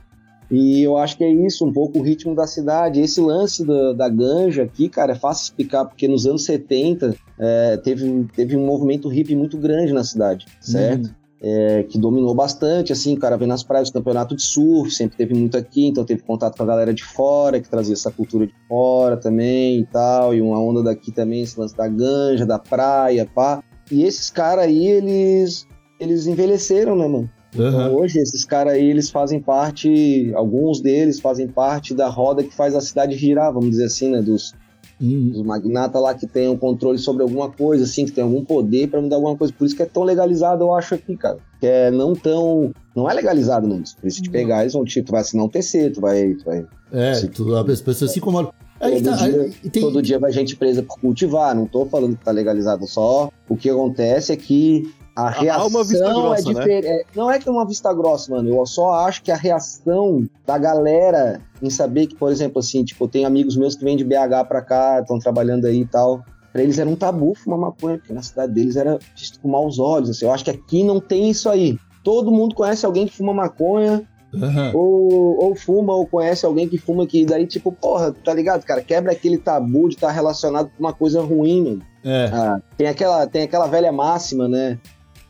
E 0.52 0.82
eu 0.82 0.98
acho 0.98 1.16
que 1.16 1.24
é 1.24 1.32
isso, 1.32 1.64
um 1.64 1.72
pouco 1.72 1.98
o 1.98 2.02
ritmo 2.02 2.34
da 2.34 2.46
cidade. 2.46 3.00
Esse 3.00 3.22
lance 3.22 3.64
da, 3.64 3.94
da 3.94 4.08
ganja 4.10 4.64
aqui, 4.64 4.86
cara, 4.86 5.12
é 5.12 5.14
fácil 5.14 5.44
explicar, 5.44 5.86
porque 5.86 6.06
nos 6.06 6.26
anos 6.26 6.44
70 6.44 7.16
é, 7.38 7.78
teve, 7.78 8.26
teve 8.36 8.54
um 8.54 8.66
movimento 8.66 9.08
hippie 9.08 9.34
muito 9.34 9.56
grande 9.56 9.94
na 9.94 10.04
cidade, 10.04 10.44
certo? 10.60 11.10
É, 11.40 11.84
que 11.84 11.98
dominou 11.98 12.34
bastante, 12.34 12.92
assim, 12.92 13.14
o 13.14 13.18
cara 13.18 13.36
vem 13.38 13.48
nas 13.48 13.64
praias, 13.64 13.90
campeonato 13.90 14.36
de 14.36 14.42
surf, 14.42 14.90
sempre 14.92 15.16
teve 15.16 15.34
muito 15.34 15.56
aqui, 15.56 15.86
então 15.86 16.04
teve 16.04 16.22
contato 16.22 16.56
com 16.56 16.62
a 16.62 16.66
galera 16.66 16.92
de 16.92 17.02
fora, 17.02 17.58
que 17.58 17.68
trazia 17.68 17.94
essa 17.94 18.12
cultura 18.12 18.46
de 18.46 18.54
fora 18.68 19.16
também 19.16 19.80
e 19.80 19.86
tal, 19.86 20.34
e 20.34 20.42
uma 20.42 20.60
onda 20.60 20.82
daqui 20.82 21.10
também, 21.10 21.42
esse 21.42 21.58
lance 21.58 21.74
da 21.74 21.88
ganja, 21.88 22.44
da 22.44 22.58
praia, 22.58 23.26
pá. 23.34 23.64
E 23.90 24.04
esses 24.04 24.28
caras 24.28 24.66
aí, 24.66 24.86
eles, 24.86 25.66
eles 25.98 26.26
envelheceram, 26.26 26.94
né, 26.94 27.08
mano? 27.08 27.30
Então, 27.54 27.94
hoje, 27.94 28.18
esses 28.18 28.44
caras 28.44 28.74
aí, 28.74 28.88
eles 28.90 29.10
fazem 29.10 29.40
parte, 29.40 30.32
alguns 30.34 30.80
deles 30.80 31.20
fazem 31.20 31.46
parte 31.46 31.92
da 31.94 32.08
roda 32.08 32.42
que 32.42 32.54
faz 32.54 32.74
a 32.74 32.80
cidade 32.80 33.16
girar, 33.16 33.52
vamos 33.52 33.70
dizer 33.70 33.84
assim, 33.84 34.10
né? 34.10 34.22
Dos, 34.22 34.54
Uhum. 35.00 35.30
dos 35.30 35.42
magnatas 35.42 36.00
lá 36.00 36.14
que 36.14 36.26
tem 36.28 36.48
um 36.48 36.56
controle 36.56 36.96
sobre 36.96 37.22
alguma 37.24 37.50
coisa, 37.50 37.84
assim, 37.84 38.04
que 38.04 38.12
tem 38.12 38.22
algum 38.22 38.44
poder 38.44 38.88
pra 38.88 39.00
mudar 39.02 39.16
alguma 39.16 39.36
coisa. 39.36 39.52
Por 39.52 39.64
isso 39.66 39.74
que 39.76 39.82
é 39.82 39.86
tão 39.86 40.04
legalizado, 40.04 40.62
eu 40.62 40.72
acho, 40.74 40.94
aqui, 40.94 41.16
cara. 41.16 41.38
Que 41.60 41.66
é 41.66 41.90
não 41.90 42.14
tão. 42.14 42.72
Não 42.94 43.10
é 43.10 43.14
legalizado, 43.14 43.66
não. 43.66 43.82
Por 44.00 44.06
isso 44.06 44.22
te 44.22 44.30
pegar, 44.30 44.60
eles 44.62 44.72
vão 44.74 44.84
te. 44.84 45.02
Tu 45.02 45.10
vai 45.10 45.20
assinar 45.22 45.44
um 45.44 45.48
TC, 45.48 45.90
tu 45.90 46.00
vai. 46.00 46.34
Tu 46.34 46.44
vai 46.44 46.64
É, 46.92 47.14
Sim. 47.14 47.26
tu, 47.28 47.54
as 47.54 47.80
pessoas 47.80 48.12
se 48.12 48.18
incomodam. 48.20 48.52
Aí, 48.80 49.02
Todo 49.02 49.04
tá, 49.16 49.26
dia- 49.28 49.42
aí- 49.42 49.70
tem, 49.70 49.82
Todo 49.82 50.02
dia 50.02 50.18
vai 50.18 50.32
gente 50.32 50.56
presa 50.56 50.82
por 50.82 50.98
cultivar. 51.00 51.54
Não 51.54 51.66
tô 51.66 51.84
falando 51.86 52.16
que 52.16 52.24
tá 52.24 52.30
legalizado 52.30 52.86
só. 52.86 53.28
O 53.48 53.56
que 53.56 53.68
acontece 53.70 54.32
é 54.32 54.36
que 54.36 54.92
a 55.14 55.27
Há 55.27 55.31
reação 55.31 55.68
uma 55.68 55.85
vista 55.85 56.05
é 56.05 56.12
grossa, 56.12 56.53
né? 56.53 56.61
diferente. 56.61 57.07
Não 57.14 57.31
é 57.31 57.38
que 57.38 57.48
é 57.48 57.53
uma 57.53 57.66
vista 57.66 57.92
grossa, 57.92 58.33
mano. 58.35 58.48
Eu 58.48 58.64
só 58.66 58.92
acho 59.07 59.22
que 59.22 59.31
a 59.31 59.37
reação 59.37 60.27
da 60.46 60.57
galera 60.57 61.40
em 61.62 61.68
saber 61.70 62.07
que, 62.07 62.14
por 62.16 62.31
exemplo, 62.33 62.59
assim, 62.61 62.83
tipo, 62.85 63.07
tenho 63.07 63.27
amigos 63.27 63.57
meus 63.57 63.75
que 63.77 63.85
vêm 63.85 63.96
de 63.96 64.05
BH 64.05 64.46
pra 64.48 64.62
cá, 64.62 65.01
estão 65.01 65.18
trabalhando 65.18 65.66
aí 65.66 65.81
e 65.83 65.87
tal. 65.87 66.25
Pra 66.53 66.62
eles 66.62 66.79
era 66.79 66.88
um 66.88 66.96
tabu 66.96 67.35
fumar 67.35 67.59
maconha, 67.59 67.98
porque 67.98 68.12
na 68.12 68.22
cidade 68.22 68.53
deles 68.53 68.77
era 68.77 68.98
visto 69.16 69.40
com 69.40 69.48
maus 69.48 69.79
olhos. 69.79 70.11
Assim. 70.11 70.25
Eu 70.27 70.33
acho 70.33 70.44
que 70.44 70.51
aqui 70.51 70.85
não 70.85 71.01
tem 71.01 71.31
isso 71.31 71.48
aí. 71.48 71.79
Todo 72.05 72.31
mundo 72.31 72.55
conhece 72.55 72.85
alguém 72.85 73.07
que 73.07 73.16
fuma 73.16 73.33
maconha, 73.33 74.03
Aham. 74.35 74.72
ou, 74.75 75.44
ou 75.44 75.55
fuma, 75.55 75.94
ou 75.94 76.07
conhece 76.07 76.44
alguém 76.44 76.68
que 76.68 76.79
fuma 76.79 77.07
que 77.07 77.25
daí, 77.25 77.46
tipo, 77.46 77.70
porra, 77.70 78.12
tá 78.12 78.35
ligado, 78.35 78.64
cara? 78.64 78.83
Quebra 78.83 79.12
aquele 79.12 79.38
tabu 79.38 79.88
de 79.88 79.94
estar 79.94 80.11
relacionado 80.11 80.70
com 80.70 80.81
uma 80.83 80.92
coisa 80.92 81.22
ruim, 81.22 81.62
mano. 81.64 81.83
É. 82.05 82.31
Ah, 82.33 82.61
tem, 82.77 82.87
aquela, 82.88 83.27
tem 83.27 83.42
aquela 83.42 83.66
velha 83.66 83.92
máxima, 83.92 84.48
né? 84.48 84.79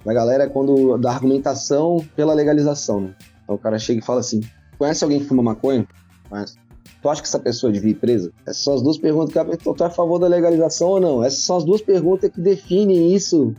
Da 0.04 0.12
galera 0.12 0.48
quando. 0.48 0.98
da 0.98 1.10
argumentação 1.10 2.04
pela 2.16 2.34
legalização, 2.34 3.00
né? 3.00 3.14
Então 3.42 3.54
o 3.54 3.58
cara 3.58 3.78
chega 3.78 4.00
e 4.00 4.04
fala 4.04 4.20
assim: 4.20 4.40
conhece 4.78 5.04
alguém 5.04 5.20
que 5.20 5.26
fuma 5.26 5.42
maconha? 5.42 5.86
Conhece. 6.28 6.56
Tu 7.00 7.08
acha 7.08 7.20
que 7.20 7.26
essa 7.26 7.38
pessoa 7.38 7.72
devia 7.72 7.90
ir 7.90 7.94
presa? 7.94 8.32
Essas 8.46 8.62
são 8.62 8.74
as 8.74 8.82
duas 8.82 8.96
perguntas 8.96 9.32
que 9.32 9.38
a 9.38 9.44
tu 9.44 9.74
é 9.82 9.86
a 9.86 9.90
favor 9.90 10.18
da 10.18 10.28
legalização 10.28 10.88
ou 10.88 11.00
não? 11.00 11.24
Essas 11.24 11.40
são 11.40 11.56
as 11.56 11.64
duas 11.64 11.82
perguntas 11.82 12.30
que 12.30 12.40
definem 12.40 13.12
isso 13.12 13.54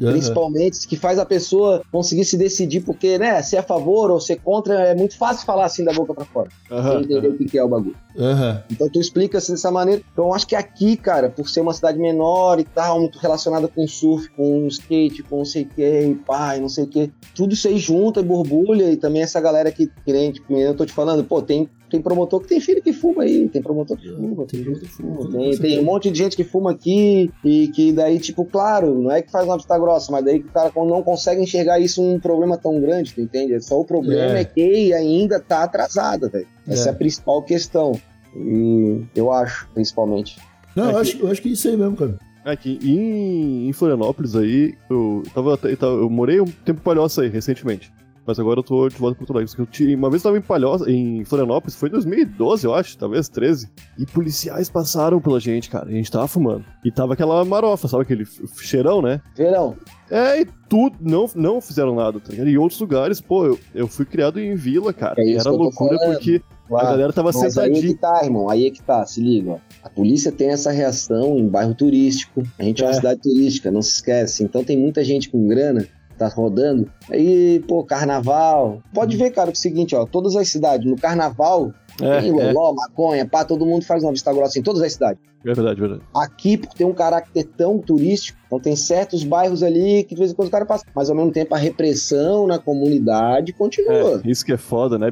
aham. 0.00 0.12
principalmente, 0.12 0.86
que 0.86 0.96
faz 0.96 1.18
a 1.18 1.24
pessoa 1.24 1.82
conseguir 1.90 2.24
se 2.24 2.36
decidir, 2.36 2.80
porque, 2.80 3.18
né, 3.18 3.42
ser 3.42 3.58
a 3.58 3.62
favor 3.62 4.10
ou 4.10 4.20
ser 4.20 4.36
contra 4.36 4.74
é 4.74 4.94
muito 4.94 5.16
fácil 5.16 5.46
falar 5.46 5.64
assim 5.64 5.84
da 5.84 5.92
boca 5.92 6.14
pra 6.14 6.24
fora. 6.24 6.48
Aham, 6.70 6.92
Sem 6.92 7.00
entender 7.02 7.28
o 7.28 7.36
que 7.36 7.58
é 7.58 7.64
o 7.64 7.68
bagulho. 7.68 7.96
Aham. 8.18 8.62
Então 8.70 8.88
tu 8.88 9.00
explica 9.00 9.38
assim 9.38 9.52
dessa 9.52 9.70
maneira. 9.70 10.02
Então 10.12 10.26
eu 10.26 10.34
acho 10.34 10.46
que 10.46 10.56
aqui, 10.56 10.96
cara, 10.96 11.28
por 11.28 11.48
ser 11.48 11.60
uma 11.60 11.72
cidade 11.72 11.98
menor 11.98 12.58
e 12.58 12.64
tal, 12.64 13.00
muito 13.00 13.18
relacionada 13.18 13.68
com 13.68 13.86
surf, 13.86 14.28
com 14.30 14.66
skate, 14.68 15.22
com 15.22 15.38
não 15.38 15.44
sei 15.44 15.62
o 15.62 15.68
que, 15.68 16.18
pai, 16.26 16.60
não 16.60 16.68
sei 16.68 16.84
o 16.84 16.86
que, 16.86 17.10
tudo 17.34 17.54
isso 17.54 17.68
aí 17.68 17.78
junta 17.78 18.20
e 18.20 18.24
borbulha, 18.24 18.90
e 18.90 18.96
também 18.96 19.22
essa 19.22 19.40
galera 19.40 19.70
que, 19.70 19.86
que 20.04 20.12
nem, 20.12 20.32
tipo, 20.32 20.56
eu 20.56 20.74
tô 20.74 20.84
te 20.86 20.92
falando, 20.92 21.24
pô, 21.24 21.42
tem, 21.42 21.68
tem 21.96 22.02
promotor 22.02 22.40
que 22.40 22.48
tem 22.48 22.60
filho 22.60 22.82
que 22.82 22.92
fuma 22.92 23.22
aí, 23.22 23.48
tem 23.48 23.62
promotor 23.62 23.96
que 23.96 24.08
fuma, 24.08 24.44
tem 24.46 24.62
gente 24.64 24.80
que 24.80 24.86
fuma, 24.88 25.30
tem, 25.30 25.58
tem 25.58 25.78
um 25.80 25.84
monte 25.84 26.10
de 26.10 26.18
gente 26.18 26.36
que 26.36 26.44
fuma 26.44 26.70
aqui, 26.72 27.30
e 27.44 27.68
que 27.68 27.92
daí, 27.92 28.18
tipo, 28.18 28.44
claro, 28.44 28.94
não 29.00 29.10
é 29.10 29.22
que 29.22 29.30
faz 29.30 29.44
uma 29.46 29.56
vista 29.56 29.78
grossa, 29.78 30.12
mas 30.12 30.24
daí 30.24 30.40
que 30.40 30.48
o 30.48 30.52
cara 30.52 30.70
não 30.76 31.02
consegue 31.02 31.42
enxergar 31.42 31.80
isso 31.80 32.02
um 32.02 32.20
problema 32.20 32.58
tão 32.58 32.80
grande, 32.80 33.14
tu 33.14 33.20
entende? 33.20 33.58
Só 33.64 33.80
o 33.80 33.84
problema 33.84 34.36
É. 34.38 34.40
é, 34.42 34.44
que 34.44 34.92
ainda 34.92 35.40
tá 35.40 35.64
atrasada, 35.64 36.28
velho. 36.28 36.46
Essa 36.68 36.88
é. 36.88 36.92
É. 36.92 36.94
a 36.94 36.94
principal 36.96 37.42
questão. 37.42 37.92
E 38.34 39.02
eu 39.14 39.32
acho, 39.32 39.68
principalmente. 39.72 40.36
Não, 40.74 40.84
É 40.84 40.88
eu, 40.88 40.92
que- 40.94 41.00
acho, 41.00 41.18
eu 41.20 41.30
acho 41.30 41.42
que 41.42 41.48
é 41.48 41.52
isso 41.52 41.68
aí 41.68 41.76
mesmo, 41.76 41.96
cara. 41.96 42.18
É 42.44 42.54
que 42.54 42.78
em, 42.82 43.68
em 43.68 43.72
Florianópolis 43.72 44.36
aí, 44.36 44.74
eu 44.88 45.22
tava, 45.34 45.58
eu 45.64 45.76
tava- 45.76 45.94
eu 45.94 46.10
morei 46.10 46.40
um 46.40 46.44
tempo 46.44 46.80
em 46.80 46.84
Palhoça 46.84 47.22
aí, 47.22 47.28
recentemente. 47.28 47.90
Mas 48.26 48.38
agora 48.40 48.58
eu 48.60 48.64
tô 48.64 48.88
de 48.88 48.96
volta 48.96 49.14
pra 49.16 49.20
Porto 49.26 49.32
Alegre. 49.32 49.48
Só 49.50 49.56
que 49.56 49.62
eu 49.62 49.66
tinha- 49.66 49.96
uma 49.96 50.10
vez 50.10 50.22
eu 50.24 50.30
tava 50.30 50.38
em 50.38 50.42
Palhoça, 50.42 50.90
em 50.90 51.24
Florianópolis, 51.24 51.76
foi 51.76 51.88
em 51.88 51.92
2012, 51.92 52.66
eu 52.66 52.74
acho, 52.74 52.98
talvez 52.98 53.28
13. 53.28 53.68
E 53.98 54.04
policiais 54.06 54.68
passaram 54.68 55.20
pela 55.20 55.38
gente, 55.38 55.70
cara. 55.70 55.88
E 55.90 55.94
a 55.94 55.96
gente 55.96 56.10
tava 56.10 56.26
fumando. 56.26 56.64
E 56.84 56.90
tava 56.90 57.12
aquela 57.14 57.44
marofa, 57.44 57.86
sabe? 57.88 58.02
Aquele 58.02 58.24
cheirão, 58.60 59.00
né? 59.00 59.20
Verão, 59.36 59.76
É, 60.10 60.40
e 60.40 60.46
tudo, 60.68 60.96
não, 61.00 61.28
não 61.34 61.60
fizeram 61.60 61.94
nada, 61.94 62.20
tá 62.20 62.30
ligado? 62.30 62.48
Em 62.48 62.56
outros 62.56 62.80
lugares, 62.80 63.20
pô, 63.20 63.44
eu, 63.46 63.58
eu 63.74 63.88
fui 63.88 64.04
criado 64.04 64.38
em 64.40 64.54
vila, 64.54 64.92
cara. 64.92 65.14
É 65.20 65.24
e 65.26 65.34
era 65.36 65.50
loucura 65.50 65.96
falando. 65.98 66.12
porque 66.14 66.40
a 66.64 66.68
claro. 66.68 66.86
galera 66.88 67.12
tava 67.12 67.30
Mas 67.32 67.36
aí 67.42 67.46
é 67.46 67.50
sentadinha. 67.50 67.82
que 67.94 68.00
tá, 68.00 68.20
irmão. 68.24 68.48
Aí 68.48 68.66
é 68.66 68.70
que 68.70 68.80
tá, 68.82 69.04
se 69.04 69.20
liga. 69.20 69.60
A 69.82 69.88
polícia 69.90 70.30
tem 70.30 70.50
essa 70.50 70.70
reação 70.70 71.36
em 71.38 71.48
bairro 71.48 71.74
turístico. 71.74 72.42
A 72.58 72.62
gente 72.62 72.82
é, 72.82 72.86
uma 72.86 72.92
É. 72.92 72.94
cidade 72.94 73.20
turística, 73.20 73.70
não 73.70 73.82
se 73.82 73.94
esquece. 73.94 74.44
Então 74.44 74.62
tem 74.62 74.76
muita 74.78 75.02
gente 75.04 75.28
com 75.28 75.44
grana, 75.48 75.84
tá 76.16 76.28
rodando. 76.28 76.90
Aí, 77.10 77.60
pô, 77.68 77.84
carnaval. 77.84 78.80
Pode 78.94 79.16
ver, 79.16 79.30
cara, 79.30 79.50
é 79.50 79.52
o 79.52 79.56
seguinte, 79.56 79.94
ó. 79.94 80.04
Todas 80.06 80.34
as 80.36 80.48
cidades, 80.48 80.88
no 80.90 80.96
carnaval, 80.96 81.72
É, 82.00 82.20
tem 82.20 82.28
é, 82.28 82.52
loló, 82.52 82.72
maconha, 82.74 83.26
pá, 83.26 83.44
todo 83.44 83.64
mundo 83.66 83.84
faz 83.84 84.02
uma 84.02 84.12
vista 84.12 84.32
grossa 84.32 84.58
em 84.58 84.62
todas 84.62 84.82
as 84.82 84.92
cidades. 84.92 85.20
é 85.44 85.54
verdade, 85.54 85.80
verdade. 85.80 86.02
Aqui, 86.14 86.56
por 86.58 86.72
ter 86.74 86.84
um 86.84 86.92
caráter 86.92 87.44
tão 87.56 87.78
turístico, 87.78 88.38
então 88.46 88.58
tem 88.60 88.74
certos 88.76 89.22
bairros 89.24 89.62
ali 89.62 90.02
que 90.04 90.14
de 90.14 90.18
vez 90.18 90.32
em 90.32 90.34
quando 90.34 90.46
os 90.46 90.50
caras 90.52 90.66
passam. 90.68 90.86
Mas 90.94 91.08
ao 91.08 91.16
mesmo 91.16 91.30
tempo 91.32 91.54
a 91.54 91.58
repressão 91.58 92.46
na 92.46 92.58
comunidade 92.58 93.52
continua. 93.52 94.20
É, 94.24 94.28
isso 94.30 94.44
que 94.44 94.52
é 94.52 94.56
foda, 94.56 94.98
né, 94.98 95.10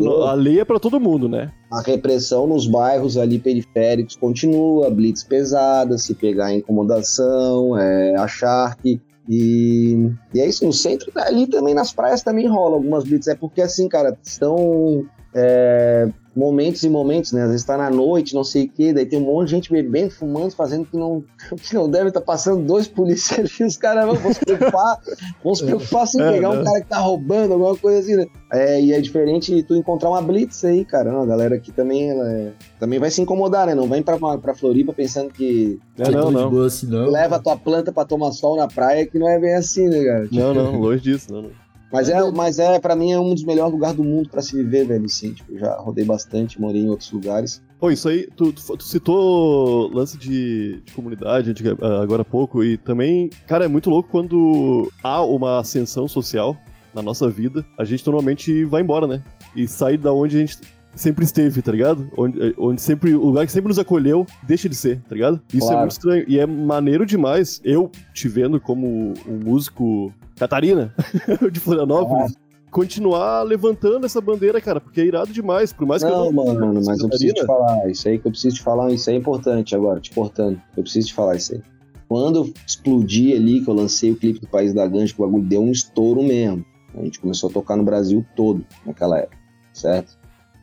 no- 0.00 0.22
a 0.22 0.32
lei 0.34 0.60
é 0.60 0.64
pra 0.64 0.78
todo 0.80 0.98
mundo, 1.00 1.28
né? 1.28 1.50
A 1.70 1.80
repressão 1.82 2.46
nos 2.46 2.66
bairros 2.66 3.16
ali 3.16 3.38
periféricos 3.38 4.16
continua, 4.16 4.88
blitz 4.90 5.22
pesada, 5.24 5.98
se 5.98 6.14
pegar 6.14 6.52
incomodação, 6.54 7.76
é, 7.78 8.14
achar 8.16 8.76
que. 8.76 9.00
E, 9.28 10.10
e 10.34 10.40
é 10.40 10.46
isso, 10.46 10.64
no 10.64 10.72
centro, 10.72 11.12
ali 11.16 11.46
também 11.46 11.74
nas 11.74 11.92
praias 11.92 12.22
também 12.22 12.48
rola 12.48 12.74
algumas 12.76 13.04
blitz. 13.04 13.28
É 13.28 13.34
porque 13.34 13.62
assim, 13.62 13.88
cara, 13.88 14.16
são 14.22 15.06
é, 15.34 16.08
momentos 16.34 16.82
e 16.82 16.88
momentos, 16.88 17.32
né? 17.32 17.42
Às 17.42 17.50
vezes 17.50 17.66
tá 17.66 17.76
na 17.76 17.90
noite, 17.90 18.34
não 18.34 18.42
sei 18.44 18.64
o 18.64 18.68
quê, 18.70 18.92
daí 18.92 19.04
tem 19.06 19.18
um 19.18 19.24
monte 19.26 19.48
de 19.48 19.54
gente 19.56 19.70
bebendo, 19.70 20.10
fumando, 20.12 20.50
fazendo 20.52 20.86
que 20.86 20.96
não, 20.96 21.22
que 21.62 21.74
não 21.74 21.90
deve 21.90 22.08
estar 22.08 22.20
passando 22.22 22.64
dois 22.64 22.88
policiais 22.88 23.50
e 23.60 23.64
os 23.64 23.76
caras 23.76 24.06
vão, 24.06 24.32
se 24.32 24.40
preocupar, 24.40 24.98
vão 25.44 25.54
se 25.54 25.64
preocupar 25.64 26.06
se 26.06 26.20
É, 26.20 26.32
pegar 26.32 26.50
um 26.50 26.56
né? 26.56 26.64
cara 26.64 26.80
que 26.80 26.88
tá 26.88 26.98
roubando, 26.98 27.52
alguma 27.52 27.76
coisa 27.76 27.98
assim, 28.00 28.16
né? 28.16 28.26
É, 28.52 28.80
e 28.80 28.92
é 28.92 29.00
diferente 29.00 29.62
tu 29.62 29.74
encontrar 29.74 30.10
uma 30.10 30.22
blitz 30.22 30.64
aí, 30.64 30.84
cara. 30.84 31.10
Não, 31.12 31.22
a 31.22 31.26
galera 31.26 31.54
aqui 31.56 31.70
também, 31.72 32.10
ela 32.10 32.30
é- 32.30 32.52
também 32.80 32.98
vai 32.98 33.10
se 33.10 33.20
incomodar, 33.20 33.66
né? 33.66 33.74
Não 33.74 33.88
vem 33.88 34.02
pra, 34.02 34.18
pra 34.38 34.54
Floripa 34.54 34.92
pensando 34.92 35.30
que 35.32 35.78
É, 35.98 36.10
não, 36.10 36.28
de 36.28 36.34
não. 36.34 36.50
boa 36.50 36.66
assim, 36.66 36.86
não. 36.86 37.10
leva 37.10 37.36
a 37.36 37.38
tua 37.38 37.56
planta 37.56 37.92
pra 37.92 38.04
tomar 38.04 38.32
sol 38.32 38.56
na 38.56 38.68
praia, 38.68 39.06
que 39.06 39.18
não 39.18 39.28
é 39.28 39.38
bem 39.38 39.54
assim, 39.54 39.88
né, 39.88 40.02
cara? 40.04 40.28
Não, 40.32 40.54
não, 40.54 40.78
longe 40.80 41.02
disso, 41.02 41.32
não, 41.32 41.42
não. 41.42 41.50
Mas 41.92 42.08
é, 42.08 42.30
mas 42.30 42.58
é, 42.58 42.80
pra 42.80 42.96
mim, 42.96 43.12
é 43.12 43.20
um 43.20 43.34
dos 43.34 43.44
melhores 43.44 43.72
lugares 43.72 43.96
do 43.96 44.02
mundo 44.04 44.28
pra 44.30 44.40
se 44.40 44.56
viver, 44.56 44.86
velho, 44.86 45.08
sim. 45.08 45.32
Tipo, 45.34 45.58
já 45.58 45.76
rodei 45.76 46.04
bastante, 46.04 46.60
morei 46.60 46.82
em 46.82 46.88
outros 46.88 47.12
lugares. 47.12 47.62
Pô, 47.78 47.90
isso 47.90 48.08
aí, 48.08 48.28
tu, 48.36 48.52
tu- 48.52 48.76
tu 48.76 48.84
citou 48.84 49.88
lance 49.92 50.16
de, 50.16 50.80
de 50.84 50.92
comunidade 50.92 51.50
antiga- 51.50 51.76
ah, 51.82 52.00
agora 52.02 52.22
há 52.22 52.24
pouco, 52.24 52.64
e 52.64 52.76
também, 52.78 53.28
cara, 53.46 53.64
é 53.64 53.68
muito 53.68 53.90
louco 53.90 54.08
quando 54.10 54.90
há 55.02 55.22
uma 55.22 55.60
ascensão 55.60 56.06
social 56.08 56.56
na 56.94 57.02
nossa 57.02 57.28
vida, 57.28 57.64
a 57.78 57.84
gente 57.84 58.06
normalmente 58.06 58.64
vai 58.64 58.82
embora, 58.82 59.06
né? 59.06 59.22
E 59.54 59.66
sai 59.68 59.96
da 59.96 60.12
onde 60.12 60.36
a 60.36 60.40
gente 60.40 60.58
sempre 60.94 61.24
esteve, 61.24 61.60
tá 61.62 61.72
ligado? 61.72 62.08
Onde, 62.16 62.54
onde 62.58 62.80
sempre, 62.82 63.14
o 63.14 63.24
lugar 63.26 63.46
que 63.46 63.52
sempre 63.52 63.68
nos 63.68 63.78
acolheu, 63.78 64.26
deixa 64.42 64.68
de 64.68 64.74
ser, 64.76 65.00
tá 65.08 65.14
ligado? 65.14 65.40
Isso 65.52 65.64
é 65.66 65.68
Claro. 65.68 65.80
muito 65.80 65.92
estranho, 65.92 66.24
e 66.28 66.38
é 66.38 66.46
maneiro 66.46 67.04
demais, 67.06 67.60
eu 67.64 67.90
te 68.14 68.28
vendo 68.28 68.60
como 68.60 69.14
um 69.26 69.38
músico 69.42 70.12
Catarina, 70.42 70.92
de 71.52 71.60
Florianópolis, 71.60 72.34
continuar 72.68 73.42
levantando 73.42 74.06
essa 74.06 74.20
bandeira, 74.20 74.60
cara, 74.60 74.80
porque 74.80 75.00
é 75.00 75.04
irado 75.04 75.32
demais, 75.32 75.72
por 75.72 75.86
mais 75.86 76.02
que 76.02 76.10
eu 76.10 76.32
Não, 76.32 76.32
não... 76.32 76.54
mano, 76.54 76.80
mas 76.84 76.98
eu 76.98 77.08
preciso 77.08 77.34
te 77.34 77.40
Catarina? 77.42 77.46
falar. 77.46 77.90
Isso 77.90 78.08
aí 78.08 78.18
que 78.18 78.26
eu 78.26 78.30
preciso 78.32 78.56
te 78.56 78.62
falar, 78.62 78.90
isso 78.90 79.08
aí 79.08 79.14
é 79.14 79.18
importante 79.20 79.76
agora, 79.76 80.00
te 80.00 80.10
cortando. 80.10 80.60
Eu 80.76 80.82
preciso 80.82 81.06
te 81.06 81.14
falar 81.14 81.36
isso 81.36 81.54
aí. 81.54 81.62
Quando 82.08 82.40
eu 82.40 82.52
explodi 82.66 83.32
ali, 83.34 83.60
que 83.60 83.70
eu 83.70 83.74
lancei 83.74 84.10
o 84.10 84.16
clipe 84.16 84.40
do 84.40 84.48
País 84.48 84.74
da 84.74 84.84
Ganja, 84.86 85.14
que 85.14 85.22
o 85.22 85.24
bagulho 85.24 85.44
deu 85.44 85.62
um 85.62 85.70
estouro 85.70 86.22
mesmo. 86.24 86.64
A 86.98 87.04
gente 87.04 87.20
começou 87.20 87.48
a 87.48 87.52
tocar 87.52 87.76
no 87.76 87.84
Brasil 87.84 88.26
todo 88.34 88.66
naquela 88.84 89.18
época, 89.18 89.38
certo? 89.72 90.18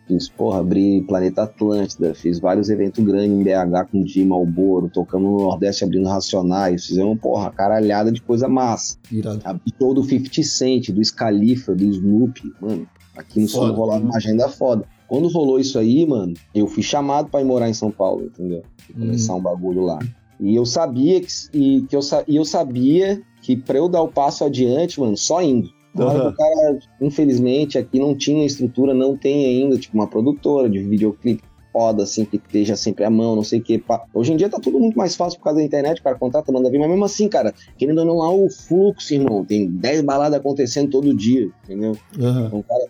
Fiz, 0.09 0.27
porra, 0.27 0.61
abri 0.61 1.01
Planeta 1.01 1.43
Atlântida, 1.43 2.15
fiz 2.15 2.39
vários 2.39 2.67
eventos 2.67 3.05
grandes 3.05 3.29
em 3.29 3.43
BH 3.43 3.91
com 3.91 4.01
o 4.01 4.03
Di 4.03 4.25
Malboro, 4.25 4.89
tocamos 4.89 5.29
no 5.29 5.37
Nordeste 5.37 5.83
abrindo 5.83 6.09
Racionais, 6.09 6.87
fizemos, 6.87 7.19
porra, 7.19 7.51
caralhada 7.51 8.11
de 8.11 8.19
coisa 8.19 8.49
massa. 8.49 8.97
Irado. 9.11 9.39
A 9.45 9.55
show 9.77 9.93
do 9.93 10.03
50 10.03 10.41
Cent, 10.41 10.89
do 10.89 11.05
Scalifa, 11.05 11.75
do 11.75 11.83
Snoopy, 11.83 12.51
mano. 12.59 12.87
Aqui 13.15 13.39
no 13.39 13.47
sul 13.47 13.71
rolava 13.71 14.03
uma 14.03 14.17
agenda 14.17 14.49
foda. 14.49 14.83
Quando 15.07 15.27
rolou 15.27 15.59
isso 15.59 15.77
aí, 15.77 16.07
mano, 16.07 16.33
eu 16.55 16.65
fui 16.65 16.81
chamado 16.81 17.29
pra 17.29 17.41
ir 17.41 17.45
morar 17.45 17.69
em 17.69 17.73
São 17.73 17.91
Paulo, 17.91 18.25
entendeu? 18.25 18.63
E 18.89 18.93
começar 18.93 19.35
um 19.35 19.41
bagulho 19.41 19.83
lá. 19.83 19.99
E 20.39 20.55
eu 20.55 20.65
sabia 20.65 21.21
que, 21.21 21.27
e, 21.53 21.81
que 21.83 21.95
eu, 21.95 21.99
e 22.27 22.35
eu 22.35 22.45
sabia 22.45 23.21
que 23.43 23.55
pra 23.55 23.77
eu 23.77 23.87
dar 23.87 24.01
o 24.01 24.07
passo 24.07 24.43
adiante, 24.43 24.99
mano, 24.99 25.15
só 25.15 25.39
indo. 25.39 25.69
Na 25.93 26.05
hora 26.05 26.13
que 26.13 26.21
Aham. 26.21 26.29
o 26.29 26.35
cara, 26.35 26.79
infelizmente, 27.01 27.77
aqui 27.77 27.99
não 27.99 28.15
tinha 28.15 28.45
estrutura, 28.45 28.93
não 28.93 29.17
tem 29.17 29.45
ainda, 29.45 29.77
tipo, 29.77 29.95
uma 29.95 30.07
produtora 30.07 30.69
de 30.69 30.79
videoclipe 30.79 31.43
foda, 31.71 32.03
assim, 32.03 32.25
que 32.25 32.37
esteja 32.37 32.75
sempre 32.75 33.03
à 33.03 33.09
mão, 33.09 33.35
não 33.35 33.43
sei 33.43 33.59
o 33.59 33.63
que. 33.63 33.83
Hoje 34.13 34.33
em 34.33 34.37
dia 34.37 34.49
tá 34.49 34.59
tudo 34.59 34.79
muito 34.79 34.97
mais 34.97 35.15
fácil 35.15 35.39
por 35.39 35.45
causa 35.45 35.59
da 35.59 35.65
internet, 35.65 35.99
o 35.99 36.03
cara 36.03 36.17
contrata, 36.17 36.51
manda 36.51 36.69
vir, 36.69 36.79
mas 36.79 36.89
mesmo 36.89 37.05
assim, 37.05 37.27
cara, 37.27 37.53
querendo 37.77 37.99
ou 37.99 38.05
não, 38.05 38.17
lá 38.17 38.31
o 38.31 38.49
fluxo, 38.49 39.13
irmão, 39.13 39.45
tem 39.45 39.69
10 39.69 40.01
baladas 40.01 40.39
acontecendo 40.39 40.89
todo 40.89 41.13
dia, 41.13 41.49
entendeu? 41.63 41.95
Aham. 42.19 42.47
Então, 42.47 42.63
cara, 42.63 42.85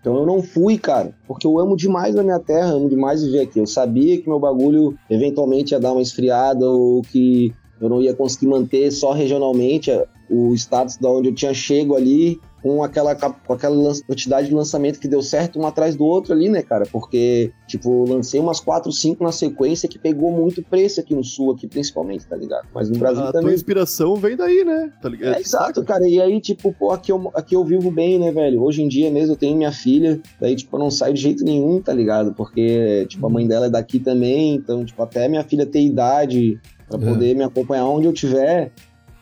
então 0.00 0.16
eu 0.18 0.26
não 0.26 0.42
fui, 0.42 0.78
cara, 0.78 1.14
porque 1.26 1.46
eu 1.46 1.58
amo 1.58 1.76
demais 1.76 2.16
a 2.16 2.22
minha 2.22 2.38
terra, 2.38 2.70
amo 2.70 2.88
demais 2.88 3.24
viver 3.24 3.40
aqui. 3.40 3.58
Eu 3.58 3.66
sabia 3.66 4.20
que 4.20 4.28
meu 4.28 4.38
bagulho 4.38 4.96
eventualmente 5.10 5.72
ia 5.72 5.80
dar 5.80 5.92
uma 5.92 6.02
esfriada 6.02 6.64
ou 6.68 7.02
que 7.02 7.52
eu 7.80 7.88
não 7.88 8.00
ia 8.00 8.14
conseguir 8.14 8.46
manter 8.46 8.90
só 8.90 9.12
regionalmente 9.12 9.90
a- 9.90 10.04
o 10.28 10.52
status 10.54 10.96
da 10.96 11.08
onde 11.08 11.28
eu 11.28 11.34
tinha 11.34 11.54
chego 11.54 11.94
ali 11.94 12.40
com 12.60 12.82
aquela, 12.82 13.14
com 13.14 13.52
aquela 13.52 13.76
quantidade 14.08 14.48
de 14.48 14.54
lançamento 14.54 14.98
que 14.98 15.06
deu 15.06 15.22
certo 15.22 15.56
um 15.56 15.64
atrás 15.64 15.94
do 15.94 16.02
outro 16.04 16.32
ali, 16.32 16.48
né, 16.48 16.62
cara? 16.62 16.84
Porque, 16.90 17.52
tipo, 17.68 18.04
lancei 18.08 18.40
umas 18.40 18.58
4, 18.58 18.90
5 18.90 19.22
na 19.22 19.30
sequência 19.30 19.88
que 19.88 20.00
pegou 20.00 20.32
muito 20.32 20.64
preço 20.64 20.98
aqui 20.98 21.14
no 21.14 21.22
sul, 21.22 21.52
aqui 21.52 21.68
principalmente, 21.68 22.26
tá 22.26 22.34
ligado? 22.34 22.66
Mas 22.74 22.90
no 22.90 22.98
Brasil 22.98 23.22
A 23.22 23.30
tua 23.30 23.40
também. 23.40 23.54
inspiração 23.54 24.16
vem 24.16 24.36
daí, 24.36 24.64
né? 24.64 24.90
Tá 25.00 25.08
ligado? 25.08 25.36
É, 25.36 25.40
exato, 25.40 25.84
cara. 25.84 26.08
E 26.08 26.20
aí, 26.20 26.40
tipo, 26.40 26.72
pô, 26.72 26.90
aqui 26.90 27.12
eu, 27.12 27.30
aqui 27.32 27.54
eu 27.54 27.64
vivo 27.64 27.88
bem, 27.92 28.18
né, 28.18 28.32
velho? 28.32 28.60
Hoje 28.64 28.82
em 28.82 28.88
dia 28.88 29.12
mesmo 29.12 29.34
eu 29.34 29.38
tenho 29.38 29.56
minha 29.56 29.70
filha, 29.70 30.20
daí, 30.40 30.56
tipo, 30.56 30.74
eu 30.74 30.80
não 30.80 30.90
saio 30.90 31.14
de 31.14 31.20
jeito 31.20 31.44
nenhum, 31.44 31.80
tá 31.80 31.92
ligado? 31.92 32.34
Porque, 32.34 33.06
tipo, 33.08 33.24
a 33.24 33.30
mãe 33.30 33.46
dela 33.46 33.66
é 33.66 33.70
daqui 33.70 34.00
também, 34.00 34.56
então, 34.56 34.84
tipo, 34.84 35.00
até 35.00 35.28
minha 35.28 35.44
filha 35.44 35.64
ter 35.64 35.82
idade 35.82 36.58
pra 36.88 36.98
É. 37.00 37.04
poder 37.12 37.34
me 37.34 37.42
acompanhar 37.44 37.86
onde 37.86 38.06
eu 38.06 38.12
tiver, 38.12 38.72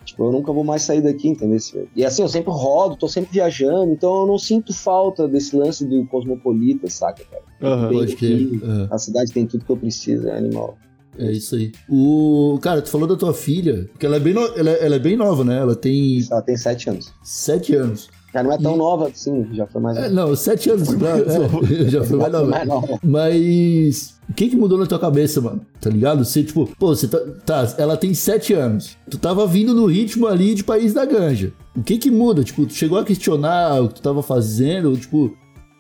tipo, 0.05 0.24
eu 0.24 0.33
nunca 0.33 0.53
vou 0.53 0.64
mais 0.64 0.83
sair 0.83 1.00
daqui, 1.00 1.29
entendeu? 1.29 1.59
E 1.96 2.05
assim, 2.05 2.22
eu 2.22 2.29
sempre 2.29 2.50
rodo, 2.53 2.96
tô 2.96 3.09
sempre 3.09 3.33
viajando, 3.33 3.92
então 3.92 4.20
eu 4.22 4.27
não 4.27 4.38
sinto 4.38 4.72
falta 4.74 5.27
desse 5.27 5.57
lance 5.57 5.85
do 5.87 6.05
cosmopolita, 6.07 6.88
saca, 6.90 7.22
cara? 7.24 7.88
Pode 7.88 8.16
crer. 8.16 8.35
aqui, 8.46 8.61
É. 8.62 8.94
A 8.94 8.98
cidade 8.98 9.33
tem 9.33 9.46
tudo 9.46 9.64
que 9.64 9.70
eu 9.72 9.77
preciso, 9.77 10.29
é 10.29 10.37
animal. 10.37 10.77
É 11.16 11.31
isso 11.31 11.55
aí. 11.55 11.70
O 11.88 12.59
cara, 12.61 12.83
tu 12.83 12.90
falou 12.90 13.07
da 13.07 13.14
tua 13.16 13.33
filha, 13.33 13.88
que 14.00 14.05
ela 14.05 14.16
é 14.16 14.20
bem, 14.20 14.35
no- 14.35 14.40
ela, 14.57 14.70
é- 14.70 14.85
ela 14.85 14.96
é 14.96 14.98
bem 14.98 15.16
nova, 15.16 15.44
né? 15.44 15.59
Ela 15.61 15.77
tem 15.77 16.18
Ela 16.29 16.42
tem 16.42 16.57
sete 16.57 16.90
anos. 16.90 17.12
sete 17.22 17.74
anos. 17.77 18.11
Cara, 18.35 18.49
não 18.49 18.53
é 18.55 18.59
tão 18.59 18.75
E- 18.75 18.79
nova 18.79 19.07
assim, 19.09 19.47
já 19.53 19.64
foi 19.66 19.81
mais. 19.81 19.97
É, 19.97 20.09
não, 20.11 20.35
sete 20.35 20.68
anos, 20.68 20.88
é, 20.92 21.85
já 21.88 22.03
foi 22.03 22.18
mais 22.18 22.33
nova. 22.33 22.47
mais 22.51 22.66
nova. 22.68 22.99
Mas 23.03 24.16
o 24.29 24.35
que 24.35 24.49
que 24.49 24.57
mudou 24.57 24.77
na 24.77 24.87
tua 24.87 24.99
cabeça, 24.99 25.40
mano? 25.40 25.61
Tá 25.81 25.88
ligado? 25.88 26.25
Você, 26.25 26.42
tipo, 26.42 26.68
pô, 26.79 26.88
você 26.88 27.07
tá, 27.07 27.18
tá, 27.47 27.75
ela 27.79 27.97
tem 27.97 28.12
sete 28.12 28.53
anos. 28.53 28.97
Tu 29.09 29.16
tava 29.18 29.47
vindo 29.47 29.73
no 29.73 29.87
ritmo 29.87 30.27
ali 30.27 30.53
de 30.55 30.64
País 30.64 30.92
da 30.92 31.05
Ganja. 31.05 31.53
O 31.77 31.83
que 31.83 31.97
que 31.97 32.11
muda? 32.11 32.42
Tipo, 32.42 32.66
tu 32.66 32.75
chegou 32.75 32.99
a 32.99 33.05
questionar 33.05 33.81
o 33.83 33.88
que 33.88 33.94
tu 33.94 34.03
tava 34.03 34.20
fazendo? 34.23 34.97
Tipo, 34.97 35.33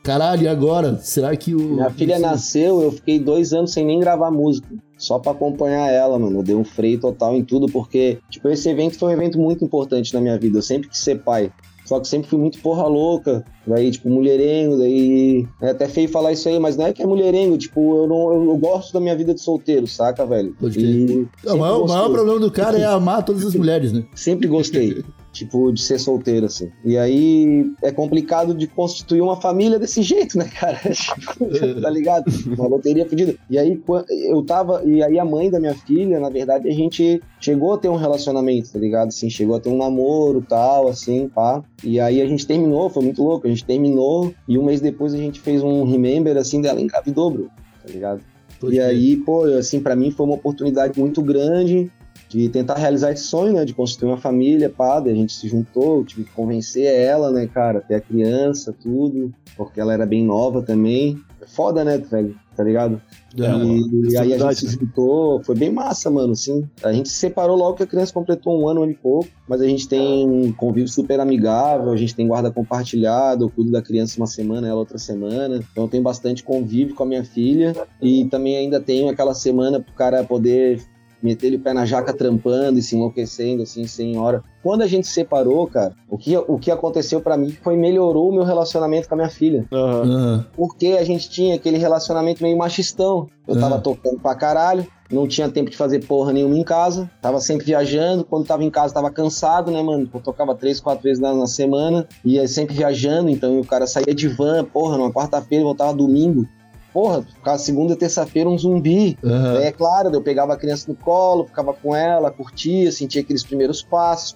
caralho, 0.04 0.42
e 0.44 0.48
agora? 0.48 0.96
Será 0.98 1.34
que 1.36 1.54
o... 1.56 1.58
Minha 1.58 1.90
filha 1.90 2.18
nasceu, 2.20 2.82
eu 2.82 2.92
fiquei 2.92 3.18
dois 3.18 3.52
anos 3.52 3.72
sem 3.72 3.84
nem 3.84 3.98
gravar 3.98 4.30
música. 4.30 4.68
Só 4.96 5.18
pra 5.18 5.32
acompanhar 5.32 5.90
ela, 5.90 6.16
mano. 6.20 6.38
Eu 6.38 6.42
dei 6.44 6.54
um 6.54 6.64
freio 6.64 7.00
total 7.00 7.34
em 7.34 7.42
tudo, 7.44 7.66
porque, 7.66 8.18
tipo, 8.30 8.48
esse 8.48 8.68
evento 8.68 8.96
foi 8.96 9.08
um 9.08 9.12
evento 9.12 9.38
muito 9.40 9.64
importante 9.64 10.14
na 10.14 10.20
minha 10.20 10.38
vida. 10.38 10.58
Eu 10.58 10.62
sempre 10.62 10.88
quis 10.88 11.00
ser 11.00 11.16
pai. 11.20 11.50
Só 11.84 12.00
que 12.00 12.08
sempre 12.08 12.28
fui 12.28 12.38
muito 12.38 12.58
porra 12.60 12.86
louca. 12.86 13.44
Daí, 13.66 13.90
tipo, 13.90 14.08
mulherengo, 14.08 14.78
daí. 14.78 15.46
É 15.60 15.70
até 15.70 15.86
feio 15.86 16.08
falar 16.08 16.32
isso 16.32 16.48
aí, 16.48 16.58
mas 16.58 16.76
não 16.76 16.86
é 16.86 16.92
que 16.92 17.02
é 17.02 17.06
mulherengo, 17.06 17.56
tipo, 17.58 18.02
eu, 18.02 18.06
não, 18.06 18.32
eu, 18.34 18.44
eu 18.50 18.56
gosto 18.56 18.92
da 18.92 19.00
minha 19.00 19.16
vida 19.16 19.34
de 19.34 19.40
solteiro, 19.40 19.86
saca, 19.86 20.24
velho? 20.24 20.54
Pode 20.58 20.78
E 20.78 21.28
Não, 21.44 21.56
o 21.56 21.58
maior, 21.58 21.82
o 21.82 21.88
maior 21.88 22.10
problema 22.10 22.40
do 22.40 22.50
cara 22.50 22.78
é 22.78 22.84
amar 22.84 23.24
todas 23.24 23.44
as 23.44 23.54
mulheres, 23.56 23.92
né? 23.92 24.04
Sempre 24.14 24.48
gostei, 24.48 25.04
tipo, 25.34 25.72
de 25.72 25.82
ser 25.82 25.98
solteiro, 25.98 26.46
assim. 26.46 26.70
E 26.84 26.96
aí 26.96 27.70
é 27.82 27.90
complicado 27.90 28.54
de 28.54 28.66
constituir 28.68 29.20
uma 29.20 29.38
família 29.38 29.78
desse 29.78 30.00
jeito, 30.00 30.38
né, 30.38 30.48
cara? 30.58 30.78
Tipo, 30.94 31.82
tá 31.82 31.90
ligado? 31.90 32.24
Uma 32.46 32.68
loteria 32.68 33.04
pedida. 33.04 33.34
E 33.50 33.58
aí 33.58 33.82
eu 34.28 34.42
tava. 34.44 34.82
E 34.84 35.02
aí 35.02 35.18
a 35.18 35.24
mãe 35.24 35.50
da 35.50 35.58
minha 35.60 35.74
filha, 35.74 36.20
na 36.20 36.30
verdade, 36.30 36.68
a 36.68 36.72
gente 36.72 37.20
chegou 37.40 37.74
a 37.74 37.78
ter 37.78 37.88
um 37.88 37.96
relacionamento, 37.96 38.72
tá 38.72 38.78
ligado? 38.78 39.08
Assim, 39.08 39.28
chegou 39.28 39.56
a 39.56 39.60
ter 39.60 39.68
um 39.68 39.76
namoro 39.76 40.40
tal, 40.48 40.88
assim, 40.88 41.28
pá. 41.28 41.62
E 41.82 41.98
aí 41.98 42.22
a 42.22 42.26
gente 42.26 42.46
terminou, 42.46 42.88
foi 42.88 43.02
muito 43.02 43.22
louco. 43.22 43.46
A 43.46 43.50
gente 43.50 43.64
terminou 43.64 44.32
e 44.48 44.56
um 44.56 44.64
mês 44.64 44.80
depois 44.80 45.12
a 45.12 45.18
gente 45.18 45.40
fez 45.40 45.62
um 45.62 45.84
remember, 45.84 46.36
assim, 46.36 46.60
dela 46.60 46.80
engravidou, 46.80 47.30
bro. 47.30 47.50
Tá 47.84 47.92
ligado? 47.92 48.20
Pode 48.60 48.74
E 48.74 48.78
crer. 48.78 48.88
aí, 48.88 49.16
pô, 49.16 49.44
assim, 49.44 49.80
pra 49.80 49.96
mim 49.96 50.10
foi 50.12 50.24
uma 50.26 50.36
oportunidade 50.36 50.98
muito 50.98 51.20
grande 51.20 51.90
de 52.34 52.48
tentar 52.48 52.74
realizar 52.74 53.12
esse 53.12 53.22
sonho, 53.22 53.52
né? 53.52 53.64
De 53.64 53.72
constituir 53.72 54.08
uma 54.08 54.16
família, 54.16 54.68
pá, 54.68 54.98
a 54.98 55.14
gente 55.14 55.32
se 55.32 55.46
juntou, 55.46 55.98
eu 55.98 56.04
tive 56.04 56.24
que 56.24 56.32
convencer 56.32 56.84
ela, 56.84 57.30
né, 57.30 57.46
cara, 57.46 57.80
ter 57.80 57.94
a 57.94 58.00
criança, 58.00 58.74
tudo, 58.82 59.32
porque 59.56 59.80
ela 59.80 59.92
era 59.92 60.04
bem 60.04 60.24
nova 60.24 60.60
também. 60.60 61.16
É 61.40 61.46
foda, 61.46 61.84
né, 61.84 61.96
velho? 61.96 62.34
Tá 62.56 62.64
ligado? 62.64 63.00
É, 63.38 63.50
e, 63.64 64.12
e 64.12 64.16
aí 64.16 64.34
a 64.34 64.38
gente 64.38 64.56
se 64.56 64.66
né? 64.66 64.72
juntou, 64.72 65.42
foi 65.44 65.54
bem 65.54 65.70
massa, 65.70 66.10
mano, 66.10 66.32
assim. 66.32 66.68
A 66.82 66.92
gente 66.92 67.08
se 67.08 67.16
separou 67.16 67.56
logo 67.56 67.76
que 67.76 67.82
a 67.84 67.86
criança 67.86 68.12
completou 68.12 68.60
um 68.60 68.68
ano, 68.68 68.80
um 68.80 68.82
ano 68.84 68.92
e 68.92 68.96
pouco, 68.96 69.28
mas 69.48 69.60
a 69.60 69.66
gente 69.66 69.88
tem 69.88 70.28
um 70.28 70.52
convívio 70.52 70.88
super 70.88 71.20
amigável, 71.20 71.92
a 71.92 71.96
gente 71.96 72.14
tem 72.14 72.26
guarda 72.26 72.50
compartilhado, 72.50 73.44
eu 73.44 73.50
cuido 73.50 73.70
da 73.70 73.82
criança 73.82 74.18
uma 74.18 74.26
semana, 74.26 74.68
ela 74.68 74.78
outra 74.78 74.98
semana, 74.98 75.56
então 75.70 75.84
eu 75.84 75.88
tenho 75.88 76.02
bastante 76.02 76.42
convívio 76.42 76.94
com 76.94 77.02
a 77.02 77.06
minha 77.06 77.24
filha 77.24 77.74
e 78.00 78.24
também 78.26 78.56
ainda 78.56 78.80
tenho 78.80 79.08
aquela 79.08 79.34
semana 79.34 79.80
pro 79.80 79.92
cara 79.94 80.22
poder 80.24 80.80
meter 81.24 81.46
ele 81.46 81.56
o 81.56 81.60
pé 81.60 81.72
na 81.72 81.86
jaca 81.86 82.12
trampando 82.12 82.78
e 82.78 82.82
se 82.82 82.94
enlouquecendo, 82.94 83.62
assim, 83.62 83.86
sem 83.86 84.18
hora. 84.18 84.42
Quando 84.62 84.82
a 84.82 84.86
gente 84.86 85.06
se 85.06 85.14
separou, 85.14 85.66
cara, 85.66 85.94
o 86.08 86.16
que, 86.18 86.36
o 86.36 86.58
que 86.58 86.70
aconteceu 86.70 87.20
pra 87.20 87.36
mim 87.36 87.50
foi 87.62 87.76
melhorou 87.76 88.28
o 88.30 88.32
meu 88.34 88.44
relacionamento 88.44 89.08
com 89.08 89.14
a 89.14 89.16
minha 89.18 89.30
filha. 89.30 89.66
Aham. 89.72 90.46
porque 90.54 90.96
a 90.98 91.04
gente 91.04 91.28
tinha 91.30 91.54
aquele 91.54 91.78
relacionamento 91.78 92.42
meio 92.42 92.56
machistão. 92.56 93.26
Eu 93.48 93.58
tava 93.58 93.76
É. 93.76 93.80
tocando 93.80 94.18
pra 94.20 94.34
caralho, 94.34 94.86
não 95.10 95.26
tinha 95.28 95.48
tempo 95.50 95.70
de 95.70 95.76
fazer 95.76 96.04
porra 96.06 96.32
nenhuma 96.32 96.56
em 96.56 96.64
casa, 96.64 97.10
tava 97.20 97.38
sempre 97.40 97.66
viajando. 97.66 98.24
Quando 98.24 98.46
tava 98.46 98.64
em 98.64 98.70
casa, 98.70 98.92
tava 98.94 99.10
cansado, 99.10 99.70
né, 99.70 99.82
mano? 99.82 100.08
Eu 100.12 100.20
tocava 100.20 100.54
três, 100.54 100.80
quatro 100.80 101.02
vezes 101.02 101.20
na, 101.20 101.34
na 101.34 101.46
semana, 101.46 102.06
ia 102.24 102.46
sempre 102.48 102.74
viajando, 102.74 103.28
então 103.30 103.60
o 103.60 103.66
cara 103.66 103.86
saía 103.86 104.14
de 104.14 104.28
van, 104.28 104.64
porra, 104.64 104.96
numa 104.98 105.12
quarta-feira, 105.12 105.64
voltava 105.64 105.92
domingo. 105.92 106.46
Porra, 106.94 107.22
ficava 107.22 107.58
segunda, 107.58 107.96
terça-feira 107.96 108.48
um 108.48 108.56
zumbi. 108.56 109.18
Aham. 109.22 109.58
É 109.60 109.72
claro, 109.72 110.10
eu 110.14 110.22
pegava 110.22 110.54
a 110.54 110.56
criança 110.56 110.86
no 110.88 110.94
colo, 110.94 111.44
ficava 111.44 111.74
com 111.74 111.94
ela, 111.94 112.30
curtia, 112.30 112.90
sentia 112.92 113.20
aqueles 113.20 113.42
primeiros 113.42 113.82
passos, 113.82 114.32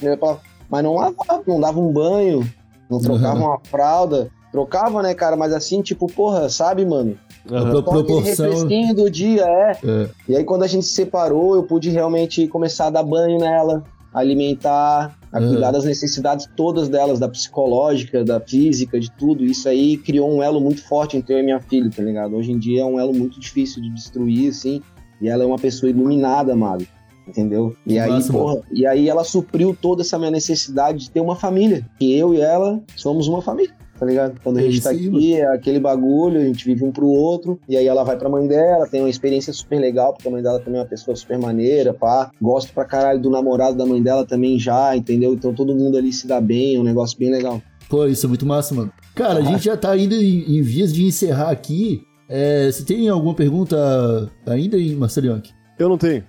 mas 0.68 0.82
não 0.84 0.96
lavava, 0.96 1.42
não 1.46 1.60
dava 1.60 1.78
um 1.80 1.90
banho, 1.92 2.44
não 2.90 2.98
trocava 3.00 3.38
Uhum. 3.38 3.46
uma 3.46 3.60
fralda. 3.62 4.28
Trocava, 4.50 5.02
né, 5.02 5.14
cara? 5.14 5.36
Mas 5.36 5.52
assim, 5.52 5.82
tipo, 5.82 6.06
porra, 6.06 6.48
sabe, 6.48 6.84
mano? 6.84 7.16
Pro- 7.46 7.58
Só 7.60 7.66
aquele 7.68 7.82
proporção. 7.82 8.46
refresquinho 8.46 8.94
do 8.94 9.10
dia, 9.10 9.44
é. 9.44 9.72
É. 9.84 10.08
E 10.28 10.36
aí, 10.36 10.42
quando 10.44 10.62
a 10.62 10.66
gente 10.66 10.84
se 10.86 10.94
separou, 10.94 11.54
eu 11.54 11.62
pude 11.62 11.90
realmente 11.90 12.48
começar 12.48 12.86
a 12.86 12.90
dar 12.90 13.02
banho 13.02 13.38
nela, 13.38 13.84
alimentar, 14.12 15.17
a 15.32 15.40
cuidar 15.40 15.70
das 15.70 15.84
necessidades 15.84 16.48
todas 16.56 16.88
delas, 16.88 17.18
da 17.18 17.28
psicológica, 17.28 18.24
da 18.24 18.40
física, 18.40 18.98
de 18.98 19.10
tudo. 19.12 19.44
Isso 19.44 19.68
aí 19.68 19.96
criou 19.96 20.30
um 20.30 20.42
elo 20.42 20.60
muito 20.60 20.82
forte 20.82 21.16
entre 21.16 21.34
eu 21.34 21.38
e 21.38 21.42
minha 21.42 21.60
filha, 21.60 21.90
tá 21.94 22.02
ligado? 22.02 22.36
Hoje 22.36 22.52
em 22.52 22.58
dia 22.58 22.82
é 22.82 22.84
um 22.84 22.98
elo 22.98 23.14
muito 23.14 23.38
difícil 23.38 23.82
de 23.82 23.90
destruir, 23.90 24.50
assim. 24.50 24.82
E 25.20 25.28
ela 25.28 25.42
é 25.42 25.46
uma 25.46 25.58
pessoa 25.58 25.90
iluminada, 25.90 26.54
Mago. 26.54 26.86
Entendeu? 27.26 27.76
E 27.86 27.98
aí, 27.98 28.10
massa, 28.10 28.32
porra, 28.32 28.62
e 28.72 28.86
aí 28.86 29.06
ela 29.06 29.22
supriu 29.22 29.76
toda 29.78 30.00
essa 30.00 30.18
minha 30.18 30.30
necessidade 30.30 30.98
de 30.98 31.10
ter 31.10 31.20
uma 31.20 31.36
família. 31.36 31.86
E 32.00 32.14
eu 32.14 32.32
e 32.32 32.40
ela 32.40 32.82
somos 32.96 33.28
uma 33.28 33.42
família, 33.42 33.74
tá 33.98 34.06
ligado? 34.06 34.40
Quando 34.42 34.58
a 34.58 34.62
gente 34.62 34.80
tá 34.82 34.90
aqui, 34.90 35.34
é 35.34 35.46
aquele 35.54 35.80
bagulho, 35.80 36.40
a 36.40 36.44
gente 36.44 36.64
vive 36.64 36.84
um 36.84 36.92
pro 36.92 37.06
outro. 37.06 37.58
E 37.68 37.76
aí 37.76 37.86
ela 37.86 38.04
vai 38.04 38.16
pra 38.16 38.28
mãe 38.28 38.46
dela, 38.46 38.86
tem 38.86 39.00
uma 39.00 39.10
experiência 39.10 39.52
super 39.52 39.78
legal, 39.78 40.12
porque 40.12 40.28
a 40.28 40.30
mãe 40.30 40.42
dela 40.42 40.58
também 40.60 40.78
é 40.78 40.82
uma 40.82 40.88
pessoa 40.88 41.16
super 41.16 41.38
maneira, 41.38 41.92
pá. 41.92 42.30
Gosto 42.40 42.72
pra 42.72 42.84
caralho 42.84 43.20
do 43.20 43.30
namorado 43.30 43.76
da 43.76 43.84
mãe 43.86 44.02
dela 44.02 44.24
também 44.26 44.58
já, 44.58 44.96
entendeu? 44.96 45.32
Então 45.34 45.52
todo 45.52 45.74
mundo 45.74 45.96
ali 45.98 46.12
se 46.12 46.26
dá 46.26 46.40
bem, 46.40 46.76
é 46.76 46.78
um 46.78 46.84
negócio 46.84 47.18
bem 47.18 47.30
legal. 47.30 47.60
Pô, 47.88 48.06
isso 48.06 48.26
é 48.26 48.28
muito 48.28 48.44
massa, 48.44 48.74
mano. 48.74 48.92
Cara, 49.14 49.38
a 49.38 49.42
gente 49.42 49.64
já 49.64 49.76
tá 49.76 49.96
indo 49.96 50.14
em, 50.14 50.58
em 50.58 50.62
vias 50.62 50.92
de 50.92 51.04
encerrar 51.06 51.50
aqui. 51.50 52.02
É, 52.28 52.70
você 52.70 52.84
tem 52.84 53.08
alguma 53.08 53.34
pergunta 53.34 54.30
ainda, 54.46 54.76
hein, 54.76 54.94
Marcelianque? 54.94 55.52
Eu 55.78 55.88
não 55.88 55.96
tenho. 55.96 56.22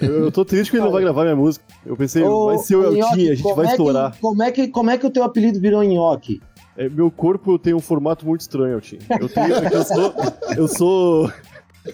Eu, 0.00 0.24
eu 0.24 0.32
tô 0.32 0.46
triste 0.46 0.70
que 0.70 0.78
ele 0.78 0.84
não 0.84 0.92
vai 0.92 1.02
gravar 1.02 1.24
minha 1.24 1.36
música. 1.36 1.62
Eu 1.84 1.94
pensei, 1.94 2.22
Ô, 2.22 2.46
vai 2.46 2.56
ser 2.56 2.76
o 2.76 2.84
Eltinho, 2.84 3.32
a 3.32 3.34
gente 3.34 3.42
como 3.42 3.54
vai 3.56 3.64
é 3.66 3.68
que- 3.68 3.74
estourar. 3.74 4.16
como, 4.18 4.42
é 4.42 4.50
que, 4.50 4.68
como 4.68 4.88
é 4.90 4.96
que 4.96 5.06
o 5.06 5.10
teu 5.10 5.22
apelido 5.22 5.60
virou 5.60 5.82
nhoque? 5.82 6.40
É, 6.76 6.88
meu 6.88 7.10
corpo 7.10 7.58
tem 7.58 7.74
um 7.74 7.80
formato 7.80 8.26
muito 8.26 8.40
estranho, 8.40 8.74
Eltinho. 8.74 9.02
Eu 9.20 9.28
tenho. 9.28 9.54
é 9.54 9.70
eu 9.74 9.84
sou. 9.84 10.14
Eu 10.56 10.68
sou. 10.68 11.32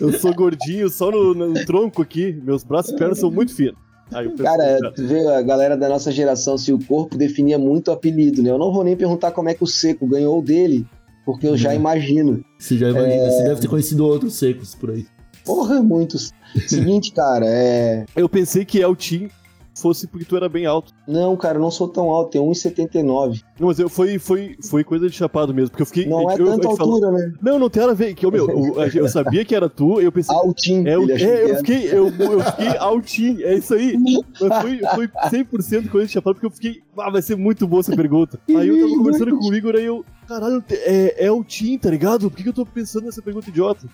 Eu 0.01 0.13
sou 0.13 0.33
gordinho 0.35 0.89
só 0.89 1.11
no, 1.11 1.35
no 1.35 1.67
tronco 1.67 2.01
aqui. 2.01 2.39
Meus 2.43 2.63
braços 2.65 2.93
e 2.93 2.97
pernas 2.97 3.19
são 3.19 3.31
muito 3.31 3.55
finos. 3.55 3.79
Aí 4.13 4.27
eu 4.27 4.35
Cara, 4.37 4.93
tu 4.93 5.07
vê 5.07 5.27
a 5.27 5.43
galera 5.43 5.77
da 5.77 5.89
nossa 5.89 6.11
geração, 6.11 6.59
se 6.59 6.73
o 6.73 6.79
corpo 6.85 7.17
definia 7.17 7.59
muito 7.59 7.89
o 7.89 7.93
apelido, 7.93 8.43
né? 8.43 8.51
Eu 8.51 8.59
não 8.59 8.73
vou 8.73 8.83
nem 8.83 8.97
perguntar 8.97 9.31
como 9.31 9.49
é 9.49 9.55
que 9.55 9.63
o 9.63 9.67
Seco 9.67 10.07
ganhou 10.07 10.39
o 10.39 10.43
dele, 10.43 10.85
porque 11.25 11.47
eu 11.47 11.57
já 11.57 11.75
imagino. 11.75 12.45
Você 12.59 12.77
já 12.77 12.91
imagina, 12.91 13.13
É. 13.15 13.31
você 13.31 13.43
deve 13.45 13.61
ter 13.61 13.69
conhecido 13.69 14.05
outros 14.05 14.35
secos 14.35 14.75
por 14.75 14.91
aí. 14.91 15.07
Porra, 15.45 15.81
muitos. 15.83 16.33
Seguinte, 16.67 17.13
cara, 17.13 17.47
é. 17.47 18.05
eu 18.17 18.29
pensei 18.29 18.65
que 18.65 18.81
Eltinho 18.81 19.31
fosse 19.75 20.07
porque 20.07 20.25
tu 20.25 20.37
era 20.37 20.49
bem 20.49 20.67
alto. 20.67 20.93
Não, 21.07 21.37
cara, 21.37 21.59
eu 21.59 21.63
não 21.63 21.71
sou 21.71 21.89
tão 21.89 22.11
alto, 22.11 22.31
tenho 22.33 22.45
1,79. 22.45 23.43
Não, 23.59 23.69
mas 23.69 23.79
eu, 23.79 23.89
foi, 23.89 24.19
foi, 24.19 24.57
foi 24.69 24.85
coisa 24.85 25.09
de 25.09 25.15
chapado 25.17 25.55
mesmo, 25.55 25.71
porque 25.71 25.83
eu 25.83 25.87
fiquei. 25.87 26.07
Não 26.07 26.31
é 26.31 26.35
eu, 26.35 26.45
tanta 26.47 26.69
eu 26.69 26.77
falou- 26.77 26.95
altura, 26.95 27.13
né? 27.13 27.33
Não, 27.43 27.59
não 27.59 27.71
tem 27.71 27.81
nada 27.81 27.93
a 27.93 27.97
ver. 27.97 28.15
Que, 28.15 28.25
eu, 28.27 28.31
meu, 28.31 28.49
eu, 28.49 28.75
eu 28.95 29.09
sabia 29.09 29.45
que 29.45 29.55
era 29.55 29.69
tu, 29.69 30.01
eu 30.01 30.11
pensei. 30.13 30.35
Altinho. 30.35 30.89
É, 30.89 30.95
eu, 30.97 31.07
que 31.07 31.13
é, 31.13 31.51
eu 31.51 31.57
fiquei, 31.57 31.89
eu, 31.93 32.09
eu 32.09 32.41
fiquei 32.43 32.77
altinho, 32.79 33.47
é 33.47 33.55
isso 33.55 33.75
aí. 33.75 33.97
Mas 34.41 34.63
foi, 34.63 34.79
foi 34.79 35.09
100% 35.09 35.89
coisa 35.89 36.07
de 36.07 36.13
chapado, 36.13 36.35
porque 36.35 36.47
eu 36.47 36.51
fiquei, 36.51 36.83
ah, 36.99 37.11
vai 37.11 37.23
ser 37.23 37.37
muito 37.37 37.67
boa 37.67 37.81
essa 37.81 37.95
pergunta. 37.95 38.39
Aí 38.49 38.69
eu 38.69 38.81
tava 38.81 38.99
conversando 38.99 39.39
com 39.39 39.49
o 39.49 39.55
Igor, 39.55 39.75
aí 39.77 39.85
eu, 39.87 40.05
caralho, 40.29 40.63
é, 40.71 41.25
é 41.25 41.29
altinho, 41.29 41.79
tá 41.79 41.91
ligado? 41.91 42.31
Por 42.31 42.37
que, 42.37 42.43
que 42.43 42.49
eu 42.49 42.53
tô 42.53 42.67
pensando 42.67 43.05
nessa 43.05 43.23
pergunta 43.23 43.49
idiota? 43.49 43.87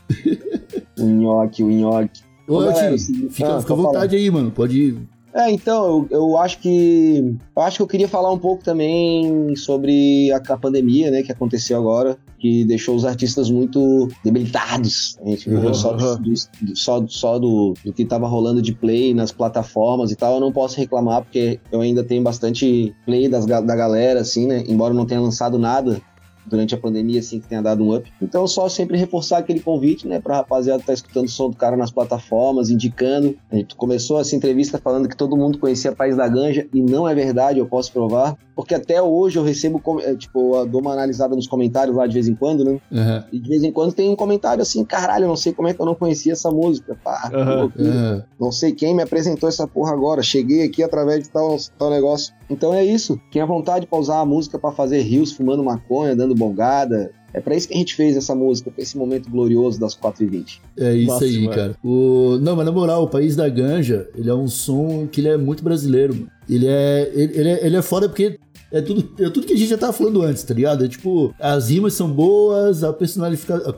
O 0.98 1.04
nhoque, 1.04 1.62
o 1.62 1.68
nhoque. 1.70 2.22
Ô, 2.48 2.54
Ô, 2.56 2.60
galera, 2.60 2.92
Eltinho, 2.92 2.98
se- 2.98 3.28
fica, 3.30 3.56
ah, 3.56 3.60
fica 3.60 3.72
à 3.72 3.76
vontade 3.76 4.16
aí, 4.16 4.30
mano. 4.30 4.50
Pode. 4.50 4.96
É, 5.36 5.50
então, 5.50 6.06
eu, 6.10 6.18
eu 6.18 6.38
acho 6.38 6.58
que. 6.60 7.36
Eu 7.54 7.62
acho 7.62 7.76
que 7.76 7.82
eu 7.82 7.86
queria 7.86 8.08
falar 8.08 8.32
um 8.32 8.38
pouco 8.38 8.64
também 8.64 9.54
sobre 9.54 10.32
a, 10.32 10.36
a 10.38 10.56
pandemia, 10.56 11.10
né, 11.10 11.22
que 11.22 11.30
aconteceu 11.30 11.76
agora, 11.78 12.16
que 12.38 12.64
deixou 12.64 12.96
os 12.96 13.04
artistas 13.04 13.50
muito 13.50 14.08
debilitados. 14.24 15.18
A 15.22 15.28
gente 15.28 15.50
viveu 15.50 15.74
só, 15.74 15.92
do, 15.92 16.16
do- 16.18 16.76
só, 16.76 17.04
só 17.06 17.38
do, 17.38 17.74
do 17.84 17.92
que 17.92 18.06
tava 18.06 18.26
rolando 18.26 18.62
de 18.62 18.72
play 18.72 19.12
nas 19.12 19.30
plataformas 19.30 20.10
e 20.10 20.16
tal. 20.16 20.34
Eu 20.36 20.40
não 20.40 20.52
posso 20.52 20.78
reclamar, 20.78 21.20
porque 21.22 21.60
eu 21.70 21.82
ainda 21.82 22.02
tenho 22.02 22.22
bastante 22.22 22.94
play 23.04 23.28
das, 23.28 23.44
da 23.44 23.60
galera, 23.60 24.20
assim, 24.20 24.46
né? 24.46 24.64
Embora 24.66 24.94
eu 24.94 24.96
não 24.96 25.04
tenha 25.04 25.20
lançado 25.20 25.58
nada 25.58 26.00
durante 26.46 26.74
a 26.74 26.78
pandemia, 26.78 27.20
assim, 27.20 27.40
que 27.40 27.48
tenha 27.48 27.62
dado 27.62 27.82
um 27.82 27.94
up. 27.94 28.10
Então, 28.20 28.46
só 28.46 28.68
sempre 28.68 28.96
reforçar 28.96 29.38
aquele 29.38 29.60
convite, 29.60 30.06
né, 30.06 30.20
pra 30.20 30.36
rapaziada 30.36 30.80
que 30.80 30.86
tá 30.86 30.92
escutando 30.92 31.26
o 31.26 31.30
som 31.30 31.50
do 31.50 31.56
cara 31.56 31.76
nas 31.76 31.90
plataformas, 31.90 32.70
indicando. 32.70 33.36
A 33.50 33.56
gente 33.56 33.74
começou 33.76 34.20
essa 34.20 34.34
entrevista 34.36 34.78
falando 34.78 35.08
que 35.08 35.16
todo 35.16 35.36
mundo 35.36 35.58
conhecia 35.58 35.92
País 35.92 36.16
da 36.16 36.28
Ganja, 36.28 36.66
e 36.72 36.80
não 36.82 37.08
é 37.08 37.14
verdade, 37.14 37.58
eu 37.58 37.66
posso 37.66 37.92
provar. 37.92 38.36
Porque 38.54 38.74
até 38.74 39.02
hoje 39.02 39.38
eu 39.38 39.42
recebo, 39.44 39.82
é, 40.00 40.14
tipo, 40.14 40.56
eu 40.56 40.66
dou 40.66 40.80
uma 40.80 40.92
analisada 40.92 41.36
nos 41.36 41.46
comentários 41.46 41.94
lá 41.94 42.06
de 42.06 42.14
vez 42.14 42.26
em 42.26 42.34
quando, 42.34 42.64
né? 42.64 42.80
Aham, 42.90 43.24
E 43.30 43.38
de 43.38 43.48
vez 43.48 43.62
em 43.62 43.70
quando 43.70 43.92
tem 43.92 44.08
um 44.08 44.16
comentário 44.16 44.62
assim, 44.62 44.82
caralho, 44.82 45.24
eu 45.24 45.28
não 45.28 45.36
sei 45.36 45.52
como 45.52 45.68
é 45.68 45.74
que 45.74 45.80
eu 45.80 45.84
não 45.84 45.94
conhecia 45.94 46.32
essa 46.32 46.50
música. 46.50 46.96
Pá, 47.04 47.30
loucura. 47.32 47.88
aham. 47.90 48.24
Não 48.40 48.50
sei 48.50 48.72
quem 48.72 48.94
me 48.94 49.02
apresentou 49.02 49.48
essa 49.48 49.66
porra 49.66 49.92
agora. 49.92 50.22
Cheguei 50.22 50.62
aqui 50.64 50.82
através 50.82 51.24
de 51.24 51.30
tal, 51.30 51.56
tal 51.78 51.90
negócio. 51.90 52.32
Então 52.48 52.72
é 52.72 52.84
isso. 52.84 53.20
Quem 53.30 53.42
a 53.42 53.46
vontade 53.46 53.86
pra 53.86 53.98
usar 53.98 54.20
a 54.20 54.24
música 54.24 54.58
pra 54.58 54.72
fazer 54.72 55.00
rios 55.02 55.32
fumando 55.32 55.62
maconha, 55.64 56.14
dando 56.16 56.34
bongada. 56.36 57.10
É 57.32 57.40
pra 57.40 57.54
isso 57.54 57.68
que 57.68 57.74
a 57.74 57.76
gente 57.76 57.94
fez 57.94 58.16
essa 58.16 58.34
música, 58.34 58.70
pra 58.70 58.82
esse 58.82 58.96
momento 58.96 59.28
glorioso 59.28 59.78
das 59.78 59.94
4h20. 59.94 60.60
É 60.78 60.94
isso 60.94 61.12
Massa 61.12 61.24
aí, 61.24 61.32
demais. 61.32 61.56
cara. 61.56 61.76
O... 61.84 62.38
Não, 62.40 62.56
mas 62.56 62.64
na 62.64 62.72
moral, 62.72 63.02
o 63.02 63.08
País 63.08 63.36
da 63.36 63.48
Ganja, 63.48 64.08
ele 64.16 64.30
é 64.30 64.34
um 64.34 64.48
som 64.48 65.06
que 65.06 65.20
ele 65.20 65.28
é 65.28 65.36
muito 65.36 65.62
brasileiro, 65.62 66.14
mano. 66.14 66.30
Ele 66.48 66.66
é, 66.66 67.10
ele, 67.12 67.38
ele 67.38 67.48
é, 67.48 67.66
ele 67.66 67.76
é 67.76 67.82
foda 67.82 68.08
porque 68.08 68.38
é 68.72 68.80
tudo, 68.80 69.08
é 69.18 69.30
tudo 69.30 69.46
que 69.46 69.52
a 69.52 69.56
gente 69.56 69.68
já 69.68 69.78
tava 69.78 69.92
falando 69.92 70.22
antes, 70.22 70.42
tá 70.42 70.54
ligado? 70.54 70.84
É 70.84 70.88
tipo, 70.88 71.34
as 71.38 71.70
rimas 71.70 71.94
são 71.94 72.10
boas, 72.10 72.82
a, 72.82 72.90
a 72.90 73.72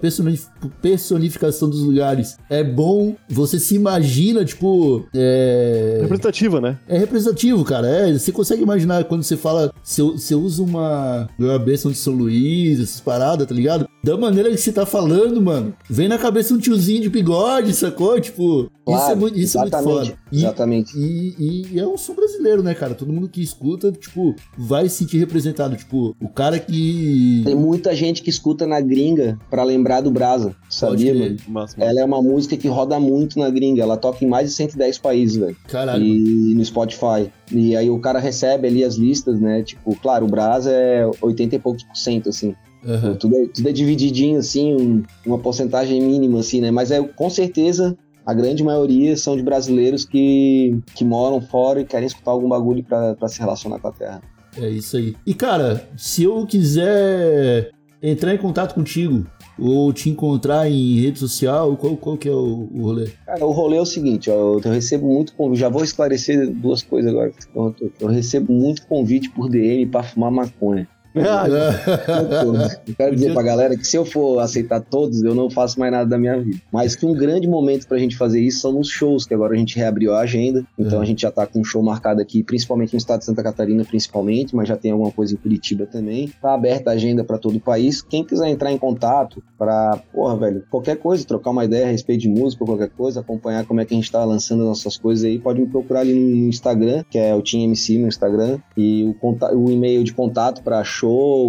personificação 0.80 1.68
dos 1.68 1.80
lugares 1.80 2.36
é 2.48 2.64
bom, 2.64 3.14
você 3.28 3.58
se 3.58 3.74
imagina, 3.74 4.44
tipo, 4.44 5.06
é... 5.14 5.98
Representativa, 6.02 6.60
né? 6.60 6.78
É 6.88 6.98
representativo, 6.98 7.64
cara. 7.64 7.88
É, 7.88 8.12
você 8.12 8.32
consegue 8.32 8.62
imaginar 8.62 9.04
quando 9.04 9.22
você 9.22 9.36
fala, 9.36 9.72
você, 9.82 10.02
você 10.02 10.34
usa 10.34 10.62
uma, 10.62 11.28
uma 11.38 11.58
bênção 11.58 11.90
de 11.90 11.98
São 11.98 12.14
Luís, 12.14 12.80
essas 12.80 13.00
paradas, 13.00 13.46
tá 13.46 13.54
ligado? 13.54 13.88
Da 14.02 14.16
maneira 14.16 14.50
que 14.50 14.56
você 14.56 14.72
tá 14.72 14.86
falando, 14.86 15.40
mano, 15.42 15.74
vem 15.88 16.08
na 16.08 16.18
cabeça 16.18 16.54
um 16.54 16.58
tiozinho 16.58 17.02
de 17.02 17.08
bigode, 17.08 17.74
sacou? 17.74 18.20
Tipo, 18.20 18.60
isso 18.62 18.70
é 18.86 18.92
Claro, 18.92 19.20
muito, 19.20 19.38
isso 19.38 19.58
é 19.58 19.60
muito 19.62 19.78
foda. 19.82 20.18
E, 20.30 20.36
Exatamente. 20.38 20.96
e, 20.96 21.66
e 21.72 21.78
é 21.78 21.86
um 21.86 21.96
som 21.98 22.14
brasileiro, 22.14 22.62
né, 22.62 22.74
cara? 22.74 22.94
Todo 22.94 23.12
mundo 23.12 23.28
que 23.28 23.42
escuta, 23.42 23.90
tipo, 23.90 24.34
vai 24.56 24.88
se 24.88 24.96
sentir 24.96 25.18
representado. 25.18 25.76
Tipo, 25.76 26.16
o 26.20 26.28
cara 26.28 26.58
que. 26.58 27.42
Tem 27.44 27.54
muita 27.54 27.94
gente 27.94 28.22
que 28.22 28.30
escuta 28.30 28.66
na 28.66 28.80
gringa 28.80 29.38
pra 29.50 29.64
lembrar 29.64 30.00
do 30.00 30.10
Brasa. 30.10 30.54
Sabia, 30.70 31.12
mano? 31.12 31.36
Massa, 31.48 31.76
massa. 31.76 31.84
Ela 31.84 32.00
é 32.00 32.04
uma 32.04 32.22
música 32.22 32.56
que 32.56 32.68
roda 32.68 32.98
muito 33.00 33.38
na 33.38 33.50
gringa. 33.50 33.82
Ela 33.82 33.96
toca 33.96 34.24
em 34.24 34.28
mais 34.28 34.48
de 34.48 34.54
110 34.54 34.98
países, 34.98 35.36
velho. 35.36 35.56
Caralho. 35.66 36.02
mano. 36.02 36.14
E 36.14 36.54
no 36.54 36.64
Spotify. 36.64 37.30
E 37.50 37.74
aí 37.76 37.90
o 37.90 37.98
cara 37.98 38.18
recebe 38.18 38.68
ali 38.68 38.84
as 38.84 38.94
listas, 38.94 39.40
né? 39.40 39.62
Tipo, 39.62 39.96
claro, 39.96 40.26
o 40.26 40.28
Brasa 40.28 40.70
é 40.70 41.08
80 41.20 41.56
e 41.56 41.58
poucos 41.58 41.82
por 41.82 41.96
cento, 41.96 42.28
assim. 42.28 42.54
Aham. 42.88 43.14
Tudo, 43.16 43.36
é, 43.36 43.46
tudo 43.46 43.68
é 43.68 43.72
divididinho, 43.72 44.38
assim, 44.38 44.74
um- 44.74 45.02
uma 45.26 45.38
porcentagem 45.38 46.00
mínima, 46.00 46.40
assim, 46.40 46.60
né? 46.60 46.70
Mas 46.70 46.90
é 46.90 47.02
com 47.02 47.28
certeza 47.28 47.96
a 48.24 48.32
grande 48.34 48.62
maioria 48.64 49.16
são 49.16 49.36
de 49.36 49.42
brasileiros 49.42 50.04
que, 50.04 50.78
que 50.94 51.04
moram 51.04 51.40
fora 51.40 51.80
e 51.80 51.84
querem 51.84 52.06
escutar 52.06 52.30
algum 52.30 52.48
bagulho 52.48 52.82
pra 52.84 53.28
se 53.28 53.38
relacionar 53.38 53.78
com 53.78 53.88
a 53.88 53.92
terra. 53.92 54.22
É 54.56 54.68
isso 54.68 54.96
aí. 54.96 55.14
E, 55.26 55.34
cara, 55.34 55.86
se 55.96 56.24
eu 56.24 56.44
quiser 56.46 57.70
entrar 58.02 58.34
em 58.34 58.38
contato 58.38 58.74
contigo 58.74 59.26
ou 59.58 59.92
te 59.92 60.08
encontrar 60.08 60.70
em 60.70 61.00
rede 61.00 61.18
social, 61.18 61.76
qual, 61.76 61.96
qual 61.96 62.16
que 62.16 62.28
é 62.28 62.32
o, 62.32 62.68
o 62.72 62.82
rolê? 62.82 63.08
Cara, 63.26 63.44
o 63.44 63.50
rolê 63.50 63.76
é 63.76 63.80
o 63.80 63.86
seguinte, 63.86 64.30
ó, 64.30 64.34
eu, 64.34 64.60
eu 64.64 64.70
recebo 64.72 65.06
muito 65.12 65.34
convite, 65.34 65.60
já 65.60 65.68
vou 65.68 65.82
esclarecer 65.82 66.48
duas 66.50 66.82
coisas 66.82 67.10
agora 67.10 67.32
perguntou. 67.52 67.90
Eu 68.00 68.08
recebo 68.08 68.52
muito 68.52 68.86
convite 68.86 69.30
por 69.30 69.48
DM 69.48 69.86
pra 69.86 70.02
fumar 70.02 70.30
maconha. 70.30 70.86
Ah, 71.16 71.46
Eu 72.86 72.94
quero 72.96 73.14
dizer 73.14 73.32
pra 73.32 73.42
galera 73.42 73.76
que 73.76 73.86
se 73.86 73.96
eu 73.96 74.04
for 74.04 74.38
aceitar 74.40 74.80
todos, 74.80 75.22
eu 75.22 75.34
não 75.34 75.50
faço 75.50 75.78
mais 75.78 75.90
nada 75.92 76.08
da 76.08 76.18
minha 76.18 76.38
vida. 76.40 76.58
Mas 76.72 76.94
que 76.94 77.04
um 77.06 77.12
grande 77.12 77.48
momento 77.48 77.86
pra 77.86 77.98
gente 77.98 78.16
fazer 78.16 78.40
isso 78.40 78.60
são 78.60 78.72
nos 78.72 78.88
shows, 78.88 79.24
que 79.26 79.34
agora 79.34 79.54
a 79.54 79.56
gente 79.56 79.76
reabriu 79.76 80.14
a 80.14 80.20
agenda. 80.20 80.64
Então 80.78 80.98
Uhum. 80.98 81.02
a 81.02 81.06
gente 81.06 81.22
já 81.22 81.30
tá 81.30 81.46
com 81.46 81.60
um 81.60 81.64
show 81.64 81.82
marcado 81.82 82.20
aqui, 82.20 82.42
principalmente 82.42 82.92
no 82.92 82.98
estado 82.98 83.20
de 83.20 83.24
Santa 83.26 83.42
Catarina, 83.42 83.84
principalmente, 83.84 84.54
mas 84.54 84.68
já 84.68 84.76
tem 84.76 84.90
alguma 84.90 85.10
coisa 85.12 85.34
em 85.34 85.36
Curitiba 85.36 85.86
também. 85.86 86.32
Tá 86.40 86.54
aberta 86.54 86.90
a 86.90 86.94
agenda 86.94 87.22
pra 87.24 87.38
todo 87.38 87.56
o 87.56 87.60
país. 87.60 88.00
Quem 88.02 88.24
quiser 88.24 88.48
entrar 88.48 88.72
em 88.72 88.78
contato 88.78 89.42
pra, 89.58 89.98
porra, 90.12 90.36
velho, 90.36 90.64
qualquer 90.70 90.96
coisa, 90.96 91.24
trocar 91.26 91.50
uma 91.50 91.64
ideia 91.64 91.86
a 91.86 91.90
respeito 91.90 92.20
de 92.22 92.28
música 92.28 92.62
ou 92.62 92.66
qualquer 92.68 92.90
coisa, 92.90 93.20
acompanhar 93.20 93.64
como 93.66 93.80
é 93.80 93.84
que 93.84 93.94
a 93.94 93.96
gente 93.96 94.10
tá 94.10 94.24
lançando 94.24 94.62
as 94.62 94.68
nossas 94.68 94.96
coisas 94.96 95.24
aí, 95.24 95.38
pode 95.38 95.60
me 95.60 95.66
procurar 95.66 96.00
ali 96.00 96.14
no 96.14 96.48
Instagram, 96.48 97.04
que 97.10 97.18
é 97.18 97.34
o 97.34 97.42
Team 97.42 97.64
MC 97.64 97.98
no 97.98 98.08
Instagram, 98.08 98.58
e 98.76 99.14
o, 99.22 99.36
o 99.56 99.70
e-mail 99.70 100.02
de 100.04 100.12
contato 100.12 100.62
pra 100.62 100.82
show 100.84 100.97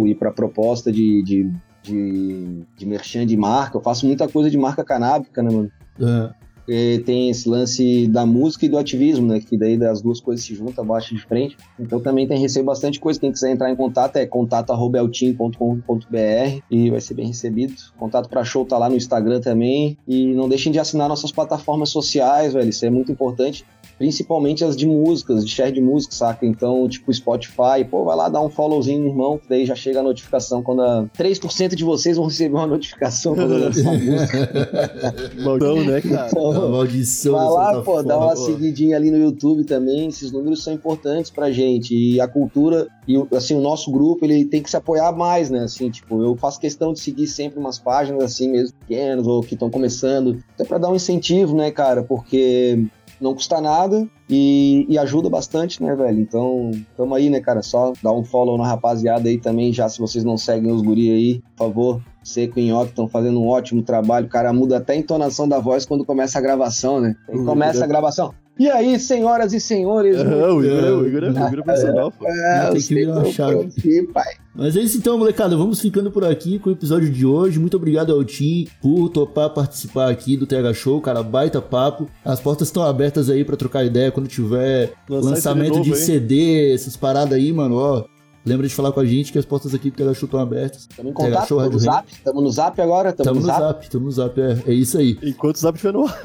e 0.06 0.14
pra 0.14 0.30
proposta 0.30 0.92
de, 0.92 1.22
de, 1.22 1.50
de, 1.82 2.62
de 2.76 2.86
merchan 2.86 3.26
de 3.26 3.36
marca. 3.36 3.76
Eu 3.76 3.82
faço 3.82 4.06
muita 4.06 4.28
coisa 4.28 4.50
de 4.50 4.58
marca 4.58 4.84
canábica, 4.84 5.42
né, 5.42 5.50
mano? 5.50 5.72
Aham. 6.00 6.34
Porque 6.70 7.02
tem 7.04 7.30
esse 7.30 7.48
lance 7.48 8.06
da 8.06 8.24
música 8.24 8.64
e 8.64 8.68
do 8.68 8.78
ativismo, 8.78 9.26
né? 9.26 9.40
Que 9.40 9.58
daí 9.58 9.74
as 9.84 10.00
duas 10.00 10.20
coisas 10.20 10.44
se 10.44 10.54
juntam, 10.54 10.86
bate 10.86 11.12
de 11.12 11.20
frente. 11.20 11.56
Então 11.76 11.98
também 11.98 12.28
tem 12.28 12.38
recebo 12.38 12.66
bastante 12.66 13.00
coisa. 13.00 13.18
Quem 13.18 13.32
quiser 13.32 13.50
entrar 13.50 13.72
em 13.72 13.74
contato 13.74 14.18
é 14.18 14.24
contato.eltim.com.br 14.24 16.62
e 16.70 16.88
vai 16.88 17.00
ser 17.00 17.14
bem 17.14 17.26
recebido. 17.26 17.74
Contato 17.98 18.28
pra 18.28 18.44
show 18.44 18.64
tá 18.64 18.78
lá 18.78 18.88
no 18.88 18.94
Instagram 18.94 19.40
também. 19.40 19.98
E 20.06 20.32
não 20.32 20.48
deixem 20.48 20.70
de 20.70 20.78
assinar 20.78 21.08
nossas 21.08 21.32
plataformas 21.32 21.88
sociais, 21.88 22.52
velho. 22.52 22.70
Isso 22.70 22.86
é 22.86 22.90
muito 22.90 23.10
importante. 23.10 23.66
Principalmente 24.00 24.64
as 24.64 24.74
de 24.74 24.86
músicas, 24.86 25.44
de 25.44 25.50
share 25.50 25.70
de 25.70 25.80
música, 25.82 26.14
saca? 26.14 26.46
Então, 26.46 26.88
tipo, 26.88 27.12
Spotify, 27.12 27.84
pô, 27.88 28.02
vai 28.02 28.16
lá 28.16 28.30
dar 28.30 28.40
um 28.40 28.48
followzinho 28.48 29.00
no 29.02 29.08
irmão, 29.08 29.36
que 29.36 29.46
daí 29.46 29.66
já 29.66 29.74
chega 29.74 30.00
a 30.00 30.02
notificação 30.02 30.62
quando 30.62 30.80
a... 30.80 31.04
3% 31.18 31.74
de 31.74 31.84
vocês 31.84 32.16
vão 32.16 32.24
receber 32.24 32.54
uma 32.54 32.66
notificação 32.66 33.34
quando 33.34 33.52
eu 33.52 33.60
lançar 33.60 33.90
a 33.90 33.98
música. 34.00 35.14
Maldão, 35.44 35.84
né, 35.84 36.00
cara? 36.00 36.30
A 36.30 36.68
maldição 36.70 37.34
Vai 37.34 37.48
lá, 37.50 37.82
pô, 37.82 38.02
dá 38.02 38.16
uma 38.16 38.30
pô. 38.30 38.36
seguidinha 38.36 38.96
ali 38.96 39.10
no 39.10 39.18
YouTube 39.18 39.64
também. 39.64 40.08
Esses 40.08 40.32
números 40.32 40.64
são 40.64 40.72
importantes 40.72 41.30
pra 41.30 41.50
gente. 41.50 41.94
E 41.94 42.18
a 42.22 42.26
cultura, 42.26 42.88
e 43.06 43.22
assim, 43.36 43.54
o 43.54 43.60
nosso 43.60 43.92
grupo, 43.92 44.24
ele 44.24 44.46
tem 44.46 44.62
que 44.62 44.70
se 44.70 44.78
apoiar 44.78 45.12
mais, 45.12 45.50
né? 45.50 45.64
Assim, 45.64 45.90
tipo, 45.90 46.22
eu 46.22 46.34
faço 46.36 46.58
questão 46.58 46.94
de 46.94 47.00
seguir 47.00 47.26
sempre 47.26 47.58
umas 47.58 47.78
páginas 47.78 48.24
assim, 48.24 48.50
mesmo 48.50 48.74
pequenas, 48.80 49.26
ou 49.26 49.42
que 49.42 49.52
estão 49.52 49.68
começando, 49.68 50.42
até 50.54 50.64
pra 50.64 50.78
dar 50.78 50.88
um 50.88 50.96
incentivo, 50.96 51.54
né, 51.54 51.70
cara? 51.70 52.02
Porque 52.02 52.86
não 53.20 53.34
custa 53.34 53.60
nada 53.60 54.08
e, 54.28 54.86
e 54.88 54.98
ajuda 54.98 55.28
bastante, 55.28 55.82
né, 55.82 55.94
velho? 55.94 56.20
Então, 56.20 56.70
tamo 56.96 57.14
aí, 57.14 57.28
né, 57.28 57.40
cara? 57.40 57.62
Só 57.62 57.92
dá 58.02 58.12
um 58.12 58.24
follow 58.24 58.56
na 58.56 58.66
rapaziada 58.66 59.28
aí 59.28 59.38
também, 59.38 59.72
já 59.72 59.88
se 59.88 59.98
vocês 59.98 60.24
não 60.24 60.36
seguem 60.36 60.72
os 60.72 60.82
guri 60.82 61.10
aí, 61.10 61.42
por 61.56 61.66
favor. 61.66 62.02
Seco 62.22 62.58
e 62.58 62.68
Nhoque 62.68 62.90
estão 62.90 63.08
fazendo 63.08 63.40
um 63.40 63.48
ótimo 63.48 63.82
trabalho. 63.82 64.26
O 64.26 64.30
cara 64.30 64.52
muda 64.52 64.76
até 64.76 64.92
a 64.92 64.96
entonação 64.96 65.48
da 65.48 65.58
voz 65.58 65.84
quando 65.86 66.04
começa 66.04 66.38
a 66.38 66.42
gravação, 66.42 67.00
né? 67.00 67.16
Aí 67.28 67.38
começa 67.44 67.84
a 67.84 67.86
gravação. 67.86 68.34
E 68.60 68.68
aí, 68.68 68.98
senhoras 69.00 69.54
e 69.54 69.58
senhores? 69.58 70.18
É, 70.18 70.22
o 70.22 70.62
Igor 70.62 70.84
é, 70.84 70.92
o 70.92 71.06
Igor 71.06 71.24
é, 71.24 71.28
o 71.28 71.30
Igor 71.30 71.44
é 71.44 71.62
profissional, 71.62 72.10
pô. 72.12 72.28
É, 72.28 72.70
Tem 72.70 72.80
que 72.82 72.94
virar 72.94 73.14
uma 73.14 73.24
chave. 73.24 74.06
pai. 74.12 74.34
Mas 74.54 74.76
é 74.76 74.80
isso 74.80 74.98
então, 74.98 75.16
molecada. 75.16 75.56
Vamos 75.56 75.80
ficando 75.80 76.10
por 76.10 76.26
aqui 76.26 76.58
com 76.58 76.68
o 76.68 76.72
episódio 76.72 77.08
de 77.08 77.24
hoje. 77.24 77.58
Muito 77.58 77.78
obrigado 77.78 78.12
ao 78.12 78.22
Tim 78.22 78.68
por 78.82 79.08
topar 79.08 79.48
participar 79.48 80.10
aqui 80.10 80.36
do 80.36 80.46
TH 80.46 80.74
Show, 80.74 81.00
cara. 81.00 81.22
Baita 81.22 81.62
papo. 81.62 82.06
As 82.22 82.38
portas 82.38 82.68
estão 82.68 82.82
abertas 82.82 83.30
aí 83.30 83.46
pra 83.46 83.56
trocar 83.56 83.82
ideia 83.82 84.12
quando 84.12 84.28
tiver 84.28 84.92
Lançar 85.08 85.30
lançamento 85.30 85.80
de 85.80 85.88
novo 85.88 85.94
aí. 85.94 85.98
CD, 85.98 86.74
essas 86.74 86.98
paradas 86.98 87.32
aí, 87.38 87.50
mano. 87.54 87.76
Ó, 87.76 88.04
lembra 88.44 88.66
de 88.66 88.74
falar 88.74 88.92
com 88.92 89.00
a 89.00 89.04
gente 89.04 89.32
que 89.32 89.38
as 89.38 89.44
portas 89.44 89.74
aqui 89.74 89.90
do 89.90 90.14
Show 90.14 90.26
estão 90.26 90.40
abertas. 90.40 90.86
Estamos 90.90 91.10
em 91.10 91.14
contato, 91.14 91.42
estamos 91.42 91.72
no 91.72 91.78
zap. 91.78 92.12
Estamos 92.12 92.42
no 92.42 92.50
zap 92.50 92.80
agora, 92.80 93.12
Tamo 93.12 93.38
estamos 93.38 93.42
no 93.42 93.52
no 93.52 93.58
zap. 93.58 93.90
tamo 93.90 94.04
no 94.06 94.10
zap. 94.12 94.40
É, 94.40 94.62
é 94.66 94.72
isso 94.72 94.98
aí. 94.98 95.18
Enquanto 95.22 95.56
o 95.56 95.58
Zap 95.60 95.76
estiver 95.76 95.92
no 95.92 96.06
ar. 96.06 96.20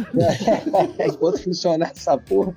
Enquanto 1.07 1.43
funcionar 1.43 1.91
essa 1.95 2.17
porra. 2.17 2.55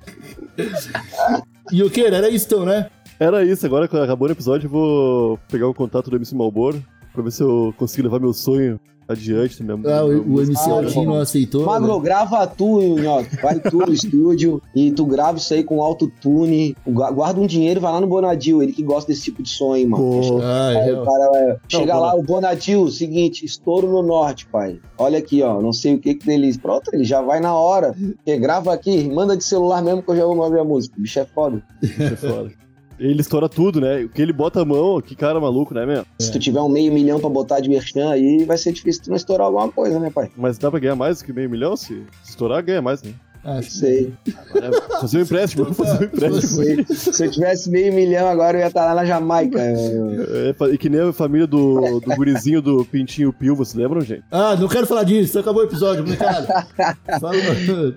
E 1.71 1.83
o 1.83 1.89
que? 1.89 2.01
Era 2.01 2.29
isso 2.29 2.45
então, 2.47 2.65
né? 2.65 2.89
Era 3.19 3.43
isso, 3.43 3.65
agora 3.65 3.87
que 3.87 3.97
acabou 3.97 4.29
o 4.29 4.31
episódio, 4.31 4.67
eu 4.67 4.71
vou 4.71 5.39
pegar 5.49 5.67
o 5.67 5.73
contato 5.73 6.09
do 6.09 6.15
MC 6.15 6.33
Malboro 6.33 6.81
pra 7.11 7.21
ver 7.21 7.31
se 7.31 7.43
eu 7.43 7.73
consigo 7.77 8.03
levar 8.07 8.19
meu 8.19 8.31
sonho 8.31 8.79
adiante. 9.09 9.61
Minha, 9.63 9.77
Ah, 9.99 10.05
o, 10.05 10.35
o 10.35 10.41
MC 10.41 10.69
Ah, 10.69 10.73
Altinho 10.73 11.05
não 11.05 11.15
aceitou. 11.15 11.65
Magro, 11.65 11.95
né? 11.97 12.03
grava 12.03 12.45
tu, 12.47 12.79
Nhoque. 12.81 13.35
Vai 13.41 13.59
tu 13.59 13.77
no 13.77 13.91
estúdio 13.91 14.61
e 14.75 14.91
tu 14.91 15.05
grava 15.05 15.37
isso 15.37 15.53
aí 15.53 15.63
com 15.63 15.81
autotune. 15.81 16.75
Gu- 16.87 17.13
Guarda 17.13 17.39
um 17.41 17.47
dinheiro 17.47 17.79
e 17.79 17.81
vai 17.81 17.91
lá 17.91 17.99
no 18.01 18.07
Bonadil. 18.07 18.61
Ele 18.63 18.71
que 18.71 18.83
gosta 18.83 19.11
desse 19.11 19.23
tipo 19.23 19.41
de 19.43 19.49
som 19.49 19.73
aí, 19.73 19.85
mano. 19.85 20.03
Pô, 20.21 20.39
Ah, 20.41 20.67
Aí 20.69 20.89
é, 20.89 20.93
o 20.93 21.03
cara 21.05 21.29
vai- 21.31 21.57
chega 21.67 21.93
Bona- 21.93 22.05
lá, 22.05 22.15
o 22.15 22.23
Bonadil, 22.23 22.87
seguinte, 22.89 23.45
estouro 23.45 23.87
no 23.87 24.01
norte, 24.01 24.45
pai. 24.45 24.79
Olha 24.97 25.19
aqui, 25.19 25.41
ó, 25.41 25.61
não 25.61 25.73
sei 25.73 25.95
o 25.95 25.99
que 25.99 26.13
que 26.15 26.25
delícia. 26.25 26.61
Pronto, 26.61 26.89
ele 26.93 27.03
já 27.03 27.21
vai 27.21 27.39
na 27.39 27.53
hora. 27.53 27.93
Porque 28.15 28.37
grava 28.37 28.73
aqui, 28.73 29.09
manda 29.09 29.35
de 29.35 29.43
celular 29.43 29.81
mesmo 29.81 30.01
que 30.03 30.11
eu 30.11 30.15
já 30.15 30.25
vou 30.25 30.37
ouvir 30.37 30.59
a 30.59 30.63
música. 30.63 30.95
O 30.97 31.01
bicho 31.01 31.19
é 31.19 31.25
foda. 31.25 31.61
bicho 31.81 32.03
é 32.03 32.15
foda. 32.15 32.51
Ele 32.99 33.21
estoura 33.21 33.47
tudo, 33.47 33.79
né? 33.79 34.03
O 34.03 34.09
que 34.09 34.21
ele 34.21 34.33
bota 34.33 34.61
a 34.61 34.65
mão, 34.65 35.01
que 35.01 35.15
cara 35.15 35.39
maluco, 35.39 35.73
né, 35.73 35.85
meu? 35.85 36.05
Se 36.19 36.31
tu 36.31 36.37
tiver 36.37 36.59
um 36.61 36.67
meio 36.67 36.91
milhão 36.91 37.19
pra 37.19 37.29
botar 37.29 37.61
de 37.61 37.69
merchan 37.69 38.09
aí, 38.09 38.43
vai 38.43 38.57
ser 38.57 38.73
difícil 38.73 39.03
tu 39.03 39.09
não 39.09 39.15
estourar 39.15 39.47
alguma 39.47 39.71
coisa, 39.71 39.99
né, 39.99 40.09
pai? 40.09 40.29
Mas 40.35 40.57
dá 40.57 40.69
pra 40.69 40.79
ganhar 40.79 40.95
mais 40.95 41.19
do 41.19 41.25
que 41.25 41.31
meio 41.31 41.49
milhão? 41.49 41.77
Se 41.77 42.03
estourar, 42.23 42.61
ganha 42.61 42.81
mais, 42.81 43.01
né? 43.01 43.13
Acho. 43.43 43.71
Sei. 43.71 44.13
É, 44.55 44.99
fazer 45.01 45.19
um 45.19 45.21
empréstimo, 45.21 45.73
fazer 45.73 46.03
um 46.03 46.05
empréstimo. 46.05 46.85
Se 46.95 47.25
eu 47.25 47.31
tivesse 47.31 47.69
meio 47.69 47.93
milhão 47.93 48.27
agora, 48.27 48.57
eu 48.57 48.61
ia 48.61 48.67
estar 48.67 48.85
lá 48.85 48.95
na 48.95 49.05
Jamaica. 49.05 49.59
É, 49.59 50.55
e 50.71 50.77
que 50.77 50.89
nem 50.89 51.01
a 51.01 51.13
família 51.13 51.47
do, 51.47 51.99
do 51.99 52.15
gurizinho 52.15 52.61
do 52.61 52.85
Pintinho 52.85 53.31
Pio, 53.33 53.55
vocês 53.55 53.75
lembram, 53.75 54.01
gente? 54.01 54.23
Ah, 54.31 54.55
não 54.55 54.67
quero 54.67 54.87
falar 54.87 55.03
disso. 55.03 55.39
Acabou 55.39 55.61
o 55.61 55.65
episódio, 55.65 56.03
mano. 56.05 56.17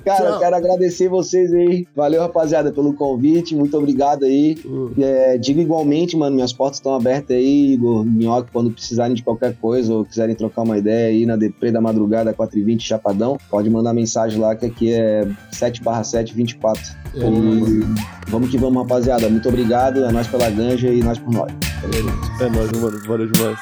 Cara, 0.05 0.24
eu 0.24 0.30
Tchau. 0.30 0.38
quero 0.40 0.57
agradecer 0.57 1.09
vocês 1.09 1.53
aí. 1.53 1.86
Valeu, 1.95 2.20
rapaziada, 2.22 2.72
pelo 2.72 2.95
convite. 2.95 3.55
Muito 3.55 3.76
obrigado 3.76 4.24
aí. 4.24 4.57
Uh, 4.64 4.93
É, 5.01 5.36
digo 5.38 5.61
igualmente, 5.61 6.16
mano, 6.16 6.34
minhas 6.34 6.53
portas 6.53 6.78
estão 6.78 6.95
abertas 6.95 7.36
aí, 7.36 7.72
Igor, 7.74 8.05
Minhoque, 8.05 8.51
quando 8.53 8.70
precisarem 8.70 9.14
de 9.14 9.22
qualquer 9.22 9.55
coisa 9.57 9.93
ou 9.93 10.05
quiserem 10.05 10.34
trocar 10.34 10.62
uma 10.62 10.78
ideia 10.78 11.09
aí 11.09 11.26
na 11.26 11.36
Deprê 11.36 11.70
da 11.70 11.80
Madrugada 11.80 12.32
4h20 12.32 12.80
Chapadão, 12.80 13.38
pode 13.51 13.68
mandar 13.70 13.93
mensagem 13.93 14.38
lá 14.40 14.55
que 14.55 14.66
aqui 14.66 14.93
é 14.93 15.26
7 15.51 15.80
7 16.05 16.35
24. 16.35 16.83
É, 17.14 17.18
E 17.18 18.30
vamos 18.30 18.51
que 18.51 18.59
vamos, 18.59 18.83
rapaziada. 18.83 19.28
Muito 19.28 19.49
obrigado. 19.49 20.05
É 20.05 20.12
nós 20.12 20.26
pela 20.26 20.51
ganja 20.51 20.89
e 20.89 21.03
nós 21.03 21.18
por 21.18 21.33
nós. 21.33 21.53
É 22.41 22.49
nóis, 22.49 22.72
mano. 22.72 23.01
Valeu 23.07 23.30
demais. 23.30 23.59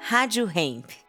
Rádio 0.00 0.48
Hemp. 0.54 1.03